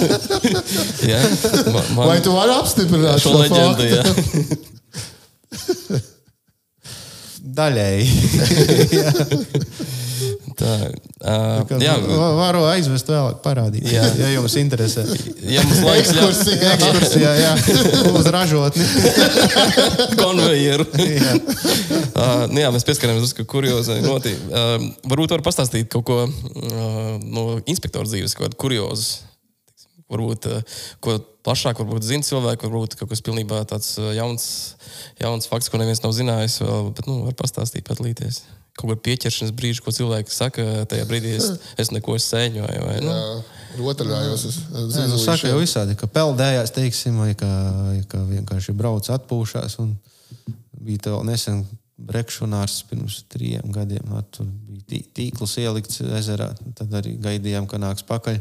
[1.12, 1.20] Jā,
[1.70, 3.82] man, man Vai tu vari apstiprināt šo leģendu.
[7.58, 8.06] Daļēji.
[10.58, 13.84] Tā, uh, Kad jā, va- Varu aizvest vēlāk, parādīt.
[13.94, 14.02] Jā.
[14.18, 15.04] ja jums interesē.
[15.46, 16.72] ja mums laiks ļauj Ekskursija.
[16.74, 17.52] Ekskursijā, jā,
[18.18, 18.88] uz ražotni.
[20.22, 20.86] konvejeru.
[20.98, 21.36] Jā.
[21.38, 24.34] uh, nu jā, mēs pieskaramies uz kuriozai notī.
[24.50, 29.24] Uh, varbūt var pastāstīt kaut ko uh, no inspektora dzīves, kaut kādu kuriozu.
[30.08, 34.44] Varbūt, uh, ko plašāk varbūt zina cilvēki, varbūt kaut kas pilnībā tāds jauns,
[35.20, 38.42] jauns fakts, ko neviens nav zinājis vēl, bet, nu, var pastāstīt pat līties.
[38.78, 41.48] Kaut kāda pieķeršanas brīža, ko cilvēki saka, tajā brīdī es,
[41.82, 42.84] es neko sēņoju.
[42.86, 43.42] Vai, nu, Jā,
[43.80, 44.44] Rotaļājos.
[44.46, 47.48] es- es Nē, nu, saka jau visādi, ka peldējās, teiksim, vai ka,
[48.08, 49.78] ka vienkārši brauc atpūšās.
[49.82, 49.96] un
[50.78, 51.66] Bija tā nesen
[52.00, 54.12] brekšunārs pirms trim gadiem.
[54.14, 56.54] ar Tur bija tī- tīkls ielikts ezerā.
[56.78, 58.40] Tad arī gaidījām, ka nāks pakaļ.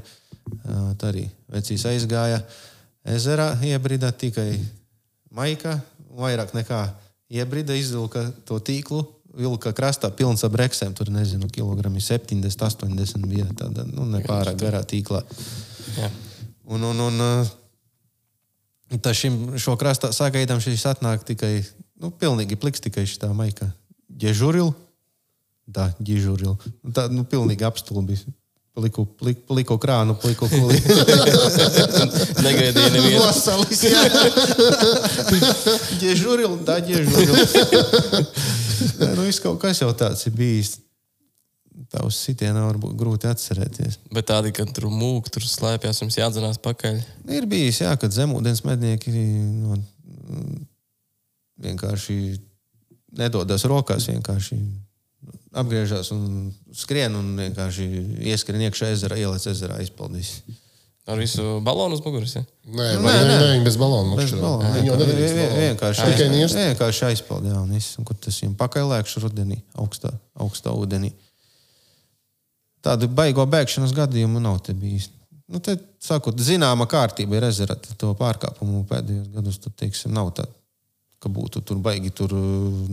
[0.69, 2.43] Ā, Tad arī vecīs aizgāja
[3.05, 4.59] ezerā, iebrida tikai
[5.33, 5.81] maikā.
[6.17, 6.93] Vairāk nekā
[7.31, 9.05] iebrida, izvilka to tīklu.
[9.37, 10.95] Vilka krastā pilns ar breksēm.
[10.97, 15.21] Tur nezinu, kilogrami 70, 80 bija tāda nu, nepārāk garā tīklā.
[15.97, 16.09] jā.
[16.67, 17.51] Un, un, un uh,
[18.99, 21.61] tā šim, šo krastā sagaidām šis atnāk tikai,
[22.01, 23.69] nu, pilnīgi pliks tikai šitā maika.
[24.11, 24.73] Ģežuril?
[25.71, 26.57] Tā, ģežuril.
[26.83, 28.19] Un Tā, nu, pilnīgi apstulbi.
[28.77, 30.77] Pliku, pliku, pliku krānu, pliku kuli.
[32.45, 33.23] Negaidīju nevienu.
[33.23, 34.03] Vasalis, jā.
[36.03, 37.35] ģežuril, tā, ģežuril.
[39.01, 40.77] Nē, nu, viss kaut kas jau tāds ir bijis.
[41.93, 43.99] Tā uz sitienā varbūt grūti atcerēties.
[44.13, 46.97] Bet tādi, ka tur mūk, tur slēpjas, jums jādzenās pakaļ.
[47.37, 50.57] Ir bijis, jā, kad zemūdens mednieki no, mm,
[51.67, 52.17] vienkārši
[53.17, 54.57] nedodas rokās, vienkārši
[55.57, 57.87] apgriežas un skrien un vienkārši
[58.33, 60.39] ieskrien iekšā ezerā, ielēc ezerā, izpildīs.
[61.07, 62.33] Ar visu balonu uz muguras.
[62.35, 62.41] Ja?
[62.67, 64.15] Nē, nē, nē, nē, viņi bez balona.
[64.19, 65.61] Bez balona, vienkārši- nedrīkst vien- balonu.
[65.63, 66.55] Vienkārši, aiz- nirst.
[66.59, 71.13] vienkārši aizpildīt, jā, un viss, un kur tas viņam pakaļlēkšu rudenī, augstā, augstā ūdenī.
[72.83, 75.09] Tādu baigo bēgšanas gadījumu nav te bijis.
[75.47, 80.33] Nu, te, sakot, zināma kārtība ir ezerā, tad to pārkāpumu pēdējos gados, tad, teiksim, nav
[80.35, 80.43] tā,
[81.17, 82.33] ka būtu tur baigi, tur,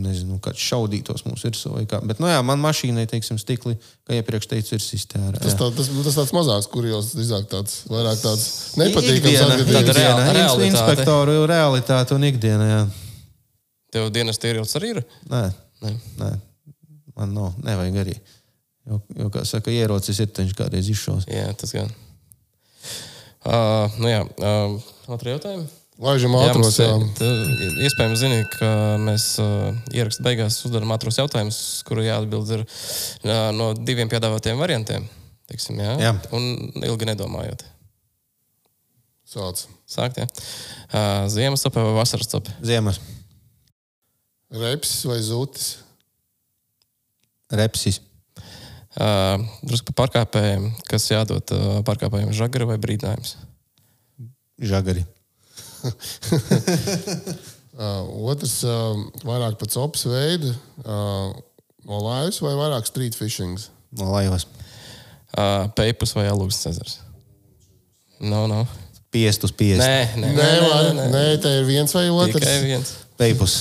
[0.01, 1.99] nezinu, kāds šaudītos mums ir vai kā.
[2.01, 3.75] Bet, nu jā, man mašīnai, teiksim, stikli,
[4.07, 5.37] kā iepriekš teicu, ir sistēra.
[5.41, 8.47] Tas, tā, tas, tas tāds mazāks, kurjos drīzāk tāds, vairāk tāds
[8.81, 9.37] nepatīkams
[9.69, 10.71] Tāda reāla- realitāte.
[10.71, 12.81] Inspektoru realitāte un ikdiena, jā.
[13.93, 15.03] Tev dienas tīrījums arī ir.
[15.29, 15.43] Nē,
[15.85, 15.93] Nē.
[16.17, 16.31] nē,
[17.19, 18.17] man nav, nevajag arī.
[18.89, 21.29] Jo, jo kā saka, ierocis ir teņš kādreiz izšos.
[21.29, 21.93] Jā, tas gan.
[23.45, 24.75] Uh, nu jā, uh,
[25.13, 25.67] otru jautājumu.
[25.95, 27.67] Laižam Jā, ātros, mums, jā.
[27.87, 28.69] iespējams, zini, ka
[28.99, 35.05] mēs uh, ierakstā beigās uzdarām ātros jautājumus, kuru jāatbild ir uh, no diviem piedāvātiem variantiem.
[35.47, 35.93] Teiksim, jā?
[36.03, 36.11] Jā.
[36.35, 36.49] Un
[36.83, 37.63] ilgi nedomājot.
[39.29, 39.63] Sāc.
[39.87, 40.27] Sākt, jā.
[40.91, 42.51] Uh, ziemas cepa vai vasaras cepa?
[42.65, 42.99] Ziemas,
[44.55, 45.71] Reps vai zūtis?
[47.55, 48.01] repsis,
[48.95, 53.33] Uh, drusku par pārkāpējiem, kas jādod uh, pārkāpējiem žagari vai brīdinājums.
[54.55, 55.03] žagari.
[57.75, 58.95] Uh, otrs, uh,
[59.27, 60.47] vairāk pēc opas veida,
[60.87, 61.33] uh,
[61.83, 63.57] no laivas vai vairāk street fishing.
[63.99, 64.45] No laivas.
[65.35, 66.93] Uh, Peipus vai alūks Cezars?
[68.23, 68.61] No, no.
[69.11, 69.83] Piest uz piest.
[69.83, 72.63] Nē, nē, Nē, nē, nē, nē, te ir viens vai Tikai otrs.
[72.63, 72.93] viens.
[73.19, 73.57] Peipus.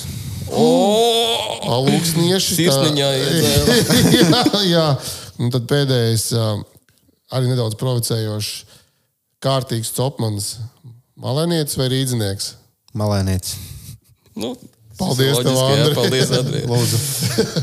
[1.75, 2.55] Alūksnieši.
[2.55, 3.09] tā- Sirsniņā
[4.15, 4.87] jā, jā.
[5.43, 6.63] Un tad pēdējais, uh,
[7.35, 8.55] arī nedaudz provocējošs,
[9.43, 10.53] kārtīgs copmans.
[11.21, 12.55] Malēnietis vai rīznieks?
[12.99, 13.59] Malēnietis.
[14.35, 14.55] Nu,
[14.99, 15.87] Paldies tev, jā.
[15.95, 16.31] Paldies.
[16.71, 16.99] Lūdzu.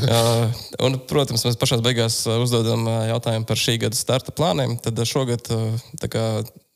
[0.04, 4.76] Uh, un, protams, mēs pašā beigās uzdodam jautājumu par šī gada starta plāniem.
[4.84, 6.26] Tad šogad tā kā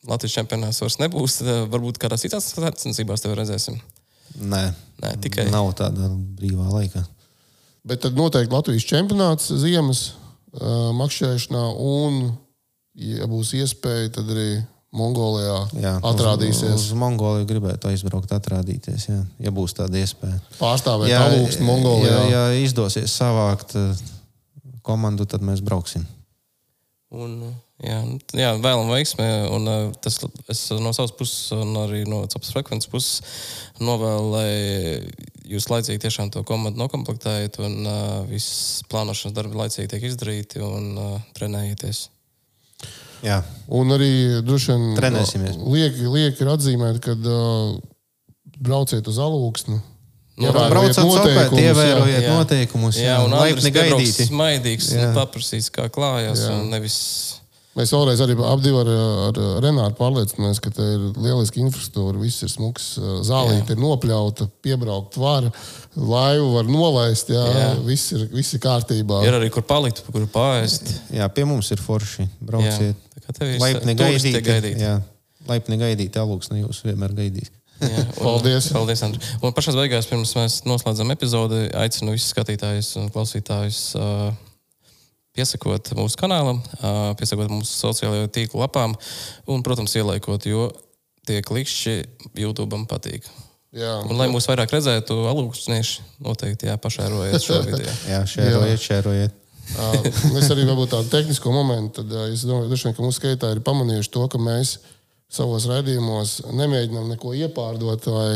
[0.09, 1.41] Latvijas čempionāts vairs nebūs.
[1.73, 3.77] Varbūt kādās citās sacensībās tevi redzēsim.
[4.37, 4.63] Nē,
[5.03, 6.09] Nē, tikai nav tāda
[6.39, 7.05] brīvā laika.
[7.87, 12.33] Bet tad noteikti Latvijas čempionāts ziemas uh, makšķerēšanā un,
[12.99, 14.49] ja būs iespēja, tad arī
[14.97, 16.73] Mongolijā Jā, atrādīsies.
[16.73, 20.41] Uz, uz Mongoliju gribētu aizbraukt, atrādīties, jā, ja būs tāda iespēja.
[20.59, 22.17] Pārstāvēt alūksni Mongolijā.
[22.17, 24.05] ja, ja izdosies savākt eh,
[24.87, 26.07] komandu, tad mēs brauksim.
[27.15, 27.37] Un,
[27.85, 29.27] jā, nu, jā, vēlam veiksmi.
[29.55, 30.19] Un, uh, tas,
[30.51, 33.39] es no savas puses, un arī no cepas frekvences puses,
[33.79, 34.51] novēlu, lai
[35.47, 40.93] jūs laicīgi tiešām to komandu nokomplektējat, un uh, viss plānošanas darbi laicīgi tiek izdarīti un
[40.99, 42.09] uh, trenējieties.
[43.27, 43.41] Jā,
[43.75, 44.09] Un arī
[44.47, 45.57] droši vien Trenēsimies.
[45.67, 47.77] lieki, lieki ir atzīmēt, ka uh,
[48.63, 49.81] brauciet uz alūksni.
[50.37, 51.71] Nu, Ievērojiet braucat sopēt, noteikumus, jā.
[51.73, 52.33] ievērojiet Jā.
[52.37, 54.27] noteikumus, Jā, jā, un laipni gaidīti.
[54.29, 55.09] Smaidīgs, Jā.
[55.09, 56.53] un paprasīs, kā klājas, Jā.
[56.59, 56.99] un nevis
[57.77, 58.89] Mēs vēlreiz arī ap divu ar,
[59.29, 62.87] ar Renāru pārliecināmies, ka te ir lieliska infrastruktūra, viss ir smuks,
[63.29, 65.51] zālīte ir nopļauta, piebraukt var,
[65.93, 67.67] laivu var nolaist, jā, Jā.
[67.85, 69.21] Viss, ir, viss ir kārtībā.
[69.29, 70.89] Ir arī kur palikt, kur pāriest.
[71.13, 72.25] Jā, pie mums ir forši.
[72.41, 72.97] Brauciet.
[72.97, 74.41] Tā kā tev ir Laipni gaidīt.
[74.47, 74.81] gaidīt.
[74.83, 74.97] Jā,
[75.51, 76.17] laipni gaidīt.
[76.23, 77.53] Alūksne jūs vienmēr gaidīs.
[77.83, 78.71] Jā, un- Paldies.
[78.73, 79.21] Paldies, Andri.
[79.45, 84.31] Un pašā beigās, pirms mēs noslēdzam epizodi, aicinu visus skatītājus un klausītājus uh,
[85.37, 88.97] piesakot mūsu kanālam, uh, piesakot mūsu sociālajā tīkla lapām
[89.53, 90.71] un, protams, ielaikot, jo
[91.29, 91.97] tie klikšķi
[92.41, 93.27] YouTube patīk.
[93.77, 93.99] Jā.
[94.09, 97.93] Un, lai mūs vairāk redzētu, alūksnieši noteikti jāpašērojiet šo video.
[98.13, 99.35] Jā, šērojiet, šērojiet.
[100.35, 103.65] Mēs arī varbūt tādu tehnisko momentu, tad es domāju, droši vien, ka mūsu skaitītāji ir
[103.67, 104.77] pamanījuši to, ka mēs
[105.33, 108.31] savos raidījumos nemēģinām neko iepārdot vai,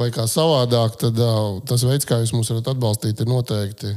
[0.00, 0.96] vai kā savādāk.
[1.02, 1.20] Tad
[1.68, 3.92] tas veids, kā jūs mūs varat atbalstīt, ir noteikti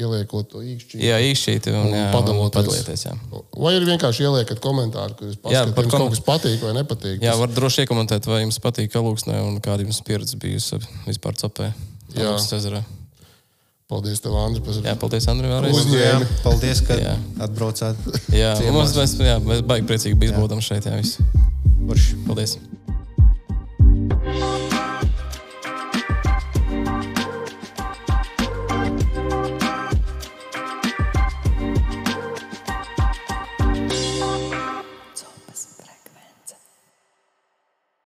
[0.00, 1.00] ieliekot to īkšķi.
[1.02, 3.02] Jā, īšķīti un, jā, un padalieties.
[3.08, 3.16] Jā.
[3.56, 6.62] Vai arī vienkārši ieliekat komentāru, kur jūs Jā, paskatāt, par jums kom- kaut kas patīk
[6.64, 7.18] vai nepatīk.
[7.18, 10.78] Jā, Tas- var droši iekomentēt, vai jums patīk alūksnē un kāda jums pieredze bijusi
[11.08, 11.72] vispār copē.
[12.14, 12.30] Jā.
[12.30, 12.84] Alūksnes ezerā.
[13.90, 15.74] Paldies, tev, Andri, par Jā, paldies, Andri, vēlreiz.
[15.74, 16.12] Uz- Jā,
[16.44, 17.16] paldies, ka Jā.
[17.42, 17.98] atbraucāt.
[18.30, 20.86] Jā, mums, mēs, jā, mēs baigi priecīgi bijām šeit.
[20.86, 21.18] Jā, viss.
[22.28, 22.54] Paldies!